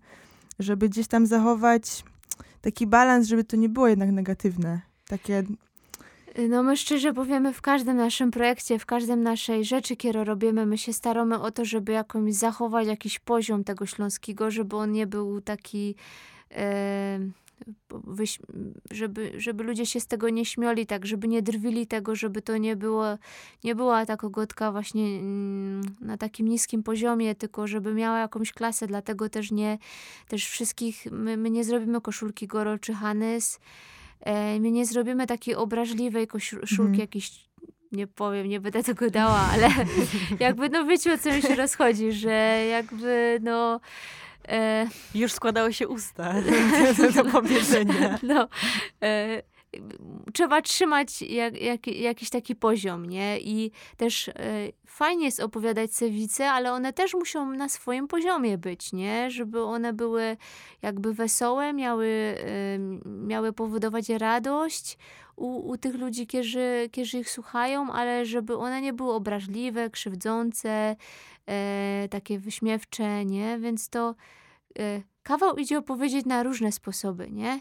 Żeby 0.59 0.89
gdzieś 0.89 1.07
tam 1.07 1.27
zachować 1.27 2.03
taki 2.61 2.87
balans, 2.87 3.27
żeby 3.27 3.43
to 3.43 3.55
nie 3.57 3.69
było 3.69 3.87
jednak 3.87 4.11
negatywne. 4.11 4.81
Takie 5.07 5.43
no 6.49 6.63
my 6.63 6.77
szczerze 6.77 7.13
powiemy, 7.13 7.53
w 7.53 7.61
każdym 7.61 7.97
naszym 7.97 8.31
projekcie, 8.31 8.79
w 8.79 8.85
każdym 8.85 9.23
naszej 9.23 9.65
rzeczy, 9.65 9.97
które 9.97 10.23
robimy, 10.23 10.65
my 10.65 10.77
się 10.77 10.93
staramy 10.93 11.39
o 11.39 11.51
to, 11.51 11.65
żeby 11.65 11.91
jakąś 11.91 12.33
zachować 12.33 12.87
jakiś 12.87 13.19
poziom 13.19 13.63
tego 13.63 13.85
śląskiego, 13.85 14.51
żeby 14.51 14.75
on 14.75 14.91
nie 14.91 15.07
był 15.07 15.41
taki... 15.41 15.95
E, 16.51 17.19
żeby, 18.91 19.31
żeby 19.37 19.63
ludzie 19.63 19.85
się 19.85 19.99
z 19.99 20.07
tego 20.07 20.29
nie 20.29 20.45
śmiali, 20.45 20.85
tak, 20.85 21.05
żeby 21.05 21.27
nie 21.27 21.41
drwili 21.41 21.87
tego, 21.87 22.15
żeby 22.15 22.41
to 22.41 22.57
nie 22.57 22.75
było, 22.75 23.17
nie 23.63 23.75
była 23.75 24.05
ta 24.05 24.17
kogotka 24.17 24.71
właśnie 24.71 25.03
mm, 25.03 25.81
na 26.01 26.17
takim 26.17 26.47
niskim 26.47 26.83
poziomie, 26.83 27.35
tylko 27.35 27.67
żeby 27.67 27.93
miała 27.93 28.19
jakąś 28.19 28.53
klasę, 28.53 28.87
dlatego 28.87 29.29
też 29.29 29.51
nie, 29.51 29.77
też 30.27 30.47
wszystkich, 30.47 31.05
my, 31.11 31.37
my 31.37 31.49
nie 31.49 31.63
zrobimy 31.63 32.01
koszulki 32.01 32.47
Gorol 32.47 32.79
czy 32.79 32.93
Hanys, 32.93 33.59
my 34.59 34.71
nie 34.71 34.85
zrobimy 34.85 35.27
takiej 35.27 35.55
obraźliwej 35.55 36.27
koszulki 36.27 36.75
mhm. 36.79 36.99
jakiejś 36.99 37.31
nie 37.93 38.07
powiem, 38.07 38.49
nie 38.49 38.59
będę 38.59 38.83
tego 38.83 39.09
dała, 39.09 39.49
ale 39.53 39.69
jakby, 40.39 40.69
no 40.69 40.85
wiecie 40.85 41.13
o 41.13 41.17
co 41.17 41.31
mi 41.31 41.41
się 41.41 41.55
rozchodzi, 41.55 42.11
że 42.11 42.65
jakby, 42.71 43.39
no... 43.41 43.79
E, 44.47 44.87
Już 45.15 45.33
składały 45.33 45.73
się 45.73 45.87
usta 45.87 46.33
do 47.15 47.25
powiedzenia. 47.25 48.19
No, 48.23 48.47
e, 49.03 49.41
trzeba 50.33 50.61
trzymać 50.61 51.21
jak, 51.21 51.61
jak, 51.61 51.87
jakiś 51.87 52.29
taki 52.29 52.55
poziom, 52.55 53.05
nie? 53.05 53.39
I 53.39 53.71
też 53.97 54.27
e, 54.27 54.33
fajnie 54.87 55.25
jest 55.25 55.39
opowiadać 55.39 55.95
sewice, 55.95 56.51
ale 56.51 56.73
one 56.73 56.93
też 56.93 57.13
muszą 57.13 57.51
na 57.51 57.69
swoim 57.69 58.07
poziomie 58.07 58.57
być, 58.57 58.93
nie? 58.93 59.31
Żeby 59.31 59.63
one 59.63 59.93
były 59.93 60.37
jakby 60.81 61.13
wesołe, 61.13 61.73
miały, 61.73 62.07
e, 62.07 62.79
miały 63.05 63.53
powodować 63.53 64.09
radość 64.09 64.97
u, 65.35 65.69
u 65.69 65.77
tych 65.77 65.95
ludzi, 65.95 66.27
którzy, 66.27 66.89
którzy 66.91 67.19
ich 67.19 67.29
słuchają, 67.29 67.91
ale 67.91 68.25
żeby 68.25 68.57
one 68.57 68.81
nie 68.81 68.93
były 68.93 69.13
obraźliwe, 69.13 69.89
krzywdzące, 69.89 70.95
e, 71.49 72.07
takie 72.11 72.39
wyśmiewcze, 72.39 73.25
nie? 73.25 73.59
Więc 73.59 73.89
to 73.89 74.15
e, 74.79 75.01
kawał 75.23 75.55
idzie 75.55 75.77
opowiedzieć 75.77 76.25
na 76.25 76.43
różne 76.43 76.71
sposoby, 76.71 77.31
nie? 77.31 77.59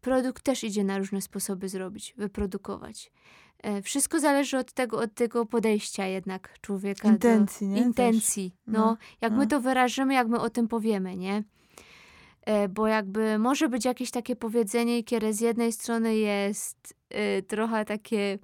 Produkt 0.00 0.42
też 0.42 0.64
idzie 0.64 0.84
na 0.84 0.98
różne 0.98 1.20
sposoby 1.20 1.68
zrobić, 1.68 2.14
wyprodukować. 2.16 3.12
E, 3.62 3.82
wszystko 3.82 4.20
zależy 4.20 4.58
od 4.58 4.72
tego, 4.72 4.98
od 4.98 5.14
tego 5.14 5.46
podejścia 5.46 6.06
jednak 6.06 6.58
człowieka. 6.60 7.08
Intencji, 7.08 7.68
do, 7.68 7.74
nie? 7.74 7.80
Intencji. 7.80 8.54
No, 8.66 8.78
no, 8.78 8.96
jak 9.20 9.32
no. 9.32 9.38
my 9.38 9.46
to 9.46 9.60
wyrażymy, 9.60 10.14
jak 10.14 10.28
my 10.28 10.40
o 10.40 10.50
tym 10.50 10.68
powiemy, 10.68 11.16
nie? 11.16 11.44
E, 12.42 12.68
bo 12.68 12.86
jakby 12.86 13.38
może 13.38 13.68
być 13.68 13.84
jakieś 13.84 14.10
takie 14.10 14.36
powiedzenie, 14.36 15.04
które 15.04 15.32
z 15.32 15.40
jednej 15.40 15.72
strony 15.72 16.16
jest 16.16 16.94
y, 17.38 17.42
trochę 17.42 17.84
takie 17.84 18.38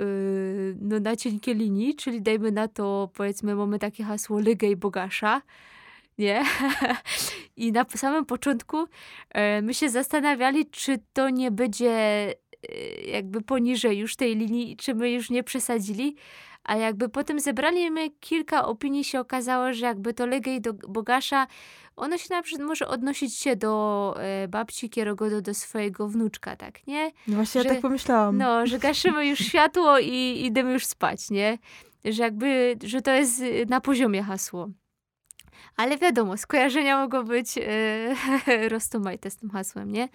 y, 0.00 0.76
no 0.80 1.00
na 1.00 1.16
cienkiej 1.16 1.54
linii, 1.54 1.94
czyli 1.94 2.22
dajmy 2.22 2.52
na 2.52 2.68
to, 2.68 3.10
powiedzmy, 3.14 3.54
mamy 3.54 3.78
takie 3.78 4.04
hasło 4.04 4.38
Lygej 4.38 4.76
Bogasza, 4.76 5.42
nie? 6.22 6.44
I 7.56 7.72
na 7.72 7.84
samym 7.96 8.24
początku 8.24 8.86
e, 9.30 9.62
my 9.62 9.74
się 9.74 9.88
zastanawiali, 9.90 10.66
czy 10.70 10.98
to 11.12 11.30
nie 11.30 11.50
będzie 11.50 11.90
e, 11.90 12.34
jakby 13.06 13.42
poniżej 13.42 13.98
już 13.98 14.16
tej 14.16 14.36
linii, 14.36 14.76
czy 14.76 14.94
my 14.94 15.10
już 15.10 15.30
nie 15.30 15.42
przesadzili. 15.42 16.16
A 16.64 16.76
jakby 16.76 17.08
potem 17.08 17.40
zebraliśmy 17.40 18.10
kilka 18.10 18.66
opinii, 18.66 19.04
się 19.04 19.20
okazało, 19.20 19.72
że 19.72 19.86
jakby 19.86 20.14
to 20.14 20.26
Legej 20.26 20.60
do 20.60 20.72
Bogasza, 20.74 21.46
ono 21.96 22.18
się 22.18 22.34
na 22.34 22.42
przykład 22.42 22.68
może 22.68 22.88
odnosić 22.88 23.38
się 23.38 23.56
do 23.56 24.14
e, 24.18 24.48
babci 24.48 24.90
Kierogodo, 24.90 25.40
do 25.40 25.54
swojego 25.54 26.08
wnuczka, 26.08 26.56
tak, 26.56 26.86
nie? 26.86 27.10
No 27.28 27.36
właśnie 27.36 27.62
że, 27.62 27.68
ja 27.68 27.74
tak 27.74 27.82
pomyślałam. 27.82 28.38
No, 28.38 28.66
że 28.66 28.78
gaszymy 28.78 29.26
już 29.26 29.38
światło 29.38 29.98
i 29.98 30.44
idziemy 30.46 30.72
już 30.72 30.86
spać, 30.86 31.30
nie? 31.30 31.58
Że 32.04 32.22
jakby, 32.22 32.78
że 32.84 33.02
to 33.02 33.10
jest 33.10 33.42
na 33.68 33.80
poziomie 33.80 34.22
hasło. 34.22 34.68
Ale 35.76 35.98
wiadomo, 35.98 36.36
skojarzenia 36.36 36.98
mogą 37.02 37.24
być 37.24 37.58
e, 37.58 38.14
roztumajte 38.74 39.30
z 39.30 39.36
tym 39.36 39.50
hasłem, 39.50 39.92
nie? 39.92 40.08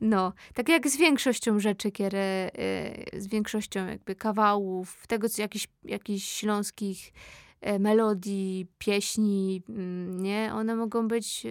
No, 0.00 0.32
tak 0.54 0.68
jak 0.68 0.88
z 0.88 0.96
większością 0.96 1.60
rzeczy, 1.60 1.92
które, 1.92 2.50
e, 2.54 3.20
z 3.20 3.26
większością 3.26 3.86
jakby 3.86 4.14
kawałów, 4.14 5.06
tego 5.06 5.28
co 5.28 5.42
jakiś, 5.42 5.68
jakichś 5.84 6.24
śląskich 6.24 7.12
e, 7.60 7.78
melodii, 7.78 8.66
pieśni, 8.78 9.62
mm, 9.68 10.22
nie? 10.22 10.50
One 10.54 10.76
mogą 10.76 11.08
być, 11.08 11.46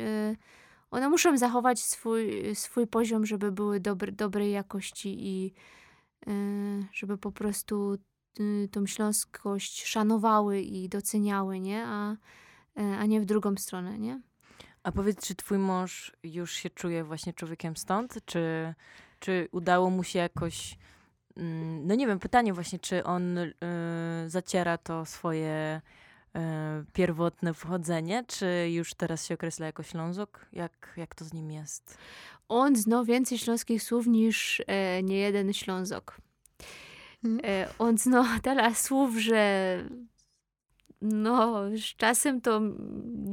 one 0.92 1.10
muszą 1.10 1.38
zachować 1.38 1.80
swój, 1.80 2.56
swój 2.56 2.88
poziom, 2.88 3.26
żeby 3.26 3.52
były 3.52 3.80
dobrej 4.12 4.52
jakości 4.52 5.28
i 5.28 5.54
żeby 6.94 7.18
po 7.18 7.32
prostu 7.32 7.98
y, 8.40 8.70
tą 8.72 8.86
śląskość 8.86 9.86
szanowały 9.86 10.62
i 10.62 10.90
doceniały, 10.90 11.60
nie? 11.60 11.86
A 11.86 12.16
a 12.76 13.06
nie 13.06 13.22
w 13.22 13.26
drugą 13.26 13.56
stronę, 13.58 14.00
nie? 14.00 14.22
A 14.84 14.92
powiedz, 14.92 15.28
czy 15.28 15.36
twój 15.36 15.58
mąż 15.58 16.12
już 16.24 16.54
się 16.54 16.70
czuje 16.70 17.04
właśnie 17.04 17.34
człowiekiem 17.34 17.78
stąd? 17.78 18.18
Czy, 18.26 18.74
czy 19.20 19.48
udało 19.52 19.90
mu 19.90 20.04
się 20.04 20.20
jakoś, 20.20 20.78
mm, 21.38 21.88
no 21.88 21.96
nie 21.96 22.08
wiem, 22.08 22.20
pytanie 22.20 22.54
właśnie, 22.54 22.80
czy 22.80 23.04
on 23.04 23.38
y, 23.38 23.54
zaciera 24.28 24.78
to 24.78 25.06
swoje 25.06 25.82
y, 26.36 26.40
pierwotne 26.94 27.54
pochodzenie, 27.54 28.24
czy 28.28 28.70
już 28.72 28.94
teraz 28.94 29.26
się 29.26 29.34
określa 29.34 29.66
jako 29.66 29.84
Ślązok? 29.84 30.46
Jak, 30.54 30.94
jak 30.98 31.16
to 31.16 31.26
z 31.26 31.34
nim 31.34 31.52
jest? 31.52 31.98
On 32.50 32.76
zna 32.76 33.04
więcej 33.04 33.38
śląskich 33.38 33.84
słów 33.84 34.08
niż 34.08 34.62
e, 34.68 35.04
nie 35.04 35.18
jeden 35.18 35.54
Ślązok. 35.54 36.18
Hmm. 37.22 37.42
E, 37.44 37.68
on 37.80 37.98
zna 37.98 38.26
tyle 38.44 38.76
słów, 38.76 39.18
że 39.18 39.84
no, 41.02 41.62
z 41.78 41.96
czasem 41.96 42.42
to 42.42 42.62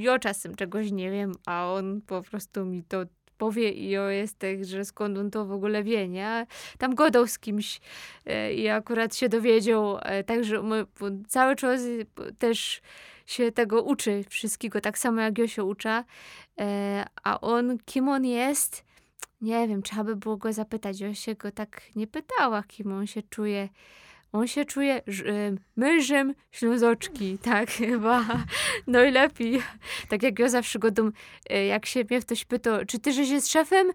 ja 0.01 0.19
czasem 0.19 0.55
czegoś 0.55 0.93
nie 0.93 1.11
wiem, 1.11 1.33
a 1.47 1.73
on 1.73 2.01
po 2.07 2.23
prostu 2.23 2.65
mi 2.65 2.85
to 2.85 3.05
powie 3.39 3.73
i 3.73 3.91
ja 3.91 4.11
jestem, 4.11 4.65
że 4.65 4.85
skąd 4.85 5.19
on 5.19 5.31
to 5.31 5.47
w 5.47 5.53
ogóle 5.53 5.83
wie, 5.85 6.09
nie? 6.09 6.47
Tam 6.79 6.95
godał 6.95 7.27
z 7.27 7.39
kimś 7.39 7.81
e, 8.27 8.55
i 8.55 8.69
akurat 8.69 9.17
się 9.17 9.29
dowiedział, 9.29 9.99
e, 10.03 10.25
także 10.25 10.63
cały 11.29 11.57
czas 11.57 11.81
też 12.39 12.81
się 13.27 13.53
tego 13.53 13.83
uczy 13.83 14.25
wszystkiego, 14.29 14.81
tak 14.81 14.99
samo 14.99 15.21
jak 15.21 15.39
ja 15.39 15.49
się 15.49 15.65
uczę, 15.65 16.05
e, 16.61 17.05
a 17.25 17.41
on, 17.41 17.79
kim 17.85 18.09
on 18.09 18.25
jest, 18.25 18.85
nie 19.41 19.69
wiem, 19.69 19.83
trzeba 19.83 20.05
by 20.05 20.17
było 20.17 20.37
go 20.37 20.53
zapytać, 20.53 21.01
ja 21.01 21.15
się 21.15 21.35
go 21.35 21.51
tak 21.51 21.83
nie 21.97 22.07
pytała, 22.07 22.63
kim 22.63 22.93
on 22.93 23.07
się 23.07 23.23
czuje, 23.23 23.69
on 24.33 24.47
się 24.47 24.65
czuje 24.65 25.03
y, 25.09 25.57
mężem 25.77 26.35
Ślązoczki, 26.51 27.39
tak 27.51 27.71
chyba 27.71 28.25
najlepiej. 28.87 29.63
Tak 30.09 30.23
jak 30.23 30.39
ja 30.39 30.49
zawsze 30.49 30.79
go 30.79 30.91
dum, 30.91 31.13
y, 31.53 31.65
jak 31.65 31.87
się 31.87 32.05
mnie 32.11 32.21
ktoś 32.21 32.45
pyta, 32.45 32.85
czy 32.85 32.99
ty 32.99 33.13
żeś 33.13 33.29
jest 33.29 33.53
szefem? 33.53 33.93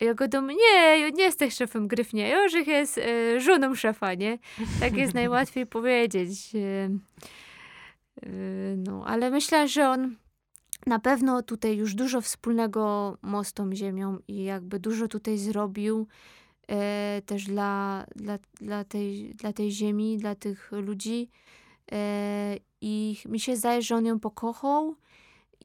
Ja 0.00 0.14
go 0.14 0.28
dum, 0.28 0.46
nie, 0.46 0.98
ja 1.00 1.08
nie 1.08 1.24
jesteś 1.24 1.54
szefem 1.54 1.88
Gryfnie, 1.88 2.28
ja 2.28 2.48
że 2.48 2.60
jest 2.60 2.98
y, 2.98 3.40
żoną 3.40 3.74
szefa, 3.74 4.14
nie? 4.14 4.38
Tak 4.80 4.96
jest 4.96 5.14
najłatwiej 5.20 5.66
powiedzieć. 5.66 6.50
No, 8.76 9.04
ale 9.06 9.30
myślę, 9.30 9.68
że 9.68 9.88
on 9.88 10.16
na 10.86 10.98
pewno 10.98 11.42
tutaj 11.42 11.76
już 11.76 11.94
dużo 11.94 12.20
wspólnego 12.20 13.16
z 13.42 13.52
tą 13.52 13.74
ziemią 13.74 14.18
i 14.28 14.44
jakby 14.44 14.78
dużo 14.78 15.08
tutaj 15.08 15.38
zrobił 15.38 16.06
e, 16.70 17.22
też 17.26 17.44
dla, 17.44 18.06
dla, 18.16 18.38
dla, 18.60 18.84
tej, 18.84 19.34
dla 19.34 19.52
tej 19.52 19.72
ziemi, 19.72 20.18
dla 20.18 20.34
tych 20.34 20.72
ludzi. 20.72 21.28
e, 21.92 22.56
i 22.80 23.16
mi 23.28 23.40
się 23.40 23.56
zdaje, 23.56 23.82
że 23.82 23.96
on 23.96 24.06
ją 24.06 24.20
pokochał 24.20 24.96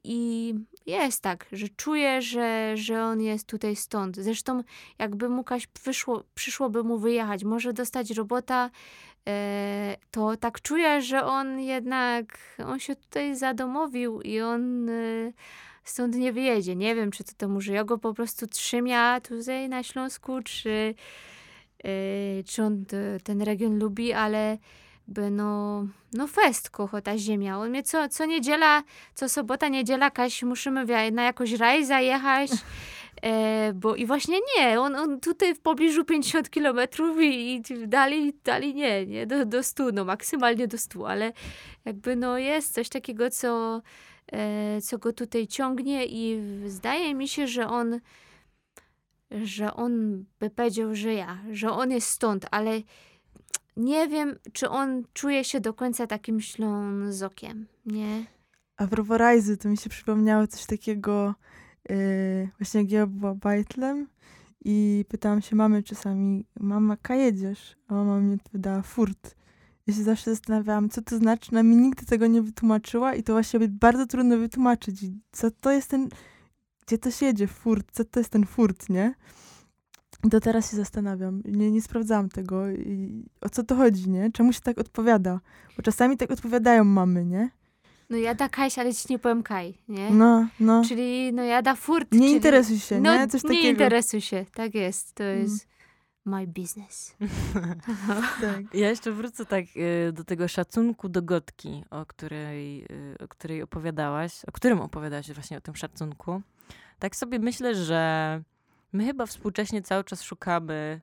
i 0.04 0.54
jest 0.86 1.22
tak, 1.22 1.46
że 1.52 1.68
czuję, 1.68 2.22
że, 2.22 2.76
że 2.76 3.04
on 3.04 3.20
jest 3.20 3.46
tutaj 3.46 3.76
stąd. 3.76 4.16
Zresztą 4.16 4.62
jakby 4.98 5.28
mu 5.28 5.44
kaś 5.44 5.68
przyszłoby 6.34 6.84
mu 6.84 6.98
wyjechać, 6.98 7.44
może 7.44 7.72
dostać 7.72 8.10
robota, 8.10 8.70
e, 9.28 9.96
to 10.10 10.36
tak 10.36 10.60
czuję, 10.60 11.02
że 11.02 11.24
on 11.24 11.60
jednak, 11.60 12.38
on 12.66 12.80
się 12.80 12.96
tutaj 12.96 13.36
zadomowił 13.36 14.20
i 14.20 14.40
on 14.40 14.88
e, 14.88 15.32
stąd 15.84 16.16
nie 16.16 16.32
wyjedzie. 16.32 16.76
Nie 16.76 16.94
wiem, 16.94 17.10
czy 17.10 17.24
to 17.24 17.32
to 17.36 17.48
może 17.48 17.72
ja 17.72 17.84
go 17.84 17.98
po 17.98 18.14
prostu 18.14 18.46
trzymia 18.46 19.20
tutaj 19.20 19.68
na 19.68 19.82
Śląsku, 19.82 20.42
czy, 20.42 20.94
e, 21.84 21.88
czy 22.44 22.62
on 22.62 22.84
ten 23.24 23.42
region 23.42 23.78
lubi, 23.78 24.12
ale 24.12 24.58
by 25.08 25.30
no, 25.30 25.84
no 26.12 26.26
fest 26.26 26.70
kocha 26.70 27.00
ta 27.00 27.18
ziemia. 27.18 27.58
On 27.58 27.70
mnie 27.70 27.82
co, 27.82 28.08
co 28.08 28.24
niedziela, 28.26 28.82
co 29.14 29.28
sobota, 29.28 29.68
niedziela, 29.68 30.10
kaś 30.10 30.42
musimy 30.42 31.10
na 31.12 31.22
jakoś 31.22 31.52
raj 31.52 31.84
zajechać. 31.84 32.50
E, 33.22 33.72
bo 33.72 33.96
i 33.96 34.06
właśnie 34.06 34.38
nie, 34.56 34.80
on, 34.80 34.96
on 34.96 35.20
tutaj 35.20 35.54
w 35.54 35.60
pobliżu 35.60 36.04
50 36.04 36.50
kilometrów 36.50 37.20
i, 37.20 37.54
i 37.54 37.62
dalej, 37.88 38.34
dalej 38.44 38.74
nie, 38.74 39.06
nie, 39.06 39.26
do, 39.26 39.46
do 39.46 39.62
100, 39.62 39.92
no 39.92 40.04
maksymalnie 40.04 40.68
do 40.68 40.78
100, 40.78 41.08
ale 41.08 41.32
jakby 41.84 42.16
no 42.16 42.38
jest 42.38 42.74
coś 42.74 42.88
takiego, 42.88 43.30
co, 43.30 43.82
e, 44.32 44.80
co 44.80 44.98
go 44.98 45.12
tutaj 45.12 45.46
ciągnie 45.46 46.06
i 46.06 46.42
zdaje 46.66 47.14
mi 47.14 47.28
się, 47.28 47.46
że 47.46 47.68
on 47.68 48.00
że 49.44 49.74
on 49.74 50.24
by 50.40 50.50
powiedział, 50.50 50.94
że 50.94 51.14
ja, 51.14 51.38
że 51.50 51.70
on 51.70 51.90
jest 51.90 52.08
stąd, 52.08 52.46
ale 52.50 52.80
nie 53.76 54.08
wiem, 54.08 54.38
czy 54.52 54.68
on 54.68 55.04
czuje 55.12 55.44
się 55.44 55.60
do 55.60 55.74
końca 55.74 56.06
takim 56.06 56.40
ślązokiem, 56.40 57.66
nie? 57.86 58.24
A 58.76 58.86
propos 58.86 59.18
Rajzy, 59.18 59.56
to 59.56 59.68
mi 59.68 59.76
się 59.76 59.90
przypomniało 59.90 60.46
coś 60.46 60.66
takiego, 60.66 61.34
yy, 61.88 62.48
właśnie 62.58 62.80
jak 62.80 62.90
ja 62.90 63.06
była 63.06 63.34
bajtlem 63.34 64.06
i 64.64 65.04
pytałam 65.08 65.42
się 65.42 65.56
mamy 65.56 65.82
czasami, 65.82 66.46
mama, 66.60 66.96
ka 66.96 67.14
jedziesz? 67.14 67.76
A 67.88 67.94
mama 67.94 68.20
mi 68.20 68.34
odpowiadała, 68.34 68.82
furt. 68.82 69.36
Ja 69.86 69.94
się 69.94 70.02
zawsze 70.02 70.30
zastanawiałam, 70.30 70.88
co 70.88 71.02
to 71.02 71.18
znaczy, 71.18 71.50
ona 71.52 71.62
mi 71.62 71.76
nigdy 71.76 72.06
tego 72.06 72.26
nie 72.26 72.42
wytłumaczyła 72.42 73.14
i 73.14 73.22
to 73.22 73.32
właśnie 73.32 73.68
bardzo 73.68 74.06
trudno 74.06 74.38
wytłumaczyć. 74.38 75.00
Co 75.32 75.50
to 75.50 75.70
jest 75.70 75.90
ten, 75.90 76.08
gdzie 76.86 76.98
to 76.98 77.10
się 77.10 77.26
jedzie, 77.26 77.46
furt, 77.46 77.92
co 77.92 78.04
to 78.04 78.20
jest 78.20 78.30
ten 78.30 78.46
furt, 78.46 78.88
nie? 78.88 79.14
Do 80.24 80.40
teraz 80.40 80.70
się 80.70 80.76
zastanawiam. 80.76 81.42
Nie, 81.44 81.70
nie 81.70 81.82
sprawdzałam 81.82 82.28
tego. 82.28 82.70
I 82.70 83.24
o 83.40 83.48
co 83.48 83.64
to 83.64 83.76
chodzi, 83.76 84.10
nie? 84.10 84.30
Czemu 84.32 84.52
się 84.52 84.60
tak 84.60 84.78
odpowiada? 84.78 85.40
Bo 85.76 85.82
czasami 85.82 86.16
tak 86.16 86.30
odpowiadają 86.30 86.84
mamy, 86.84 87.24
nie? 87.24 87.50
No 88.12 88.18
ja 88.18 88.34
da 88.34 88.48
Kajś, 88.48 88.78
ale 88.78 88.94
ci 88.94 89.06
nie 89.10 89.18
powiem 89.18 89.42
Kaj, 89.42 89.74
nie? 89.88 90.10
No, 90.10 90.46
no. 90.60 90.82
Czyli 90.88 91.32
no 91.32 91.42
ja 91.42 91.62
da 91.62 91.74
furt. 91.74 92.12
Nie 92.12 92.18
czyli... 92.20 92.32
interesuj 92.32 92.78
się, 92.78 93.00
no, 93.00 93.14
nie? 93.18 93.28
Coś 93.28 93.44
nie 93.44 93.48
takiego. 93.48 93.68
interesuj 93.68 94.20
się, 94.20 94.46
tak 94.54 94.74
jest. 94.74 95.14
To 95.14 95.24
Mm. 95.24 95.42
jest 95.42 95.68
my 96.24 96.46
business. 96.46 97.16
tak. 98.40 98.74
Ja 98.74 98.88
jeszcze 98.88 99.12
wrócę 99.12 99.44
tak 99.46 99.64
y, 100.08 100.12
do 100.12 100.24
tego 100.24 100.48
szacunku 100.48 101.08
do 101.08 101.22
Gotki, 101.22 101.84
o 101.90 102.06
której, 102.06 102.84
y, 102.84 103.16
o 103.24 103.28
której 103.28 103.62
opowiadałaś, 103.62 104.44
o 104.44 104.52
którym 104.52 104.80
opowiadałaś 104.80 105.32
właśnie 105.32 105.58
o 105.58 105.60
tym 105.60 105.76
szacunku. 105.76 106.42
Tak 106.98 107.16
sobie 107.16 107.38
myślę, 107.38 107.74
że 107.74 108.42
my 108.92 109.04
chyba 109.04 109.26
współcześnie 109.26 109.82
cały 109.82 110.04
czas 110.04 110.22
szukamy 110.22 111.00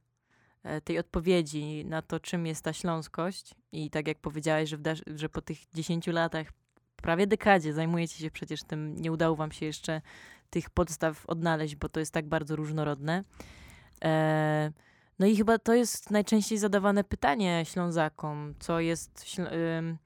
e, 0.64 0.82
tej 0.82 1.00
odpowiedzi 1.00 1.86
na 1.86 2.02
to, 2.02 2.20
czym 2.20 2.46
jest 2.46 2.64
ta 2.64 2.74
śląskość. 2.74 3.56
I 3.72 3.90
tak 3.90 4.08
jak 4.08 4.18
powiedziałaś, 4.20 4.70
że, 4.70 4.78
że 5.16 5.30
po 5.30 5.42
tych 5.42 5.58
10 5.74 6.08
latach, 6.08 6.48
prawie 7.02 7.28
dekadzie 7.28 7.74
zajmujecie 7.74 8.16
się 8.16 8.32
przecież 8.32 8.64
tym, 8.64 8.96
nie 8.96 9.12
udało 9.12 9.36
wam 9.36 9.52
się 9.52 9.66
jeszcze 9.66 10.02
tych 10.50 10.70
podstaw 10.70 11.26
odnaleźć, 11.26 11.76
bo 11.76 11.90
to 11.90 12.00
jest 12.00 12.14
tak 12.14 12.28
bardzo 12.28 12.56
różnorodne. 12.56 13.24
E, 14.04 14.72
no 15.20 15.26
i 15.26 15.36
chyba 15.36 15.60
to 15.60 15.74
jest 15.74 16.12
najczęściej 16.12 16.58
zadawane 16.58 17.04
pytanie 17.04 17.64
Ślązakom, 17.66 18.54
co 18.60 18.80
jest, 18.80 19.24
śl- 19.24 19.54
ym, 19.78 19.98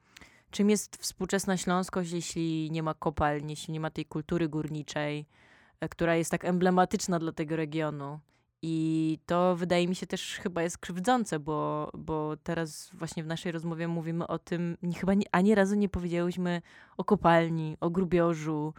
czym 0.50 0.70
jest 0.70 0.96
współczesna 0.96 1.56
śląskość, 1.56 2.12
jeśli 2.12 2.70
nie 2.70 2.82
ma 2.82 2.94
kopalń, 2.94 3.50
jeśli 3.50 3.72
nie 3.72 3.80
ma 3.80 3.90
tej 3.90 4.04
kultury 4.04 4.48
górniczej, 4.48 5.26
e, 5.80 5.88
która 5.88 6.16
jest 6.16 6.30
tak 6.30 6.44
emblematyczna 6.44 7.18
dla 7.18 7.32
tego 7.32 7.56
regionu. 7.56 8.20
I 8.66 9.18
to 9.26 9.56
wydaje 9.56 9.88
mi 9.88 9.94
się 9.94 10.06
też 10.06 10.38
chyba 10.42 10.62
jest 10.62 10.78
krzywdzące, 10.78 11.38
bo, 11.38 11.90
bo 11.94 12.36
teraz 12.36 12.90
właśnie 12.92 13.24
w 13.24 13.26
naszej 13.26 13.52
rozmowie 13.52 13.88
mówimy 13.88 14.26
o 14.26 14.38
tym, 14.38 14.76
nie, 14.82 14.94
chyba 14.94 15.14
nie, 15.14 15.24
ani 15.32 15.54
razu 15.54 15.74
nie 15.74 15.88
powiedziałyśmy 15.88 16.62
o 16.96 17.04
kopalni, 17.04 17.76
o 17.80 17.90
grubiożu, 17.90 18.74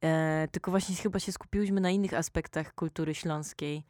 e, 0.00 0.48
tylko 0.52 0.70
właśnie 0.70 0.96
chyba 0.96 1.18
się 1.18 1.32
skupiłyśmy 1.32 1.80
na 1.80 1.90
innych 1.90 2.14
aspektach 2.14 2.74
kultury 2.74 3.14
śląskiej. 3.14 3.84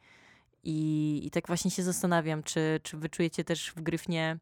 I, 0.63 1.21
I 1.25 1.31
tak 1.31 1.47
właśnie 1.47 1.71
się 1.71 1.83
zastanawiam, 1.83 2.43
czy, 2.43 2.79
czy 2.83 2.97
wy 2.97 3.09
czujecie 3.09 3.43
też 3.43 3.71
w 3.75 3.81
Gryfnie 3.81 4.37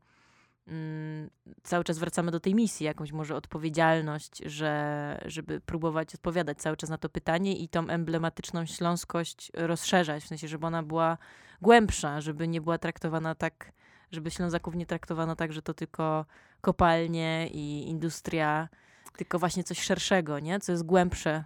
cały 1.63 1.83
czas 1.83 1.97
wracamy 1.97 2.31
do 2.31 2.39
tej 2.39 2.55
misji, 2.55 2.85
jakąś 2.85 3.11
może 3.11 3.35
odpowiedzialność, 3.35 4.37
że, 4.45 5.21
żeby 5.25 5.61
próbować 5.61 6.15
odpowiadać 6.15 6.57
cały 6.57 6.77
czas 6.77 6.89
na 6.89 6.97
to 6.97 7.09
pytanie 7.09 7.57
i 7.57 7.69
tą 7.69 7.87
emblematyczną 7.87 8.65
śląskość 8.65 9.51
rozszerzać, 9.55 10.23
w 10.23 10.27
sensie, 10.27 10.47
żeby 10.47 10.65
ona 10.65 10.83
była 10.83 11.17
głębsza, 11.61 12.21
żeby 12.21 12.47
nie 12.47 12.61
była 12.61 12.77
traktowana 12.77 13.35
tak, 13.35 13.71
żeby 14.11 14.31
Ślązaków 14.31 14.75
nie 14.75 14.85
traktowano 14.85 15.35
tak, 15.35 15.53
że 15.53 15.61
to 15.61 15.73
tylko 15.73 16.25
kopalnie 16.61 17.47
i 17.47 17.89
industria, 17.89 18.69
tylko 19.17 19.39
właśnie 19.39 19.63
coś 19.63 19.81
szerszego, 19.81 20.39
nie? 20.39 20.59
Co 20.59 20.71
jest 20.71 20.85
głębsze 20.85 21.43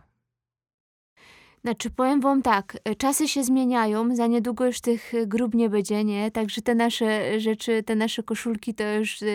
Znaczy, 1.64 1.90
powiem 1.90 2.22
wam 2.22 2.42
tak, 2.42 2.78
e, 2.84 2.96
czasy 2.96 3.28
się 3.28 3.44
zmieniają, 3.44 4.16
za 4.16 4.28
niedługo 4.28 4.66
już 4.66 4.82
tych 4.82 5.14
e, 5.14 5.28
grób 5.28 5.54
nie 5.54 5.70
będzie, 5.70 6.04
nie? 6.04 6.32
Także 6.32 6.62
te 6.62 6.76
nasze 6.76 7.40
rzeczy, 7.40 7.84
te 7.84 7.96
nasze 7.96 8.24
koszulki, 8.24 8.74
to 8.74 8.84
już 8.94 9.22
e, 9.22 9.26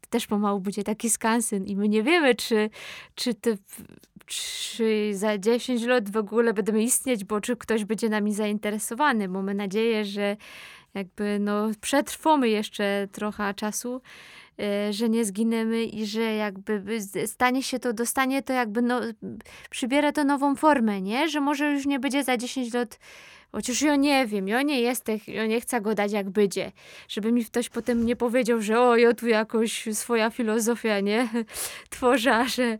to 0.00 0.10
też 0.10 0.26
pomału 0.26 0.60
będzie 0.60 0.84
taki 0.84 1.10
skansen 1.10 1.66
i 1.66 1.76
my 1.76 1.88
nie 1.88 2.02
wiemy, 2.02 2.34
czy, 2.34 2.70
czy, 3.14 3.34
te, 3.34 3.56
czy 4.26 5.10
za 5.14 5.38
10 5.38 5.82
lat 5.82 6.10
w 6.10 6.16
ogóle 6.16 6.54
będziemy 6.54 6.82
istnieć, 6.82 7.24
bo 7.24 7.40
czy 7.40 7.56
ktoś 7.56 7.84
będzie 7.84 8.08
nami 8.08 8.34
zainteresowany. 8.34 9.28
Mamy 9.28 9.54
nadzieję, 9.54 10.04
że 10.04 10.36
jakby 10.94 11.38
no 11.40 11.70
przetrwamy 11.80 12.48
jeszcze 12.48 13.08
trochę 13.12 13.54
czasu, 13.54 13.94
e, 13.96 14.00
że 14.90 15.08
nie 15.08 15.24
zginiemy 15.24 15.84
i 15.84 16.06
że 16.06 16.20
jakby 16.20 16.80
by 16.80 17.00
z- 17.00 17.30
stanie 17.30 17.62
się 17.62 17.78
to, 17.78 17.92
dostanie 17.92 18.42
to 18.42 18.52
jakby 18.52 18.82
no, 18.82 19.00
przybiera 19.70 20.12
to 20.12 20.24
nową 20.24 20.56
formę, 20.56 21.00
nie? 21.00 21.28
Że 21.28 21.40
może 21.40 21.72
już 21.72 21.86
nie 21.86 22.00
będzie 22.00 22.24
za 22.24 22.36
10 22.36 22.74
lat, 22.74 22.98
chociaż 23.54 23.82
ja 23.82 23.96
nie 23.96 24.26
wiem, 24.26 24.48
ja 24.48 24.62
nie 24.62 24.80
jestem, 24.80 25.18
ja 25.26 25.46
nie 25.46 25.60
chcę 25.60 25.80
go 25.80 25.94
dać 25.94 26.12
jak 26.12 26.30
będzie, 26.30 26.72
żeby 27.08 27.32
mi 27.32 27.44
ktoś 27.44 27.68
potem 27.68 28.06
nie 28.06 28.16
powiedział, 28.16 28.60
że 28.60 28.80
o, 28.80 28.96
ja 28.96 29.14
tu 29.14 29.26
jakoś 29.26 29.88
swoja 29.92 30.30
filozofia, 30.30 31.00
nie? 31.00 31.28
Tworzę, 31.90 32.44
że 32.48 32.78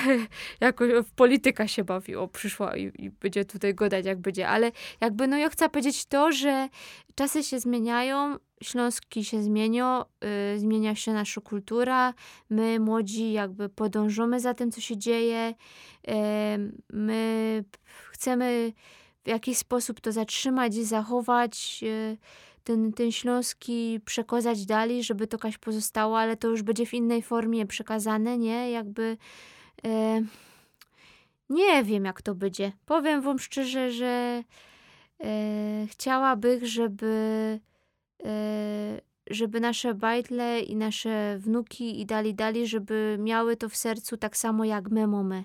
jakoś 0.60 0.90
w 1.04 1.10
polityka 1.10 1.68
się 1.68 1.84
bawi, 1.84 2.16
o, 2.16 2.28
przyszła 2.28 2.76
i, 2.76 2.92
i 2.98 3.10
będzie 3.10 3.44
tutaj 3.44 3.74
go 3.74 3.88
dać 3.88 4.06
jak 4.06 4.18
będzie, 4.18 4.48
ale 4.48 4.72
jakby 5.00 5.26
no 5.28 5.36
ja 5.36 5.48
chcę 5.48 5.68
powiedzieć 5.68 6.04
to, 6.04 6.32
że 6.32 6.68
czasy 7.14 7.44
się 7.44 7.60
zmieniają, 7.60 8.36
Śląski 8.62 9.24
się 9.24 9.42
zmienią, 9.42 10.02
y, 10.54 10.58
zmienia 10.58 10.94
się 10.94 11.12
nasza 11.12 11.40
kultura, 11.40 12.14
my 12.50 12.80
młodzi 12.80 13.32
jakby 13.32 13.68
podążamy 13.68 14.40
za 14.40 14.54
tym, 14.54 14.72
co 14.72 14.80
się 14.80 14.96
dzieje, 14.96 15.54
y, 16.08 16.12
my 16.92 17.64
chcemy 18.10 18.72
w 19.24 19.28
jakiś 19.28 19.58
sposób 19.58 20.00
to 20.00 20.12
zatrzymać 20.12 20.76
i 20.76 20.84
zachować, 20.84 21.80
y, 21.82 22.16
ten, 22.64 22.92
ten 22.92 23.12
śląski 23.12 24.00
przekazać 24.04 24.66
dalej, 24.66 25.04
żeby 25.04 25.26
to 25.26 25.36
jakaś 25.36 25.58
pozostało, 25.58 26.18
ale 26.18 26.36
to 26.36 26.48
już 26.48 26.62
będzie 26.62 26.86
w 26.86 26.94
innej 26.94 27.22
formie 27.22 27.66
przekazane, 27.66 28.38
nie? 28.38 28.70
Jakby 28.70 29.16
y, 29.86 30.24
nie 31.52 31.84
wiem, 31.84 32.04
jak 32.04 32.22
to 32.22 32.34
będzie. 32.34 32.72
Powiem 32.86 33.22
wam 33.22 33.38
szczerze, 33.38 33.90
że 33.92 34.42
e, 35.24 35.86
chciałabym, 35.90 36.66
żeby, 36.66 37.60
e, 38.24 39.00
żeby 39.30 39.60
nasze 39.60 39.94
bajtle 39.94 40.60
i 40.60 40.76
nasze 40.76 41.38
wnuki 41.38 42.00
i 42.00 42.06
dali 42.06 42.34
dali, 42.34 42.66
żeby 42.66 43.16
miały 43.20 43.56
to 43.56 43.68
w 43.68 43.76
sercu 43.76 44.16
tak 44.16 44.36
samo 44.36 44.64
jak 44.64 44.90
my 44.90 45.06
mamy. 45.06 45.44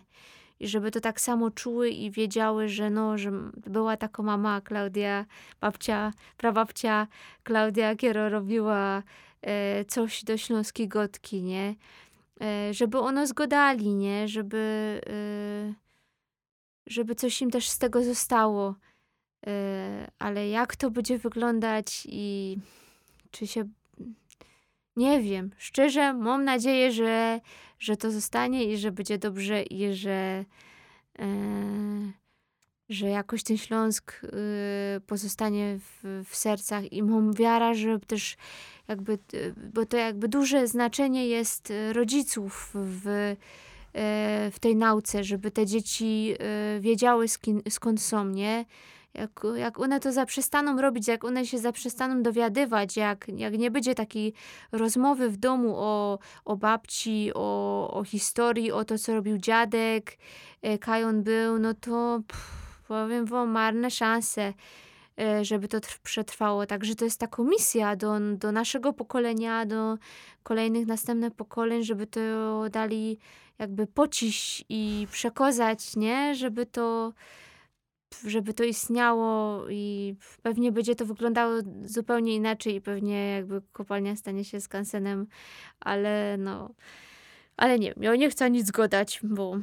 I 0.60 0.68
żeby 0.68 0.92
to 0.92 1.00
tak 1.00 1.22
samo 1.22 1.52
czuły 1.52 1.90
i 1.90 2.12
wiedziały, 2.12 2.70
że 2.70 2.90
no, 2.90 3.18
że 3.18 3.32
była 3.68 3.98
taka 3.98 4.24
mama 4.24 4.62
Klaudia, 4.62 5.26
babcia, 5.62 6.14
prababcia 6.38 7.08
Klaudia, 7.44 7.96
która 7.96 8.30
robiła 8.30 9.04
e, 9.42 9.86
coś 9.86 10.24
do 10.24 10.38
śląskiej 10.38 10.88
gotki, 10.88 11.44
nie? 11.44 11.76
E, 12.42 12.74
żeby 12.74 13.00
ono 13.00 13.28
zgodali, 13.28 13.96
nie? 13.96 14.28
Żeby, 14.28 15.02
e, 15.08 15.74
żeby 16.88 17.16
coś 17.16 17.42
im 17.42 17.52
też 17.52 17.70
z 17.70 17.78
tego 17.78 18.04
zostało. 18.04 18.76
E, 19.48 20.12
ale 20.20 20.50
jak 20.50 20.76
to 20.76 20.92
będzie 20.92 21.18
wyglądać 21.18 22.08
i 22.10 22.58
czy 23.32 23.48
się. 23.48 23.64
Nie 24.98 25.22
wiem, 25.22 25.52
szczerze 25.58 26.14
mam 26.14 26.44
nadzieję, 26.44 26.92
że, 26.92 27.40
że 27.80 27.98
to 27.98 28.12
zostanie 28.12 28.64
i 28.66 28.78
że 28.78 28.92
będzie 28.92 29.18
dobrze 29.18 29.64
i 29.64 29.94
że, 29.94 30.46
e, 31.20 31.26
że 32.90 33.08
jakoś 33.08 33.44
ten 33.44 33.58
Śląsk 33.58 34.22
y, 34.24 35.02
pozostanie 35.02 35.80
w, 35.80 36.24
w 36.30 36.36
sercach 36.36 36.94
i 36.94 37.04
mam 37.04 37.34
wiara, 37.34 37.74
że 37.74 38.00
też 38.00 38.38
jakby, 38.88 39.20
y, 39.34 39.54
bo 39.74 39.86
to 39.86 39.98
jakby 39.98 40.28
duże 40.28 40.68
znaczenie 40.68 41.28
jest 41.28 41.72
y, 41.72 41.94
rodziców 41.94 42.72
w, 42.74 43.08
y, 43.08 43.36
w 44.52 44.60
tej 44.60 44.76
nauce, 44.76 45.24
żeby 45.24 45.52
te 45.52 45.66
dzieci 45.66 46.36
wiedziały 46.80 47.28
skin, 47.28 47.62
skąd 47.70 48.02
są, 48.02 48.26
nie? 48.26 48.66
Jak, 49.18 49.42
jak 49.56 49.80
one 49.80 50.00
to 50.00 50.12
zaprzestaną 50.12 50.82
robić, 50.82 51.08
jak 51.08 51.24
one 51.24 51.46
się 51.46 51.58
zaprzestaną 51.58 52.24
dowiadywać, 52.24 52.98
jak, 52.98 53.28
jak 53.36 53.58
nie 53.58 53.72
będzie 53.72 53.96
takiej 53.96 54.34
rozmowy 54.72 55.30
w 55.30 55.38
domu 55.38 55.74
o, 55.76 56.20
o 56.46 56.56
babci, 56.56 57.32
o, 57.36 57.90
o 57.94 58.04
historii, 58.04 58.72
o 58.72 58.86
to, 58.86 58.98
co 58.98 59.14
robił 59.14 59.38
dziadek, 59.38 60.18
e, 60.62 60.78
Kajon 60.78 61.24
był, 61.24 61.60
no 61.60 61.74
to 61.74 62.20
pff, 62.28 62.84
powiem 62.88 63.26
wam, 63.26 63.50
marne 63.50 63.92
szanse, 63.92 64.54
e, 65.20 65.46
żeby 65.46 65.68
to 65.68 65.78
trw- 65.78 66.00
przetrwało. 66.04 66.66
Także 66.66 66.96
to 66.96 67.06
jest 67.06 67.20
taka 67.20 67.44
misja 67.44 67.96
do, 67.96 68.20
do 68.38 68.52
naszego 68.52 68.94
pokolenia, 68.94 69.66
do 69.66 69.98
kolejnych 70.44 70.88
następnych 70.88 71.34
pokoleń, 71.34 71.84
żeby 71.84 72.08
to 72.08 72.20
dali 72.70 73.20
jakby 73.60 73.88
pociś 73.88 74.64
i 74.70 75.08
przekazać, 75.12 75.96
nie? 75.96 76.36
Żeby 76.36 76.66
to 76.66 77.14
żeby 78.28 78.54
to 78.54 78.64
istniało 78.64 79.64
i 79.70 80.16
pewnie 80.42 80.72
będzie 80.72 80.96
to 80.96 81.06
wyglądało 81.06 81.54
zupełnie 81.84 82.36
inaczej 82.36 82.76
i 82.76 82.82
pewnie 82.82 83.30
jakby 83.30 83.62
kopalnia 83.74 84.16
stanie 84.16 84.46
się 84.46 84.62
skansenem, 84.62 85.28
ale 85.80 86.38
no, 86.38 86.74
ale 87.58 87.80
nie 87.80 87.94
ja 87.98 88.16
nie 88.16 88.30
chcę 88.30 88.52
nic 88.52 88.72
godać, 88.72 89.20
bo 89.24 89.58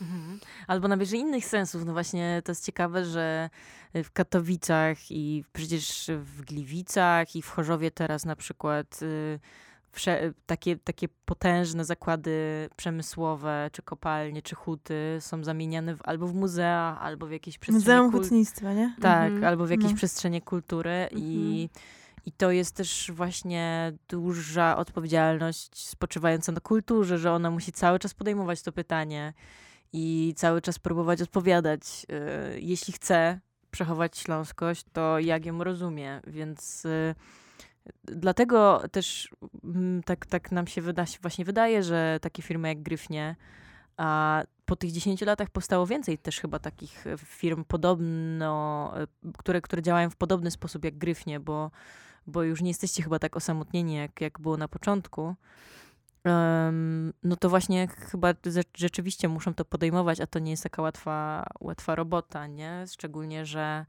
Mhm. 0.00 0.40
Albo 0.66 0.88
nabierze 0.88 1.16
innych 1.16 1.44
sensów. 1.44 1.84
No 1.84 1.92
właśnie 1.92 2.42
to 2.44 2.52
jest 2.52 2.66
ciekawe, 2.66 3.04
że 3.04 3.50
w 3.94 4.10
Katowicach 4.10 5.10
i 5.10 5.44
przecież 5.52 6.10
w 6.18 6.42
Gliwicach 6.42 7.36
i 7.36 7.42
w 7.42 7.48
Chorzowie 7.48 7.90
teraz 7.90 8.24
na 8.24 8.36
przykład 8.36 9.02
y, 9.02 9.40
wsze- 9.92 10.32
takie, 10.46 10.76
takie 10.76 11.08
potężne 11.24 11.84
zakłady 11.84 12.68
przemysłowe, 12.76 13.70
czy 13.72 13.82
kopalnie, 13.82 14.42
czy 14.42 14.54
huty 14.54 15.16
są 15.20 15.44
zamieniane 15.44 15.96
w, 15.96 16.00
albo 16.04 16.26
w 16.26 16.34
muzea, 16.34 16.98
albo 17.00 17.26
w 17.26 17.30
jakieś 17.30 17.58
przestrzenie 17.58 17.78
Muzeum 17.98 18.12
kul- 18.12 18.22
Hutnictwa, 18.22 18.72
nie? 18.72 18.94
Tak, 19.00 19.26
Mhm. 19.26 19.44
albo 19.44 19.66
w 19.66 19.70
jakieś 19.70 19.90
No. 19.90 19.96
przestrzenie 19.96 20.40
kultury 20.40 21.08
i, 21.16 21.68
i 22.26 22.32
to 22.32 22.50
jest 22.50 22.76
też 22.76 23.10
właśnie 23.14 23.92
duża 24.08 24.76
odpowiedzialność 24.76 25.88
spoczywająca 25.88 26.52
na 26.52 26.60
kulturze, 26.60 27.18
że 27.18 27.32
ona 27.32 27.50
musi 27.50 27.72
cały 27.72 27.98
czas 27.98 28.14
podejmować 28.14 28.62
to 28.62 28.72
pytanie 28.72 29.32
i 29.92 30.34
cały 30.36 30.60
czas 30.62 30.78
próbować 30.78 31.22
odpowiadać. 31.22 32.06
y, 32.56 32.60
Jeśli 32.60 32.92
chce 32.92 33.40
przechować 33.70 34.18
śląskość, 34.18 34.84
to 34.92 35.18
jak 35.18 35.46
ją 35.46 35.64
rozumie, 35.64 36.20
więc 36.26 36.84
y, 36.84 37.14
dlatego 38.04 38.82
też 38.92 39.30
mm, 39.64 40.02
tak, 40.02 40.26
tak 40.26 40.52
nam 40.52 40.66
się 40.66 40.82
wyda, 40.82 41.04
właśnie 41.22 41.44
wydaje, 41.44 41.82
że 41.82 42.18
takie 42.22 42.42
firmy 42.42 42.68
jak 42.68 42.82
Gryfnie 42.82 43.36
a 44.00 44.42
po 44.64 44.76
tych 44.76 44.92
10 44.92 45.20
latach 45.20 45.50
powstało 45.50 45.86
więcej 45.86 46.18
też 46.18 46.40
chyba 46.40 46.58
takich 46.58 47.06
e, 47.06 47.18
firm 47.18 47.64
podobno, 47.64 48.92
e, 48.96 49.06
które, 49.38 49.60
które 49.60 49.82
działają 49.82 50.10
w 50.10 50.16
podobny 50.16 50.50
sposób 50.50 50.84
jak 50.84 50.98
Gryfnie, 50.98 51.40
bo, 51.40 51.70
bo 52.26 52.42
już 52.42 52.62
nie 52.62 52.70
jesteście 52.70 53.02
chyba 53.02 53.18
tak 53.18 53.36
osamotnieni, 53.36 53.94
jak, 53.94 54.20
jak 54.20 54.40
było 54.40 54.56
na 54.56 54.68
początku. 54.68 55.34
Em, 56.24 57.12
no 57.22 57.36
to 57.36 57.48
właśnie 57.48 57.88
chyba 57.88 58.34
ze- 58.44 58.62
rzeczywiście 58.76 59.28
muszą 59.28 59.54
to 59.54 59.64
podejmować, 59.64 60.20
a 60.20 60.26
to 60.26 60.38
nie 60.38 60.50
jest 60.50 60.62
taka 60.62 60.82
łatwa, 60.82 61.46
łatwa 61.60 61.94
robota, 61.94 62.46
nie? 62.46 62.84
Szczególnie, 62.92 63.46
że 63.46 63.86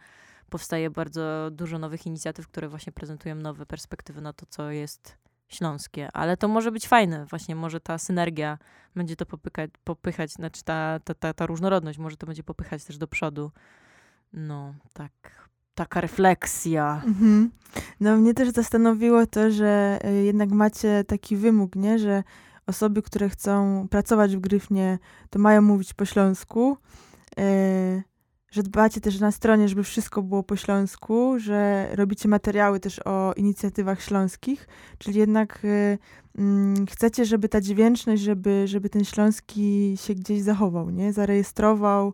powstaje 0.52 0.90
bardzo 0.90 1.50
dużo 1.52 1.80
nowych 1.80 2.06
inicjatyw, 2.06 2.48
które 2.48 2.70
właśnie 2.70 2.94
prezentują 2.94 3.36
nowe 3.36 3.66
perspektywy 3.66 4.22
na 4.22 4.34
to, 4.34 4.46
co 4.46 4.72
jest 4.72 5.18
śląskie. 5.48 6.10
Ale 6.14 6.38
to 6.38 6.48
może 6.48 6.72
być 6.72 6.88
fajne, 6.88 7.26
właśnie 7.26 7.56
może 7.56 7.80
ta 7.80 7.98
synergia 7.98 8.58
będzie 8.96 9.16
to 9.16 9.26
popykać, 9.26 9.72
popychać, 9.84 10.32
znaczy 10.32 10.64
ta, 10.64 11.00
ta, 11.04 11.14
ta, 11.14 11.34
ta 11.34 11.46
różnorodność 11.46 12.00
może 12.00 12.18
to 12.18 12.28
będzie 12.28 12.44
popychać 12.44 12.84
też 12.84 12.98
do 12.98 13.08
przodu. 13.08 13.52
No, 14.34 14.74
tak. 14.94 15.12
Taka 15.76 16.02
refleksja. 16.02 17.02
Mhm. 17.06 17.52
No 18.00 18.18
mnie 18.18 18.34
też 18.34 18.50
zastanowiło 18.50 19.26
to, 19.26 19.52
że 19.52 20.00
y, 20.06 20.24
jednak 20.24 20.50
macie 20.50 21.04
taki 21.04 21.38
wymóg, 21.38 21.76
nie? 21.76 22.00
Że 22.00 22.24
osoby, 22.68 23.02
które 23.02 23.30
chcą 23.30 23.88
pracować 23.88 24.36
w 24.36 24.40
Gryfnie, 24.40 25.00
to 25.30 25.40
mają 25.40 25.62
mówić 25.62 25.94
po 25.94 26.06
śląsku. 26.06 26.78
y, 27.40 28.11
że 28.52 28.64
dbacie 28.64 29.02
też 29.02 29.20
na 29.20 29.32
stronie, 29.32 29.68
żeby 29.68 29.84
wszystko 29.84 30.22
było 30.22 30.44
po 30.44 30.56
śląsku, 30.56 31.40
że 31.40 31.90
robicie 31.96 32.30
materiały 32.30 32.80
też 32.80 33.00
o 33.06 33.34
inicjatywach 33.36 34.02
śląskich, 34.02 34.68
czyli 34.98 35.20
jednak 35.20 35.66
y, 35.66 35.98
mm, 36.38 36.88
chcecie, 36.88 37.26
żeby 37.26 37.50
ta 37.50 37.62
dźwięczność, 37.62 38.22
żeby, 38.22 38.64
żeby 38.68 38.90
ten 38.90 39.06
śląski 39.06 39.98
się 40.02 40.16
gdzieś 40.16 40.42
zachował, 40.42 40.90
nie? 40.90 41.14
Zarejestrował, 41.14 42.14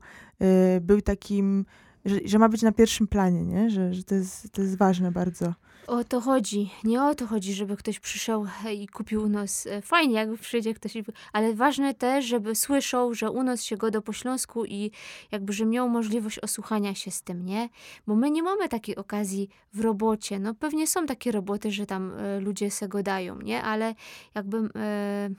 y, 0.78 0.82
był 0.82 1.02
takim 1.02 1.66
że, 2.08 2.20
że 2.26 2.40
ma 2.40 2.50
być 2.50 2.62
na 2.62 2.72
pierwszym 2.72 3.08
planie, 3.08 3.46
nie? 3.46 3.70
Że, 3.70 3.94
że 3.94 4.04
to, 4.04 4.16
jest, 4.16 4.52
to 4.52 4.62
jest 4.62 4.78
ważne 4.78 5.12
bardzo. 5.12 5.54
O 5.88 6.04
to 6.04 6.22
chodzi. 6.22 6.70
Nie 6.84 7.04
o 7.04 7.16
to 7.16 7.28
chodzi, 7.28 7.54
żeby 7.54 7.78
ktoś 7.78 8.00
przyszedł 8.00 8.48
i 8.74 8.88
kupił 8.88 9.24
u 9.24 9.30
nas. 9.30 9.68
E, 9.68 9.82
Fajnie, 9.82 10.16
jakby 10.16 10.38
przyjdzie 10.38 10.74
ktoś, 10.74 10.94
ale 11.34 11.54
ważne 11.54 11.94
też, 11.94 12.26
żeby 12.26 12.56
słyszał, 12.56 13.14
że 13.14 13.32
u 13.32 13.44
nas 13.44 13.64
się 13.64 13.78
goda 13.78 14.02
po 14.02 14.14
śląsku 14.14 14.66
i 14.66 14.92
jakby, 15.32 15.54
że 15.54 15.66
miał 15.66 15.90
możliwość 15.90 16.40
osłuchania 16.40 16.96
się 16.96 17.12
z 17.12 17.22
tym, 17.22 17.46
nie? 17.46 17.70
Bo 18.08 18.16
my 18.16 18.32
nie 18.32 18.44
mamy 18.44 18.70
takiej 18.70 18.96
okazji 18.96 19.50
w 19.74 19.80
robocie. 19.80 20.40
No 20.40 20.54
pewnie 20.54 20.88
są 20.88 21.06
takie 21.06 21.32
roboty, 21.32 21.72
że 21.72 21.86
tam 21.86 22.12
e, 22.18 22.40
ludzie 22.40 22.72
se 22.72 22.88
godają, 22.88 23.42
nie? 23.42 23.64
Ale 23.64 23.96
jakby... 24.36 24.58
E, 24.76 25.30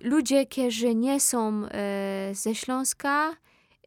ludzie, 0.00 0.46
którzy 0.46 0.94
nie 0.94 1.20
są 1.20 1.64
e, 1.64 2.30
ze 2.34 2.54
Śląska, 2.54 3.36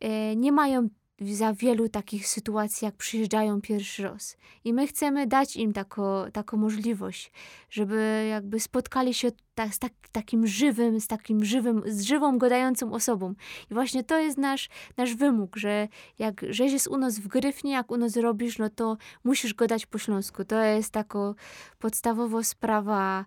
e, 0.01 0.35
nie 0.35 0.51
mają 0.51 0.89
za 1.22 1.53
wielu 1.53 1.89
takich 1.89 2.28
sytuacji, 2.28 2.86
jak 2.86 2.95
przyjeżdżają 2.95 3.61
pierwszy 3.61 4.03
raz. 4.03 4.38
I 4.63 4.74
my 4.74 4.88
chcemy 4.88 5.28
dać 5.28 5.55
im 5.55 5.74
tako, 5.74 6.26
taką 6.34 6.57
możliwość, 6.57 7.32
żeby 7.70 8.28
jakby 8.30 8.59
spotkali 8.59 9.13
się 9.13 9.32
ta, 9.55 9.72
z 9.72 9.80
tak, 9.80 9.93
takim 10.11 10.47
żywym, 10.47 10.99
z 10.99 11.07
takim 11.07 11.45
żywym, 11.45 11.84
z 11.86 12.01
żywą, 12.01 12.38
gadającą 12.38 12.93
osobą. 12.93 13.34
I 13.72 13.74
właśnie 13.74 14.03
to 14.03 14.20
jest 14.20 14.38
nasz, 14.38 14.70
nasz 14.97 15.15
wymóg, 15.15 15.55
że 15.55 15.88
jak 16.20 16.45
żeś 16.49 16.72
jest 16.72 16.88
u 16.88 16.97
nas 16.97 17.20
w 17.20 17.28
Gryfnie, 17.28 17.72
jak 17.72 17.91
u 17.91 17.97
nas 17.97 18.18
robisz, 18.18 18.57
no 18.57 18.70
to 18.70 18.97
musisz 19.24 19.53
gadać 19.53 19.86
po 19.86 19.97
śląsku. 19.97 20.45
To 20.45 20.61
jest 20.63 20.91
taka 20.91 21.34
podstawowa 21.80 22.43
sprawa, 22.43 23.26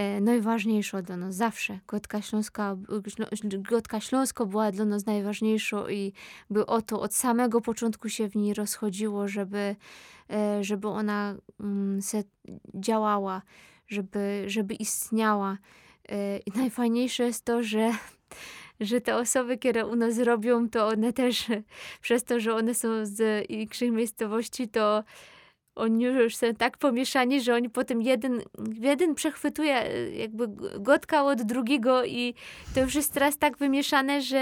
e, 0.00 0.20
najważniejsza 0.20 1.02
dla 1.02 1.16
nas 1.16 1.34
zawsze. 1.34 1.78
Gotka 1.86 2.22
Śląska, 2.22 2.76
Ślą- 3.08 3.62
Gotka 3.62 4.00
Śląsko 4.00 4.46
była 4.46 4.72
dla 4.72 4.84
nas 4.84 5.06
najważniejsza 5.06 5.90
i 5.90 6.12
by 6.50 6.66
o 6.66 6.82
to 6.82 7.00
od 7.00 7.14
samego 7.14 7.60
początku 7.60 8.08
się 8.08 8.28
w 8.28 8.36
niej 8.36 8.54
rozchodziło, 8.54 9.28
żeby, 9.28 9.76
e, 10.30 10.64
żeby 10.64 10.88
ona 10.88 11.34
mm, 11.60 12.02
se 12.02 12.22
działała, 12.74 13.42
żeby, 13.88 14.44
żeby 14.46 14.74
istniała. 14.74 15.58
E, 16.08 16.38
I 16.38 16.50
najfajniejsze 16.56 17.24
jest 17.24 17.44
to, 17.44 17.62
że, 17.62 17.92
że 18.80 19.00
te 19.00 19.16
osoby, 19.16 19.58
które 19.58 19.86
u 19.86 19.96
nas 19.96 20.18
robią, 20.18 20.68
to 20.68 20.88
one 20.88 21.12
też 21.12 21.46
przez 22.02 22.24
to, 22.24 22.40
że 22.40 22.54
one 22.54 22.74
są 22.74 22.88
z 23.06 23.48
większych 23.48 23.92
miejscowości, 23.92 24.68
to 24.68 25.04
oni 25.74 26.04
już 26.04 26.36
są 26.36 26.54
tak 26.54 26.78
pomieszani, 26.78 27.40
że 27.40 27.54
oni 27.54 27.70
potem 27.70 28.02
jeden, 28.02 28.42
jeden 28.80 29.14
przechwytuje 29.14 29.74
e, 29.74 30.10
jakby 30.10 30.48
gotka 30.80 31.24
od 31.24 31.42
drugiego 31.42 32.04
i 32.04 32.34
to 32.74 32.80
już 32.80 32.94
jest 32.94 33.12
teraz 33.12 33.38
tak 33.38 33.58
wymieszane, 33.58 34.22
że 34.22 34.40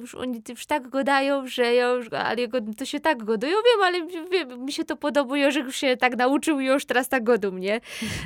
już 0.00 0.14
oni 0.14 0.42
już 0.48 0.66
tak 0.66 0.88
godają, 0.88 1.46
że 1.46 1.74
ja 1.74 1.88
już, 1.88 2.12
ale 2.12 2.42
ja 2.42 2.48
go, 2.48 2.58
to 2.76 2.84
się 2.84 3.00
tak 3.00 3.24
godują, 3.24 3.52
wiem, 3.52 3.82
ale 3.84 4.06
wiem, 4.30 4.64
mi 4.64 4.72
się 4.72 4.84
to 4.84 4.96
podoba, 4.96 5.50
że 5.50 5.60
już 5.60 5.76
się 5.76 5.96
tak 5.96 6.16
nauczył 6.16 6.60
i 6.60 6.66
już 6.66 6.84
teraz 6.84 7.08
tak 7.08 7.24
godą, 7.24 7.58
nie? 7.58 7.80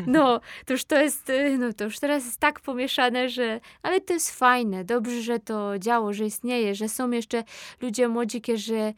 No, 0.06 0.40
to 0.66 0.72
już 0.72 0.84
to 0.84 1.00
jest, 1.00 1.30
y, 1.30 1.58
no 1.58 1.72
to 1.72 1.84
już 1.84 1.98
teraz 1.98 2.24
jest 2.24 2.40
tak 2.40 2.60
pomieszane, 2.60 3.28
że, 3.28 3.60
ale 3.82 4.00
to 4.00 4.14
jest 4.14 4.38
fajne, 4.38 4.84
dobrze, 4.84 5.22
że 5.22 5.38
to 5.38 5.78
działo, 5.78 6.12
że 6.12 6.24
istnieje, 6.24 6.74
że 6.74 6.88
są 6.88 7.10
jeszcze 7.10 7.44
ludzie 7.80 8.08
młodzi, 8.08 8.42
e, 8.72 8.72
na- 8.76 8.92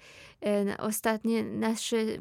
ostatnie 0.78 1.44
nasze, 1.44 1.96
y, 1.96 2.18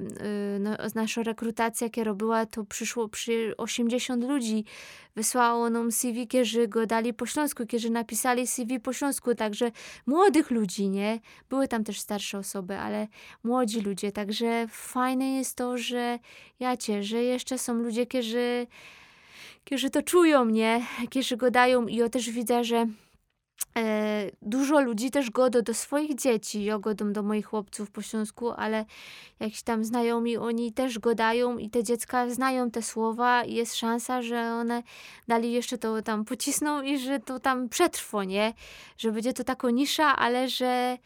no, 0.60 0.72
nasza 0.96 1.24
rekrutacja, 1.24 1.90
która 1.90 2.14
była, 2.14 2.46
to 2.46 2.64
przyszło 2.64 3.10
przy 3.10 3.54
80 3.58 4.24
ludzi, 4.24 4.66
wysłało 5.16 5.70
nam 5.70 5.92
CV, 5.92 6.28
którzy 6.28 6.68
go 6.68 6.86
dali 6.86 7.14
po 7.14 7.26
śląsku, 7.26 7.66
którzy 7.66 7.90
napisali 7.90 8.48
CV 8.48 8.80
po 8.80 8.94
śląsku, 8.94 9.36
także 9.36 9.72
młodych 10.06 10.52
ludzi, 10.52 10.90
nie? 10.90 11.20
Były 11.50 11.68
tam 11.68 11.84
też 11.84 12.00
starsze 12.00 12.38
osoby, 12.38 12.78
ale 12.78 13.08
młodzi 13.44 13.82
ludzie, 13.82 14.12
także 14.12 14.68
fajne 14.70 15.30
jest 15.38 15.56
to, 15.56 15.78
że 15.78 16.20
jacie, 16.60 17.04
że 17.04 17.24
jeszcze 17.24 17.58
są 17.58 17.74
ludzie, 17.74 18.06
którzy 18.06 18.68
kiedy 19.64 19.90
to 19.90 20.02
czują, 20.02 20.46
nie? 20.46 20.82
Kiedy 21.10 21.38
go 21.38 21.52
dają 21.52 21.88
i 21.88 21.96
ja 21.96 22.10
też 22.10 22.30
widzę, 22.30 22.64
że 22.64 22.76
e, 22.78 22.88
dużo 24.42 24.82
ludzi 24.82 25.12
też 25.12 25.30
godo 25.30 25.62
do 25.62 25.74
swoich 25.74 26.16
dzieci. 26.16 26.64
Ja 26.64 26.80
godą 26.80 27.14
do 27.14 27.24
moich 27.24 27.46
chłopców 27.46 27.92
po 27.92 28.02
Śląsku, 28.02 28.52
ale 28.52 28.86
jakiś 29.40 29.64
tam 29.64 29.86
znajomi, 29.86 30.38
oni 30.38 30.74
też 30.74 31.00
godają 31.00 31.58
i 31.58 31.70
te 31.70 31.84
dziecka 31.84 32.30
znają 32.30 32.72
te 32.72 32.82
słowa 32.82 33.44
i 33.44 33.54
jest 33.54 33.76
szansa, 33.76 34.22
że 34.22 34.54
one 34.54 34.84
dali 35.28 35.52
jeszcze 35.52 35.78
to 35.78 36.02
tam 36.02 36.26
pocisną 36.26 36.82
i 36.82 36.98
że 36.98 37.20
to 37.20 37.40
tam 37.40 37.70
przetrwo, 37.70 38.24
nie? 38.24 38.54
Że 38.98 39.12
będzie 39.12 39.34
to 39.34 39.44
taka 39.44 39.70
nisza, 39.70 40.16
ale 40.16 40.50
że 40.50 40.98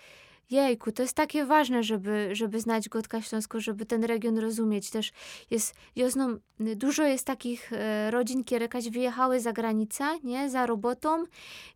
Jejku, 0.49 0.91
to 0.91 1.01
jest 1.01 1.13
takie 1.13 1.45
ważne, 1.45 1.83
żeby, 1.83 2.29
żeby 2.31 2.59
znać 2.59 2.89
Gotka 2.89 3.21
Śląską, 3.21 3.59
żeby 3.59 3.85
ten 3.85 4.03
region 4.03 4.37
rozumieć. 4.37 4.89
Też 4.89 5.11
jest, 5.51 5.75
wiosną 5.95 6.37
dużo 6.59 7.03
jest 7.03 7.25
takich 7.25 7.73
e, 7.73 8.11
rodzin, 8.11 8.43
które 8.43 8.61
jakaś 8.61 8.89
wyjechały 8.89 9.39
za 9.39 9.53
granicę, 9.53 10.03
nie, 10.23 10.49
za 10.49 10.65
robotą 10.65 11.23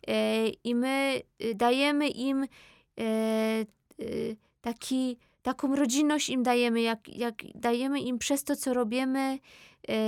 e, 0.07 0.47
i 0.47 0.75
my 0.75 1.21
dajemy 1.55 2.09
im 2.09 2.45
e, 2.99 3.05
taki, 4.61 5.17
taką 5.41 5.75
rodzinność 5.75 6.29
im 6.29 6.43
dajemy, 6.43 6.81
jak, 6.81 7.07
jak 7.07 7.35
dajemy 7.55 7.99
im 7.99 8.17
przez 8.17 8.43
to, 8.43 8.55
co 8.55 8.73
robimy, 8.73 9.39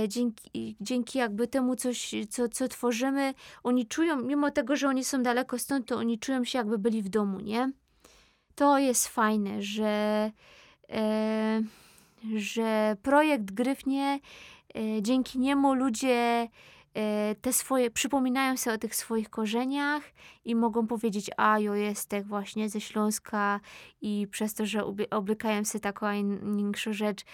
dzięki, 0.08 0.76
dzięki 0.80 1.18
jakby 1.18 1.48
temu, 1.48 1.76
coś, 1.76 2.14
co, 2.30 2.48
co 2.48 2.68
tworzymy, 2.68 3.34
oni 3.62 3.86
czują, 3.86 4.22
mimo 4.22 4.50
tego, 4.50 4.76
że 4.76 4.88
oni 4.88 5.04
są 5.04 5.22
daleko 5.22 5.58
stąd, 5.58 5.86
to 5.86 5.96
oni 5.96 6.18
czują 6.18 6.44
się 6.44 6.58
jakby 6.58 6.78
byli 6.78 7.02
w 7.02 7.08
domu, 7.08 7.40
nie? 7.40 7.72
To 8.54 8.78
jest 8.78 9.08
fajne, 9.08 9.62
że, 9.62 10.30
e, 10.90 11.62
że 12.36 12.96
projekt 13.02 13.52
Gryfnie, 13.52 14.20
e, 14.74 15.02
dzięki 15.02 15.38
niemu 15.38 15.74
ludzie 15.74 16.48
e, 16.94 17.34
te 17.34 17.52
swoje, 17.52 17.90
przypominają 17.90 18.56
sobie 18.56 18.76
o 18.76 18.78
tych 18.78 18.94
swoich 18.94 19.30
korzeniach 19.30 20.02
i 20.44 20.54
mogą 20.54 20.86
powiedzieć, 20.86 21.30
a 21.36 21.58
jo 21.58 21.72
właśnie 22.24 22.68
ze 22.68 22.80
Śląska 22.80 23.60
i 24.00 24.26
przez 24.30 24.54
to, 24.54 24.66
że 24.66 24.84
oblykają 25.10 25.64
się 25.64 25.80
taką 25.80 26.06
większą 26.56 26.92
rzecz, 26.92 27.24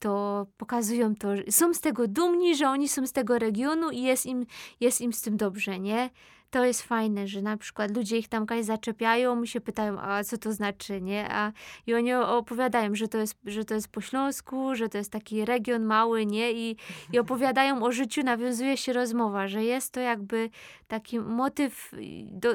to 0.00 0.46
pokazują 0.56 1.14
to, 1.14 1.28
są 1.50 1.74
z 1.74 1.80
tego 1.80 2.08
dumni, 2.08 2.56
że 2.56 2.68
oni 2.68 2.88
są 2.88 3.06
z 3.06 3.12
tego 3.12 3.38
regionu 3.38 3.90
i 3.90 4.02
jest 4.02 4.26
im, 4.26 4.46
jest 4.80 5.00
im 5.00 5.12
z 5.12 5.22
tym 5.22 5.36
dobrze, 5.36 5.78
nie? 5.78 6.10
To 6.50 6.64
jest 6.64 6.82
fajne, 6.82 7.28
że 7.28 7.42
na 7.42 7.56
przykład 7.56 7.96
ludzie 7.96 8.18
ich 8.18 8.28
tam 8.28 8.46
kiedyś 8.46 8.64
zaczepiają 8.64 9.42
i 9.42 9.46
się 9.46 9.60
pytają, 9.60 10.00
a 10.00 10.24
co 10.24 10.38
to 10.38 10.52
znaczy, 10.52 11.00
nie? 11.00 11.28
A, 11.30 11.52
I 11.86 11.94
oni 11.94 12.14
opowiadają, 12.14 12.94
że 12.94 13.08
to, 13.08 13.18
jest, 13.18 13.38
że 13.44 13.64
to 13.64 13.74
jest 13.74 13.88
po 13.88 14.00
Śląsku, 14.00 14.74
że 14.74 14.88
to 14.88 14.98
jest 14.98 15.12
taki 15.12 15.44
region 15.44 15.84
mały, 15.84 16.26
nie? 16.26 16.52
I, 16.52 16.76
i 17.12 17.18
opowiadają 17.24 17.82
o 17.82 17.92
życiu, 17.92 18.22
nawiązuje 18.22 18.76
się 18.76 18.92
rozmowa, 18.92 19.48
że 19.48 19.64
jest 19.64 19.92
to 19.92 20.00
jakby 20.00 20.50
taki 20.88 21.20
motyw 21.20 21.92
do, 22.24 22.52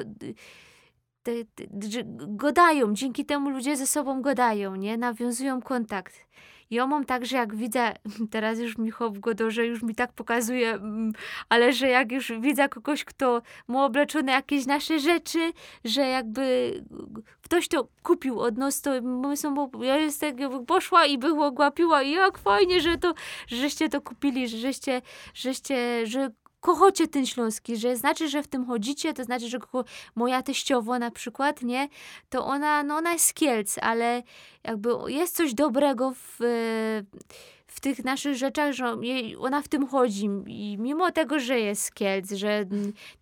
te, 1.22 1.32
te, 1.54 1.88
że 1.88 2.02
godają, 2.28 2.94
dzięki 2.94 3.24
temu 3.24 3.50
ludzie 3.50 3.76
ze 3.76 3.86
sobą 3.86 4.22
godają, 4.22 4.76
nie? 4.76 4.96
Nawiązują 4.96 5.62
kontakt. 5.62 6.26
Ja 6.70 6.86
mam 6.86 7.04
tak, 7.04 7.26
że 7.26 7.36
jak 7.36 7.56
widzę, 7.56 7.92
teraz 8.30 8.58
już 8.58 8.78
mi 8.78 8.90
chłop 8.90 9.18
że 9.48 9.66
już 9.66 9.82
mi 9.82 9.94
tak 9.94 10.12
pokazuje, 10.12 10.70
mm, 10.70 11.12
ale 11.48 11.72
że 11.72 11.88
jak 11.88 12.12
już 12.12 12.32
widzę 12.40 12.68
kogoś, 12.68 13.04
kto 13.04 13.42
ma 13.68 13.84
obleczone 13.84 14.32
jakieś 14.32 14.66
nasze 14.66 14.98
rzeczy, 14.98 15.52
że 15.84 16.00
jakby 16.00 16.74
ktoś 17.42 17.68
to 17.68 17.88
kupił 18.02 18.40
od 18.40 18.56
nas, 18.58 18.80
to 18.80 18.90
są, 19.34 19.70
ja 19.82 19.96
jestem, 19.96 20.36
poszła 20.66 21.06
i 21.06 21.18
było 21.18 21.50
głapiła 21.50 22.02
i 22.02 22.10
jak 22.10 22.38
fajnie, 22.38 22.80
że 22.80 22.98
to, 22.98 23.14
żeście 23.46 23.88
to 23.88 24.00
kupili, 24.00 24.48
żeście, 24.48 25.02
żeście, 25.34 26.06
że 26.06 26.30
kochocie 26.66 27.08
ten 27.08 27.26
śląski, 27.26 27.76
że 27.76 27.96
znaczy, 27.96 28.28
że 28.28 28.42
w 28.42 28.48
tym 28.48 28.66
chodzicie, 28.66 29.14
to 29.14 29.24
znaczy, 29.24 29.48
że 29.48 29.58
moja 30.14 30.42
teściowo 30.42 30.98
na 30.98 31.10
przykład, 31.10 31.62
nie, 31.62 31.88
to 32.30 32.46
ona, 32.46 32.82
no 32.82 32.96
ona 32.96 33.12
jest 33.12 33.24
z 33.24 33.32
Kielc, 33.32 33.78
ale 33.82 34.22
jakby 34.64 34.90
jest 35.06 35.36
coś 35.36 35.54
dobrego 35.54 36.12
w, 36.14 36.38
w 37.66 37.80
tych 37.80 38.04
naszych 38.04 38.34
rzeczach, 38.34 38.72
że 38.72 38.96
ona 39.38 39.62
w 39.62 39.68
tym 39.68 39.86
chodzi 39.86 40.28
i 40.46 40.76
mimo 40.78 41.12
tego, 41.12 41.40
że 41.40 41.60
jest 41.60 41.82
z 41.82 41.90
Kielc, 41.90 42.32
że 42.32 42.64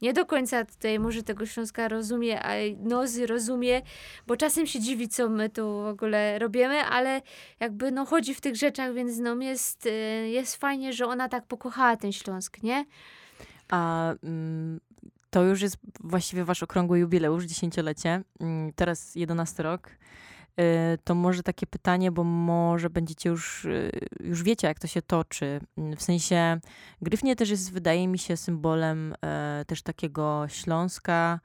nie 0.02 0.12
do 0.12 0.26
końca 0.26 0.64
tutaj 0.64 0.98
może 0.98 1.22
tego 1.22 1.46
Śląska 1.46 1.88
rozumie, 1.88 2.42
a 2.42 2.52
nozy 2.78 3.26
rozumie, 3.26 3.82
bo 4.26 4.36
czasem 4.36 4.66
się 4.66 4.80
dziwi, 4.80 5.08
co 5.08 5.28
my 5.28 5.50
tu 5.50 5.82
w 5.82 5.86
ogóle 5.86 6.38
robimy, 6.38 6.80
ale 6.84 7.22
jakby 7.60 7.90
no 7.90 8.04
chodzi 8.04 8.34
w 8.34 8.40
tych 8.40 8.56
rzeczach, 8.56 8.94
więc 8.94 9.18
no 9.18 9.34
jest, 9.34 9.88
jest 10.26 10.56
fajnie, 10.56 10.92
że 10.92 11.06
ona 11.06 11.28
tak 11.28 11.46
pokochała 11.46 11.96
ten 11.96 12.12
Śląsk, 12.12 12.62
nie? 12.62 12.84
A 13.68 14.12
mm, 14.22 14.80
to 15.30 15.42
już 15.42 15.62
jest 15.62 15.76
właściwie 16.00 16.44
wasz 16.44 16.62
okrągły 16.62 16.98
jubileusz, 16.98 17.44
dziesięciolecie. 17.44 18.22
Mm, 18.40 18.72
teraz 18.72 19.14
11 19.14 19.62
rok. 19.62 19.90
Y, 20.60 20.98
to 21.04 21.14
może 21.14 21.42
takie 21.42 21.66
pytanie, 21.66 22.12
bo 22.12 22.24
może 22.24 22.90
będziecie 22.90 23.28
już, 23.28 23.64
y, 23.64 23.90
już 24.20 24.42
wiecie, 24.42 24.68
jak 24.68 24.78
to 24.78 24.86
się 24.86 25.02
toczy. 25.02 25.60
Mm, 25.78 25.96
w 25.96 26.02
sensie, 26.02 26.60
Gryfnie 27.02 27.36
też 27.36 27.50
jest, 27.50 27.72
wydaje 27.72 28.08
mi 28.08 28.18
się, 28.18 28.36
symbolem 28.36 29.14
e, 29.24 29.64
też 29.66 29.82
takiego 29.82 30.44
Śląska 30.48 31.40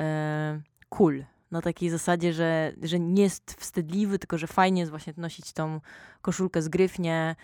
e, 0.00 0.60
kul. 0.88 1.24
Na 1.50 1.62
takiej 1.62 1.90
zasadzie, 1.90 2.32
że, 2.32 2.72
że 2.82 3.00
nie 3.00 3.22
jest 3.22 3.54
wstydliwy, 3.60 4.18
tylko 4.18 4.38
że 4.38 4.46
fajnie 4.46 4.80
jest 4.80 4.90
właśnie 4.90 5.12
nosić 5.16 5.52
tą 5.52 5.80
koszulkę 6.22 6.62
z 6.62 6.68
Gryfnie, 6.68 7.36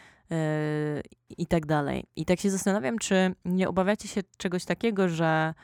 i 1.39 1.47
tak 1.47 1.67
dalej. 1.67 2.05
I 2.17 2.25
tak 2.25 2.41
się 2.41 2.51
zastanawiam, 2.51 2.99
czy 2.99 3.35
nie 3.45 3.69
obawiacie 3.69 4.09
się 4.09 4.21
czegoś 4.37 4.65
takiego, 4.65 5.09
że 5.09 5.55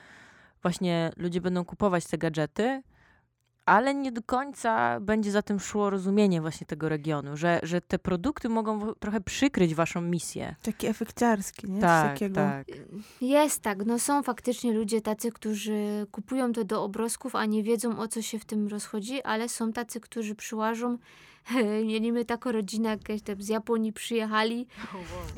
właśnie 0.62 1.10
ludzie 1.16 1.40
będą 1.40 1.64
kupować 1.64 2.06
te 2.06 2.18
gadżety, 2.18 2.82
ale 3.66 3.94
nie 3.94 4.12
do 4.12 4.22
końca 4.22 5.00
będzie 5.00 5.30
za 5.30 5.42
tym 5.42 5.60
szło 5.60 5.90
rozumienie 5.90 6.40
właśnie 6.40 6.66
tego 6.66 6.88
regionu, 6.88 7.36
że, 7.36 7.60
że 7.62 7.80
te 7.80 7.98
produkty 7.98 8.48
mogą 8.48 8.94
trochę 8.94 9.20
przykryć 9.20 9.74
waszą 9.74 10.00
misję. 10.00 10.54
Taki 10.62 10.86
efekciarski, 10.86 11.70
nie? 11.70 11.80
Tak, 11.80 12.12
takiego... 12.12 12.34
tak. 12.34 12.66
Jest 13.20 13.62
tak, 13.62 13.86
no 13.86 13.98
są 13.98 14.22
faktycznie 14.22 14.72
ludzie 14.72 15.00
tacy, 15.00 15.32
którzy 15.32 16.06
kupują 16.10 16.52
to 16.52 16.64
do 16.64 16.82
obrazków, 16.82 17.34
a 17.34 17.44
nie 17.44 17.62
wiedzą 17.62 17.98
o 17.98 18.08
co 18.08 18.22
się 18.22 18.38
w 18.38 18.44
tym 18.44 18.68
rozchodzi, 18.68 19.22
ale 19.22 19.48
są 19.48 19.72
tacy, 19.72 20.00
którzy 20.00 20.34
przyłażą 20.34 20.98
Mieliśmy 21.84 22.24
taką 22.24 22.52
rodzinę, 22.52 22.88
jakieś 22.88 23.22
tam 23.22 23.42
z 23.42 23.48
Japonii 23.48 23.92
przyjechali, 23.92 24.66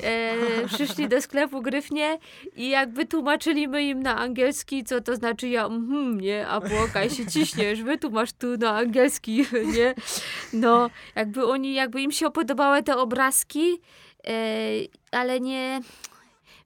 e, 0.03 0.67
przyszli 0.67 1.07
do 1.07 1.21
sklepu 1.21 1.61
Gryfnie 1.61 2.19
i 2.55 2.69
jakby 2.69 3.05
tłumaczyliśmy 3.05 3.83
im 3.83 4.03
na 4.03 4.17
angielski, 4.17 4.83
co 4.83 5.01
to 5.01 5.15
znaczy 5.15 5.47
ja, 5.47 5.65
mhm, 5.65 6.21
nie, 6.21 6.47
a 6.47 6.61
płokaj 6.61 7.09
się 7.09 7.25
ciśniesz, 7.25 7.83
wytłumacz 7.83 8.31
tu 8.31 8.57
na 8.57 8.75
angielski, 8.77 9.45
nie. 9.77 9.95
No, 10.53 10.89
jakby 11.15 11.45
oni, 11.45 11.73
jakby 11.73 12.01
im 12.01 12.11
się 12.11 12.31
podobały 12.31 12.83
te 12.83 12.97
obrazki, 12.97 13.79
e, 14.27 14.33
ale 15.11 15.39
nie, 15.39 15.79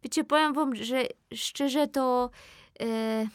wiecie, 0.03 0.23
powiem 0.23 0.53
wam, 0.53 0.75
że 0.75 1.03
szczerze 1.33 1.87
to 1.87 2.29
e, 2.79 3.27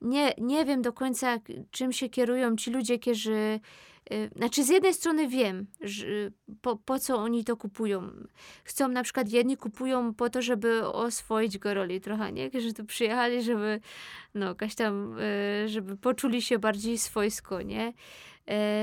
nie, 0.00 0.34
nie 0.38 0.64
wiem 0.64 0.82
do 0.82 0.92
końca, 0.92 1.38
czym 1.70 1.92
się 1.92 2.08
kierują 2.08 2.56
ci 2.56 2.70
ludzie, 2.70 2.98
którzy 2.98 3.60
znaczy, 4.36 4.64
z 4.64 4.68
jednej 4.68 4.94
strony 4.94 5.28
wiem, 5.28 5.66
że 5.80 6.06
po, 6.60 6.76
po 6.76 6.98
co 6.98 7.16
oni 7.16 7.44
to 7.44 7.56
kupują. 7.56 8.10
Chcą 8.64 8.88
na 8.88 9.02
przykład, 9.02 9.30
jedni 9.30 9.56
kupują 9.56 10.14
po 10.14 10.30
to, 10.30 10.42
żeby 10.42 10.86
oswoić 10.86 11.58
go 11.58 11.74
roli 11.74 12.00
trochę, 12.00 12.32
nie? 12.32 12.50
Że 12.60 12.72
tu 12.72 12.84
przyjechali, 12.84 13.42
żeby, 13.42 13.80
no, 14.34 14.46
jakaś 14.46 14.74
tam, 14.74 15.18
y, 15.18 15.68
żeby 15.68 15.96
poczuli 15.96 16.42
się 16.42 16.58
bardziej 16.58 16.98
swojsko, 16.98 17.62
nie? 17.62 17.92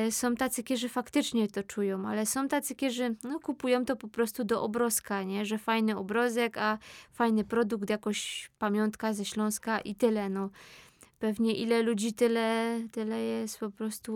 Y, 0.08 0.12
są 0.12 0.36
tacy, 0.36 0.64
którzy 0.64 0.90
faktycznie 0.90 1.48
to 1.48 1.64
czują, 1.64 2.08
ale 2.08 2.26
są 2.26 2.48
tacy, 2.48 2.76
którzy 2.76 3.16
no, 3.24 3.40
kupują 3.40 3.86
to 3.86 3.96
po 3.96 4.08
prostu 4.08 4.44
do 4.44 4.64
obrazka, 4.64 5.24
nie? 5.24 5.46
Że 5.46 5.58
fajny 5.58 5.98
obrazek, 5.98 6.58
a 6.58 6.78
fajny 7.14 7.44
produkt, 7.44 7.90
jakoś 7.90 8.52
pamiątka 8.60 9.14
ze 9.14 9.26
Śląska 9.26 9.80
i 9.80 9.96
tyle, 9.96 10.30
no 10.30 10.50
pewnie 11.24 11.54
ile 11.56 11.82
ludzi, 11.82 12.14
tyle, 12.14 12.80
tyle 12.92 13.20
jest 13.20 13.60
po 13.60 13.72
prostu 13.72 14.14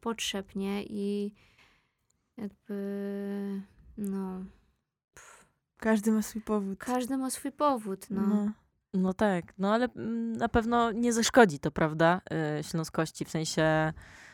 potrzeb, 0.00 0.54
nie? 0.54 0.82
I 0.82 1.34
jakby, 2.36 3.62
no... 3.98 4.44
Każdy 5.76 6.12
ma 6.12 6.22
swój 6.22 6.42
powód. 6.42 6.78
Każdy 6.78 7.16
ma 7.16 7.30
swój 7.30 7.52
powód, 7.52 8.06
no. 8.10 8.22
no. 8.22 8.52
No 8.94 9.14
tak, 9.14 9.44
no 9.58 9.74
ale 9.74 9.88
mm, 9.96 10.32
na 10.32 10.48
pewno 10.48 10.92
nie 10.92 11.12
zaszkodzi 11.12 11.58
to, 11.58 11.70
prawda, 11.70 12.20
yy, 12.56 12.64
śląskości, 12.64 13.24
w 13.24 13.30
sensie 13.30 13.92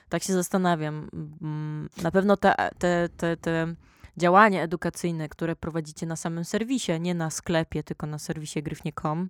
tak 0.08 0.22
się 0.22 0.32
zastanawiam. 0.32 1.08
Mm, 1.42 1.88
na 2.02 2.10
pewno 2.10 2.36
te, 2.36 2.54
te, 2.78 3.08
te, 3.16 3.36
te 3.36 3.74
działania 4.16 4.62
edukacyjne, 4.62 5.28
które 5.28 5.56
prowadzicie 5.56 6.06
na 6.06 6.16
samym 6.16 6.44
serwisie, 6.44 7.00
nie 7.00 7.14
na 7.14 7.30
sklepie, 7.30 7.82
tylko 7.82 8.06
na 8.06 8.18
serwisie 8.18 8.62
gryfnie.com, 8.62 9.28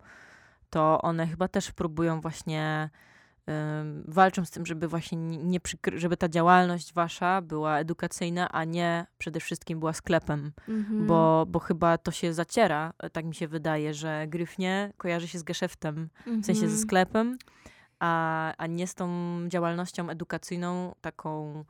to 0.74 0.98
one 1.02 1.26
chyba 1.26 1.48
też 1.48 1.72
próbują 1.72 2.20
właśnie 2.20 2.90
walczą 4.08 4.44
z 4.44 4.50
tym, 4.50 4.66
żeby 4.66 4.88
właśnie 4.88 5.18
nie 5.38 5.60
przykry- 5.60 5.98
żeby 5.98 6.16
ta 6.16 6.28
działalność 6.28 6.94
wasza 6.94 7.40
była 7.42 7.78
edukacyjna, 7.78 8.48
a 8.52 8.64
nie 8.64 9.06
przede 9.18 9.40
wszystkim 9.40 9.78
była 9.80 9.92
sklepem. 9.92 10.52
Mhm. 10.68 11.06
Bo, 11.06 11.46
bo 11.48 11.58
chyba 11.58 11.98
to 11.98 12.10
się 12.10 12.32
zaciera, 12.34 12.92
e, 12.98 13.10
tak 13.10 13.24
mi 13.24 13.34
się 13.34 13.48
wydaje, 13.48 13.94
że 13.94 14.26
Gryfnie 14.28 14.92
kojarzy 14.96 15.28
się 15.28 15.38
z 15.38 15.42
geszeftem, 15.42 16.08
w 16.26 16.44
sensie 16.44 16.60
ze 16.60 16.66
Mhm. 16.66 16.82
sklepem, 16.82 17.38
a, 18.00 18.52
a 18.58 18.66
nie 18.66 18.86
z 18.86 18.94
tą 18.94 19.08
działalnością 19.48 20.10
edukacyjną, 20.10 20.94
taką, 21.00 21.64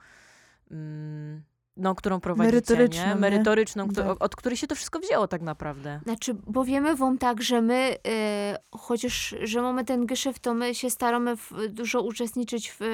mm, 0.71 1.43
no, 1.77 1.95
którą 1.95 2.21
prowadzicie, 2.21 2.55
Merytoryczną, 2.55 3.03
nie? 3.03 3.09
nie? 3.09 3.15
Merytoryczną, 3.15 3.89
któ- 3.89 3.95
Tak. 3.97 4.11
od, 4.11 4.23
od 4.23 4.37
której 4.37 4.57
się 4.57 4.67
to 4.67 4.75
wszystko 4.75 4.99
wzięło 4.99 5.29
tak 5.29 5.43
naprawdę. 5.43 6.01
Znaczy, 6.05 6.37
bo 6.47 6.65
wiemy 6.65 6.97
wam 6.97 7.19
tak, 7.19 7.43
że 7.43 7.61
my, 7.61 7.97
e, 8.09 8.59
chociaż, 8.71 9.35
że 9.43 9.63
mamy 9.63 9.85
ten 9.85 10.07
geszef, 10.07 10.39
to 10.39 10.55
my 10.55 10.75
się 10.75 10.91
staramy 10.91 11.37
w, 11.37 11.53
dużo 11.69 12.03
uczestniczyć 12.03 12.73
w, 12.79 12.85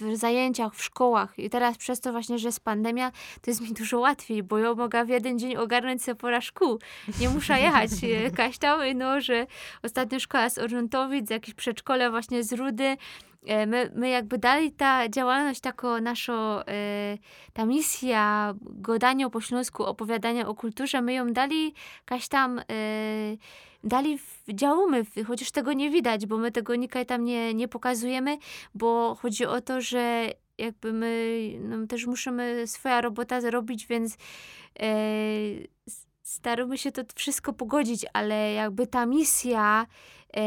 w 0.00 0.16
zajęciach, 0.16 0.74
w 0.74 0.82
szkołach. 0.82 1.38
I 1.38 1.50
teraz 1.50 1.76
przez 1.76 2.00
to 2.00 2.12
właśnie, 2.12 2.38
że 2.38 2.48
jest 2.48 2.60
pandemia, 2.60 3.10
to 3.40 3.50
jest 3.50 3.60
mi 3.60 3.72
dużo 3.72 3.98
łatwiej, 3.98 4.42
bo 4.42 4.58
ja 4.58 4.74
mogę 4.74 5.04
w 5.04 5.08
jeden 5.08 5.38
dzień 5.38 5.56
ogarnąć 5.56 6.02
sobie 6.02 6.14
pora 6.14 6.40
szkół. 6.40 6.78
Nie 7.20 7.28
muszę 7.28 7.60
jechać 7.60 7.90
e, 8.02 8.30
kaś 8.30 8.58
tam, 8.58 8.80
no, 8.94 9.20
że 9.20 9.46
ostatnio 9.82 10.20
szkoła 10.20 10.50
z 10.50 10.58
Orzątowic, 10.58 11.30
jakieś 11.30 11.54
przedszkole 11.54 12.10
właśnie 12.10 12.44
z 12.44 12.52
Rudy. 12.52 12.96
E, 13.46 13.66
My, 13.66 13.90
my 13.94 14.08
jakby 14.08 14.38
dali 14.38 14.72
ta 14.72 15.08
działalność 15.08 15.60
taką 15.60 16.00
naszą, 16.00 16.32
e, 16.60 17.18
ta 17.52 17.66
misja 17.66 18.54
gadania 18.62 19.30
po 19.30 19.40
śląsku, 19.40 19.84
opowiadania 19.84 20.48
o 20.48 20.54
kulturze, 20.54 21.02
my 21.02 21.12
ją 21.12 21.32
dali 21.32 21.74
kaś 22.04 22.28
tam, 22.28 22.58
e, 22.58 22.64
dali, 23.84 24.18
działamy, 24.48 25.04
chociaż 25.26 25.50
tego 25.50 25.72
nie 25.72 25.90
widać, 25.90 26.26
bo 26.26 26.38
my 26.38 26.52
tego 26.52 26.74
nikaj 26.74 27.06
tam 27.06 27.24
nie, 27.24 27.54
nie 27.54 27.68
pokazujemy, 27.68 28.38
bo 28.74 29.14
chodzi 29.14 29.46
o 29.46 29.60
to, 29.60 29.80
że 29.80 30.30
jakby 30.58 30.92
my 30.92 31.40
no, 31.60 31.86
też 31.86 32.06
musimy 32.06 32.66
swoja 32.66 33.00
robota 33.00 33.40
zrobić, 33.40 33.86
więc 33.86 34.16
e, 34.80 34.88
staramy 36.26 36.78
się 36.78 36.92
to 36.92 37.02
wszystko 37.14 37.52
pogodzić, 37.52 38.06
ale 38.12 38.52
jakby 38.52 38.86
ta 38.86 39.06
misja 39.06 39.86
e, 40.32 40.42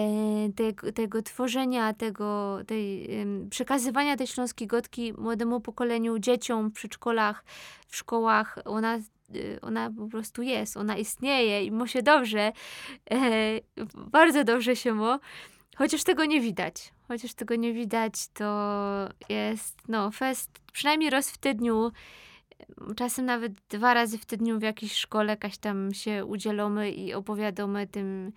tego, 0.56 0.92
tego 0.92 1.22
tworzenia, 1.22 1.94
tego, 1.94 2.60
tej, 2.68 3.10
przekazywania 3.50 4.18
tej 4.18 4.28
śląskiej 4.28 4.68
gotki 4.68 5.14
młodemu 5.14 5.62
pokoleniu, 5.62 6.20
dzieciom 6.20 6.70
w 6.70 6.74
przedszkolach, 6.74 7.44
w 7.88 7.96
szkołach, 7.96 8.60
ona, 8.66 8.98
y, 9.36 9.60
ona 9.62 9.92
po 9.98 10.08
prostu 10.08 10.42
jest, 10.42 10.78
ona 10.78 10.98
istnieje 10.98 11.64
i 11.64 11.72
mu 11.72 11.88
się 11.88 12.04
dobrze, 12.04 12.52
e, 13.12 13.22
bardzo 13.96 14.44
dobrze 14.44 14.76
się 14.76 14.94
mu, 14.94 15.20
chociaż 15.76 16.04
tego 16.04 16.26
nie 16.26 16.42
widać. 16.42 16.94
Chociaż 17.08 17.34
tego 17.34 17.56
nie 17.56 17.74
widać, 17.74 18.28
to 18.28 19.10
jest, 19.30 19.78
no, 19.88 20.12
fest 20.12 20.52
przynajmniej 20.74 21.10
raz 21.10 21.32
w 21.32 21.38
tygodniu, 21.38 21.92
czasem 22.96 23.26
nawet 23.26 23.54
dwa 23.70 23.94
razy 23.94 24.18
w 24.18 24.26
tygodniu 24.26 24.60
w 24.60 24.64
jakiejś 24.64 24.94
szkole 24.94 25.30
jakaś 25.34 25.58
tam 25.58 25.94
się 25.94 26.26
udzielamy 26.26 26.92
i 26.92 27.14
opowiadamy 27.14 27.88
tym, 27.88 28.32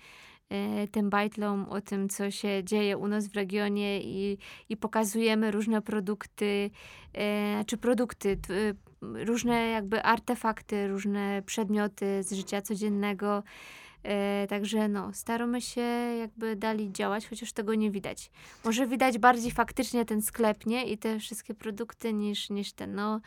e, 0.48 0.88
tym 0.88 1.10
bajtlom 1.10 1.66
o 1.68 1.80
tym, 1.80 2.08
co 2.08 2.30
się 2.30 2.64
dzieje 2.64 2.98
u 2.98 3.08
nas 3.08 3.28
w 3.28 3.34
regionie 3.34 4.00
i, 4.00 4.38
i 4.68 4.76
pokazujemy 4.76 5.50
różne 5.50 5.82
produkty, 5.82 6.70
e, 7.14 7.64
czy 7.64 7.76
produkty, 7.76 8.38
y, 8.50 8.74
różne 9.02 9.68
jakby 9.68 10.02
artefakty, 10.02 10.88
różne 10.88 11.42
przedmioty 11.46 12.22
z 12.22 12.32
życia 12.32 12.62
codziennego. 12.62 13.42
E, 14.02 14.46
także 14.46 14.88
no, 14.88 15.12
staramy 15.12 15.60
się 15.60 15.80
jakby 16.18 16.56
dali 16.56 16.92
działać, 16.92 17.28
chociaż 17.28 17.52
tego 17.52 17.74
nie 17.74 17.90
widać. 17.90 18.30
Może 18.64 18.86
widać 18.86 19.18
bardziej 19.18 19.50
faktycznie 19.50 20.04
ten 20.04 20.22
sklep, 20.22 20.66
nie? 20.66 20.84
I 20.84 20.98
te 20.98 21.18
wszystkie 21.18 21.54
produkty 21.54 22.12
niż, 22.12 22.50
niż 22.50 22.72
ten, 22.72 22.94
no. 22.94 23.20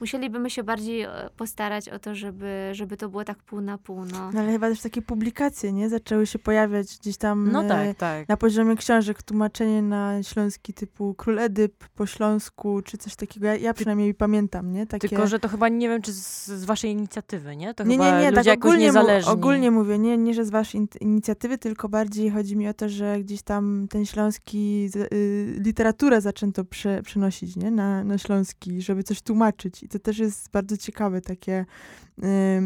Musielibyśmy 0.00 0.50
się 0.50 0.62
bardziej 0.62 1.02
e, 1.02 1.10
postarać 1.36 1.88
o 1.88 1.98
to, 1.98 2.14
żeby, 2.14 2.70
żeby 2.72 2.96
to 2.96 3.08
było 3.08 3.24
tak 3.24 3.38
pół 3.38 3.60
na 3.60 3.78
pół, 3.78 4.04
no. 4.04 4.30
No 4.32 4.40
ale 4.40 4.52
chyba 4.52 4.68
też 4.68 4.80
takie 4.80 5.02
publikacje, 5.02 5.72
nie? 5.72 5.88
Zaczęły 5.88 6.26
się 6.26 6.38
pojawiać 6.38 6.98
gdzieś 7.00 7.16
tam 7.16 7.52
No 7.52 7.64
e, 7.64 7.68
tak, 7.68 7.96
tak. 7.96 8.28
na 8.28 8.36
poziomie 8.36 8.76
książek, 8.76 9.22
tłumaczenie 9.22 9.82
na 9.82 10.22
śląski 10.22 10.74
typu 10.74 11.14
Król 11.14 11.38
Edyp 11.38 11.88
po 11.94 12.06
śląsku, 12.06 12.82
czy 12.82 12.98
coś 12.98 13.16
takiego. 13.16 13.46
Ja, 13.46 13.56
ja 13.56 13.74
przynajmniej 13.74 14.14
pamiętam, 14.14 14.72
nie? 14.72 14.86
Takie... 14.86 15.08
Tylko, 15.08 15.26
że 15.26 15.38
to 15.38 15.48
chyba 15.48 15.68
nie 15.68 15.88
wiem, 15.88 16.02
czy 16.02 16.12
z, 16.12 16.46
z 16.46 16.64
waszej 16.64 16.90
inicjatywy, 16.90 17.56
nie? 17.56 17.74
To 17.74 17.84
nie, 17.84 17.96
chyba 17.96 18.10
nie, 18.10 18.18
nie, 18.20 18.30
ludzie 18.30 18.36
tak 18.36 18.46
jakoś 18.46 18.70
ogólnie, 18.70 18.92
mu, 18.92 19.30
ogólnie 19.30 19.70
mówię, 19.70 19.98
nie, 19.98 20.18
nie, 20.18 20.34
że 20.34 20.44
z 20.44 20.50
waszej 20.50 20.80
in- 20.80 20.88
inicjatywy, 21.00 21.58
tylko 21.58 21.88
bardziej 21.88 22.30
chodzi 22.30 22.56
mi 22.56 22.68
o 22.68 22.74
to, 22.74 22.88
że 22.88 23.20
gdzieś 23.20 23.42
tam 23.42 23.86
ten 23.90 24.06
śląski, 24.06 24.90
y, 25.12 25.56
literaturę 25.64 26.20
zaczęto 26.20 26.64
prze, 26.64 27.02
przenosić, 27.02 27.56
nie, 27.56 27.70
na, 27.70 28.04
na 28.04 28.18
śląski, 28.18 28.82
żeby 28.82 29.02
coś 29.02 29.22
tłumaczyć 29.22 29.82
i 29.82 29.88
to 29.90 29.98
też 29.98 30.18
jest 30.18 30.50
bardzo 30.50 30.76
ciekawe 30.76 31.20
takie, 31.20 31.66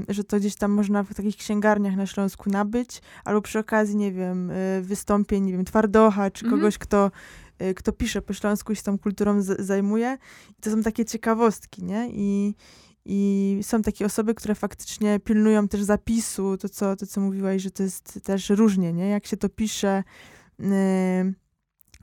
że 0.08 0.24
to 0.24 0.36
gdzieś 0.36 0.56
tam 0.56 0.70
można 0.70 1.02
w 1.02 1.14
takich 1.14 1.36
księgarniach 1.36 1.96
na 1.96 2.06
Śląsku 2.06 2.50
nabyć, 2.50 3.02
albo 3.24 3.42
przy 3.42 3.58
okazji, 3.58 3.96
nie 3.96 4.12
wiem, 4.12 4.50
y, 4.50 4.82
wystąpień, 4.82 5.44
nie 5.44 5.52
wiem, 5.52 5.64
Twardocha, 5.64 6.30
czy 6.30 6.44
Mhm. 6.44 6.60
kogoś, 6.60 6.78
kto 6.78 7.10
y, 7.62 7.74
kto 7.74 7.92
pisze 7.92 8.22
po 8.22 8.32
śląsku 8.32 8.72
i 8.72 8.76
się 8.76 8.82
tą 8.82 8.98
kulturą 8.98 9.42
zajmuje. 9.58 10.18
I 10.50 10.62
to 10.62 10.70
są 10.70 10.82
takie 10.82 11.04
ciekawostki, 11.04 11.84
nie? 11.84 12.08
I, 12.12 12.54
i 13.04 13.58
są 13.62 13.82
takie 13.82 14.06
osoby, 14.06 14.34
które 14.34 14.54
faktycznie 14.54 15.20
pilnują 15.20 15.68
też 15.68 15.82
zapisu, 15.82 16.56
to 16.58 16.68
co, 16.68 16.96
to 16.96 17.06
co 17.06 17.20
mówiłaś, 17.20 17.62
że 17.62 17.70
to 17.70 17.82
jest 17.82 18.20
też 18.24 18.50
różnie, 18.50 18.92
nie? 18.92 19.08
Jak 19.08 19.26
się 19.26 19.36
to 19.36 19.48
pisze. 19.48 20.04
Yy, 20.58 20.66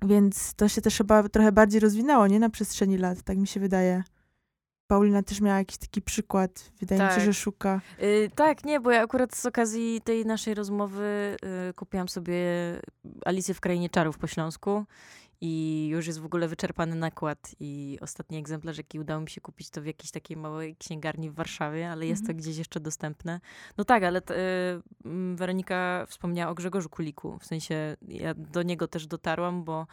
więc 0.06 0.54
to 0.54 0.68
się 0.68 0.82
też 0.82 0.98
chyba 0.98 1.30
trochę 1.30 1.52
bardziej 1.52 1.80
rozwinęło, 1.80 2.28
nie? 2.28 2.40
Na 2.40 2.50
przestrzeni 2.50 2.98
lat, 2.98 3.22
tak 3.22 3.38
mi 3.38 3.48
się 3.48 3.60
wydaje. 3.60 4.04
Paulina 4.92 5.24
też 5.24 5.42
miała 5.42 5.58
jakiś 5.58 5.78
taki 5.78 6.02
przykład. 6.02 6.72
Wydaje 6.80 7.02
mi 7.02 7.08
Tak. 7.08 7.20
się, 7.20 7.26
że 7.26 7.34
szuka. 7.34 7.82
Y, 8.04 8.30
tak, 8.36 8.66
nie, 8.66 8.80
bo 8.80 8.92
ja 8.92 9.02
akurat 9.02 9.36
z 9.36 9.46
okazji 9.46 10.02
tej 10.04 10.26
naszej 10.26 10.54
rozmowy 10.54 11.38
y, 11.70 11.74
kupiłam 11.74 12.10
sobie 12.10 12.36
Alicję 13.26 13.54
w 13.54 13.60
Krainie 13.62 13.90
Czarów 13.90 14.18
po 14.18 14.28
śląsku 14.28 14.86
i 15.42 15.88
już 15.92 16.08
jest 16.08 16.20
w 16.20 16.26
ogóle 16.26 16.48
wyczerpany 16.48 16.96
nakład 16.96 17.56
i 17.60 17.98
ostatni 18.02 18.38
egzemplarz, 18.38 18.78
jaki 18.78 19.00
udało 19.00 19.22
mi 19.22 19.30
się 19.30 19.42
kupić, 19.42 19.70
to 19.70 19.82
w 19.82 19.86
jakiejś 19.86 20.12
takiej 20.12 20.38
małej 20.38 20.76
księgarni 20.76 21.30
w 21.30 21.34
Warszawie, 21.34 21.92
ale 21.92 22.08
jest 22.08 22.22
to 22.22 22.26
Mhm. 22.32 22.38
gdzieś 22.38 22.58
jeszcze 22.58 22.80
dostępne. 22.80 23.40
No 23.78 23.84
tak, 23.86 24.04
ale 24.04 24.22
t, 24.22 24.36
y, 24.36 24.82
mm, 25.06 25.36
Weronika 25.36 26.06
wspomniała 26.10 26.52
o 26.52 26.56
Grzegorzu 26.56 26.90
Kuliku, 26.90 27.40
w 27.40 27.46
sensie 27.46 27.98
ja 28.08 28.34
do 28.34 28.64
niego 28.64 28.88
też 28.88 29.08
dotarłam, 29.08 29.64
bo 29.64 29.88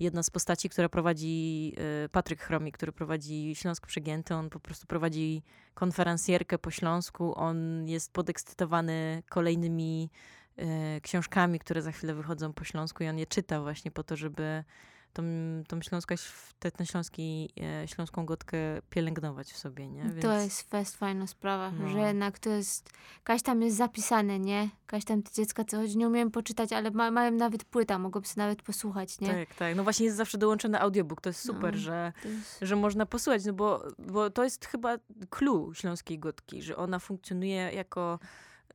jedna 0.00 0.22
z 0.22 0.30
postaci, 0.30 0.68
która 0.68 0.88
prowadzi, 0.88 1.72
y, 2.04 2.08
Patryk 2.08 2.40
Chromik, 2.40 2.76
który 2.76 2.92
prowadzi 2.92 3.54
Śląsk 3.54 3.86
Przegięty, 3.86 4.34
on 4.34 4.50
po 4.50 4.60
prostu 4.60 4.86
prowadzi 4.86 5.42
konferencjerkę 5.74 6.58
po 6.58 6.70
Śląsku. 6.70 7.34
On 7.36 7.88
jest 7.88 8.12
podekscytowany 8.12 9.22
kolejnymi 9.28 10.10
e, 10.56 11.00
książkami, 11.00 11.58
które 11.58 11.82
za 11.82 11.92
chwilę 11.92 12.14
wychodzą 12.14 12.52
po 12.52 12.64
Śląsku 12.64 13.04
i 13.04 13.08
on 13.08 13.18
je 13.18 13.26
czyta 13.26 13.60
właśnie 13.60 13.90
po 13.90 14.02
to, 14.02 14.16
żeby 14.16 14.64
tą, 15.12 15.22
tą 15.68 15.82
śląskość, 15.82 16.32
te, 16.58 16.70
ten 16.70 16.86
śląski, 16.86 17.50
e, 17.82 17.88
śląską 17.88 18.26
gotkę 18.26 18.58
pielęgnować 18.90 19.52
w 19.52 19.58
sobie, 19.58 19.88
nie? 19.88 20.10
To 20.22 20.32
jest 20.40 20.70
fest 20.70 20.96
fajna 20.96 21.26
sprawa, 21.26 21.70
No. 21.70 21.88
że 21.88 21.98
jednak 21.98 22.38
to 22.38 22.50
jest, 22.50 22.90
kaś 23.24 23.42
tam 23.42 23.62
jest 23.62 23.76
zapisane, 23.76 24.38
nie? 24.38 24.68
Kaś 24.86 25.04
tam 25.04 25.22
te 25.22 25.32
dziecka, 25.32 25.64
co 25.64 25.76
choć 25.76 25.94
nie 25.94 26.06
umiem 26.08 26.30
poczytać, 26.30 26.72
ale 26.72 26.90
ma, 26.90 27.10
mają 27.10 27.30
nawet 27.30 27.64
płyta, 27.64 27.98
mogą 27.98 28.22
sobie 28.22 28.42
nawet 28.42 28.62
posłuchać, 28.62 29.20
nie? 29.20 29.28
Tak, 29.28 29.54
tak. 29.54 29.76
No 29.76 29.82
właśnie 29.84 30.04
jest 30.06 30.16
zawsze 30.16 30.38
dołączony 30.38 30.80
audiobook. 30.80 31.20
To 31.20 31.28
jest 31.30 31.40
super, 31.40 31.74
No. 31.74 31.80
że, 31.80 32.12
jest... 32.24 32.58
że 32.62 32.76
można 32.76 33.06
posłuchać, 33.06 33.44
no 33.44 33.52
bo, 33.52 33.84
bo 33.98 34.30
to 34.30 34.44
jest 34.44 34.66
chyba 34.66 34.96
clue 35.30 35.70
śląskiej 35.74 36.18
gotki, 36.18 36.62
że 36.62 36.76
ona 36.76 36.98
funkcjonuje 36.98 37.70
jako, 37.74 38.18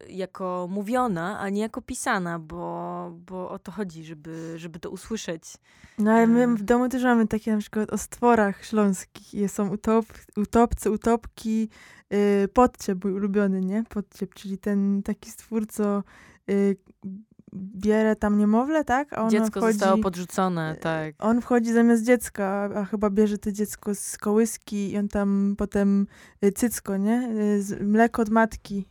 jako 0.09 0.67
mówiona, 0.71 1.39
a 1.39 1.49
nie 1.49 1.61
jako 1.61 1.81
pisana, 1.81 2.39
bo, 2.39 3.11
bo 3.27 3.49
o 3.49 3.59
to 3.59 3.71
chodzi, 3.71 4.03
żeby, 4.03 4.53
żeby 4.57 4.79
to 4.79 4.89
usłyszeć. 4.89 5.43
No 5.97 6.11
ale 6.11 6.27
my 6.27 6.55
w 6.55 6.63
domu 6.63 6.89
też 6.89 7.03
mamy 7.03 7.27
takie 7.27 7.51
na 7.51 7.57
przykład 7.57 7.93
o 7.93 7.97
stworach 7.97 8.65
śląskich. 8.65 9.51
Są 9.51 9.69
utop, 9.69 10.05
utopcy, 10.37 10.91
utopki, 10.91 11.69
yy, 12.09 12.47
podciep 12.53 13.03
mój 13.03 13.13
ulubiony, 13.13 13.61
nie? 13.61 13.83
Podciep, 13.83 14.33
czyli 14.33 14.57
ten 14.57 15.03
taki 15.03 15.29
stwór, 15.29 15.67
co 15.67 16.03
yy, 16.47 16.75
bierze 17.55 18.15
tam 18.15 18.37
niemowlę, 18.37 18.83
tak? 18.83 19.13
A 19.13 19.21
ono 19.21 19.29
Dziecko 19.29 19.59
wchodzi, 19.59 19.77
zostało 19.77 19.97
podrzucone, 19.97 20.75
tak. 20.81 21.15
On 21.19 21.41
wchodzi 21.41 21.73
zamiast 21.73 22.03
dziecka, 22.03 22.69
a 22.75 22.85
chyba 22.85 23.09
bierze 23.09 23.37
to 23.37 23.51
dziecko 23.51 23.95
z 23.95 24.17
kołyski 24.17 24.91
i 24.91 24.97
on 24.97 25.07
tam 25.07 25.55
potem 25.57 26.07
y, 26.43 26.51
cycko, 26.51 26.97
nie? 26.97 27.29
Z, 27.59 27.81
mleko 27.81 28.21
od 28.21 28.29
matki 28.29 28.85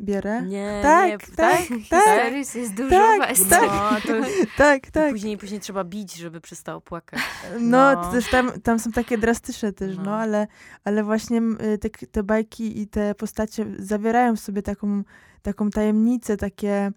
bierze. 0.00 0.42
Nie, 0.42 0.80
Tak, 0.82 1.08
nie, 1.10 1.18
tak, 1.18 1.36
tak. 1.36 1.60
Historii 1.60 2.38
jest 2.38 2.74
dużo 2.74 2.90
tak, 2.90 3.36
tak. 3.50 3.62
No, 3.62 4.00
to 4.06 4.26
Tak, 4.56 4.88
I 4.88 4.90
tak. 4.90 5.10
później, 5.12 5.38
później 5.38 5.60
trzeba 5.60 5.84
bić, 5.84 6.14
żeby 6.14 6.40
przestało 6.40 6.80
płakać. 6.80 7.20
No, 7.60 7.92
No. 7.94 8.12
też 8.12 8.30
tam, 8.30 8.52
tam 8.62 8.78
są 8.78 8.92
takie 8.92 9.18
drastyczne 9.18 9.72
też, 9.72 9.96
no, 9.96 10.02
No. 10.02 10.16
ale, 10.16 10.46
ale 10.84 11.04
właśnie 11.04 11.42
te, 11.80 11.90
te 11.90 12.22
bajki 12.22 12.80
i 12.80 12.86
te 12.88 13.14
postacie 13.14 13.66
zawierają 13.78 14.36
w 14.36 14.40
sobie 14.40 14.62
taką, 14.62 15.02
taką 15.42 15.70
tajemnicę, 15.70 16.36
takie 16.36 16.92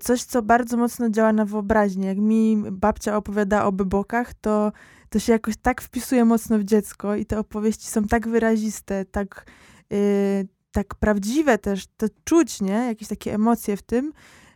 coś, 0.00 0.24
co 0.24 0.42
bardzo 0.42 0.76
mocno 0.76 1.10
działa 1.10 1.32
na 1.32 1.44
wyobraźnię. 1.44 2.06
Jak 2.06 2.18
mi 2.18 2.62
babcia 2.70 3.16
opowiada 3.16 3.64
o 3.64 3.72
bybokach, 3.72 4.34
to, 4.34 4.72
to 5.08 5.18
się 5.18 5.32
jakoś 5.32 5.56
tak 5.56 5.82
wpisuje 5.82 6.24
mocno 6.24 6.58
w 6.58 6.64
dziecko 6.64 7.16
i 7.16 7.26
te 7.26 7.38
opowieści 7.38 7.88
są 7.88 8.04
tak 8.04 8.28
wyraziste, 8.28 9.04
tak, 9.04 9.46
y, 9.92 10.48
tak 10.72 10.94
prawdziwe 10.94 11.58
też, 11.58 11.86
to 11.96 12.06
czuć, 12.24 12.60
nie? 12.60 12.72
Jakieś 12.72 13.08
takie 13.08 13.34
emocje 13.34 13.76
w 13.76 13.82
tym, 13.82 14.12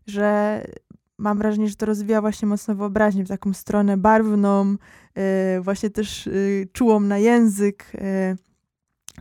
że 0.06 0.62
mam 1.18 1.38
wrażenie, 1.38 1.68
że 1.68 1.76
to 1.76 1.86
rozwija 1.86 2.20
właśnie 2.20 2.48
mocno 2.48 2.74
wyobraźnię 2.74 3.24
w 3.24 3.28
taką 3.28 3.52
stronę 3.52 3.96
barwną, 3.96 4.76
y, 5.56 5.60
właśnie 5.60 5.90
też 5.90 6.26
y, 6.26 6.68
czułą 6.72 7.00
na 7.00 7.18
język. 7.18 7.92
y. 7.94 8.46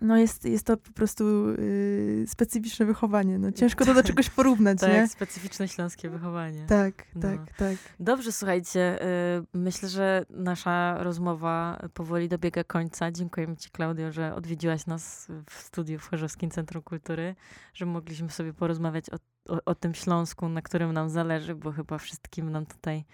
No 0.01 0.17
jest, 0.17 0.45
jest 0.45 0.65
to 0.65 0.77
po 0.77 0.91
prostu 0.91 1.49
y, 1.49 2.25
specyficzne 2.27 2.85
wychowanie. 2.85 3.39
No, 3.39 3.51
ciężko 3.51 3.85
to 3.85 3.93
do 3.93 4.03
czegoś 4.03 4.29
porównać, 4.29 4.79
Tak, 4.79 4.91
nie? 4.93 5.07
specyficzne 5.07 5.67
śląskie 5.67 6.09
wychowanie. 6.09 6.65
Tak, 6.67 7.05
No. 7.15 7.21
tak, 7.21 7.53
tak. 7.57 7.75
Dobrze, 7.99 8.31
słuchajcie, 8.31 9.01
y, 9.03 9.07
myślę, 9.53 9.89
że 9.89 10.25
nasza 10.29 11.03
rozmowa 11.03 11.79
powoli 11.93 12.29
dobiega 12.29 12.63
końca. 12.63 13.11
Dziękujemy 13.11 13.57
Ci, 13.57 13.69
Klaudio, 13.69 14.11
że 14.11 14.35
odwiedziłaś 14.35 14.85
nas 14.85 15.27
w 15.49 15.53
studiu 15.61 15.99
w 15.99 16.09
Chorzowskim 16.09 16.49
Centrum 16.51 16.83
Kultury, 16.83 17.35
że 17.73 17.85
mogliśmy 17.85 18.29
sobie 18.29 18.53
porozmawiać 18.53 19.05
o, 19.09 19.15
o, 19.55 19.59
o 19.65 19.75
tym 19.75 19.93
Śląsku, 19.93 20.49
na 20.49 20.61
którym 20.61 20.93
nam 20.93 21.09
zależy, 21.09 21.55
bo 21.55 21.71
chyba 21.71 21.97
wszystkim 21.97 22.51
nam 22.51 22.65
tutaj 22.65 23.05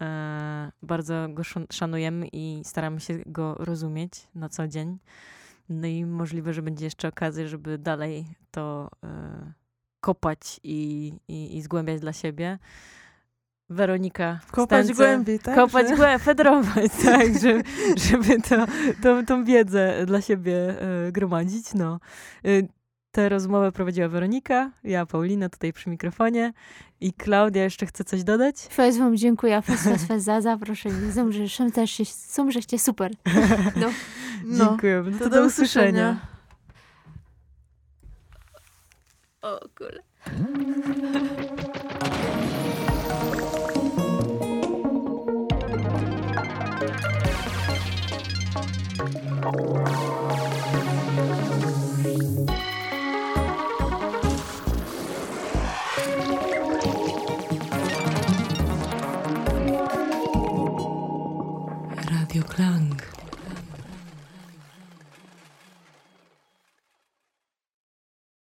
e, 0.00 0.72
bardzo 0.82 1.26
go 1.28 1.42
szan- 1.42 1.66
szanujemy 1.72 2.28
i 2.32 2.62
staramy 2.64 3.00
się 3.00 3.18
go 3.26 3.54
rozumieć 3.58 4.28
na 4.34 4.48
co 4.48 4.68
dzień. 4.68 4.98
No 5.68 5.86
i 5.86 6.04
możliwe, 6.04 6.52
że 6.52 6.62
będzie 6.62 6.84
jeszcze 6.84 7.08
okazja, 7.08 7.46
żeby 7.48 7.78
dalej 7.78 8.26
to 8.50 8.90
e, 9.04 9.52
kopać 10.00 10.60
i, 10.64 11.12
i, 11.28 11.56
i 11.56 11.62
zgłębiać 11.62 12.00
dla 12.00 12.12
siebie. 12.12 12.58
Weronika 13.70 14.40
Kopać 14.50 14.86
Stance- 14.86 14.96
głębiej, 14.96 15.38
tak? 15.38 15.54
Kopać 15.54 15.88
że- 15.88 15.96
głębiej, 15.96 16.18
fedrować, 16.18 16.92
tak, 17.04 17.38
żeby, 17.40 17.62
żeby 17.96 18.42
to, 18.42 18.66
tą, 19.02 19.26
tą 19.26 19.44
wiedzę 19.44 20.06
dla 20.06 20.20
siebie 20.20 20.80
e, 20.80 21.12
gromadzić. 21.12 21.74
No. 21.74 22.00
E, 22.44 22.48
Tę 23.14 23.28
rozmowę 23.28 23.72
prowadziła 23.72 24.08
Weronika, 24.08 24.70
ja 24.84 25.06
Paulina 25.06 25.48
tutaj 25.48 25.72
przy 25.72 25.90
mikrofonie 25.90 26.52
i 27.00 27.12
Klaudia 27.12 27.62
jeszcze 27.62 27.86
chce 27.86 28.04
coś 28.04 28.24
dodać? 28.24 28.56
Fez 28.56 28.98
wam 28.98 29.16
dziękuję 29.16 29.62
fez, 29.62 29.82
fez, 29.82 30.04
fez 30.04 30.24
za 30.24 30.40
zaproszenie. 30.40 31.12
Są 31.48 31.70
też 31.70 31.90
się, 31.90 32.04
super. 32.78 33.12
No. 33.80 33.90
No, 34.44 34.66
Dziękujemy. 34.66 35.10
No 35.10 35.18
to 35.18 35.30
do 35.30 35.44
usłyszenia. 35.44 36.26
O 39.42 39.60
kurde. 39.78 40.02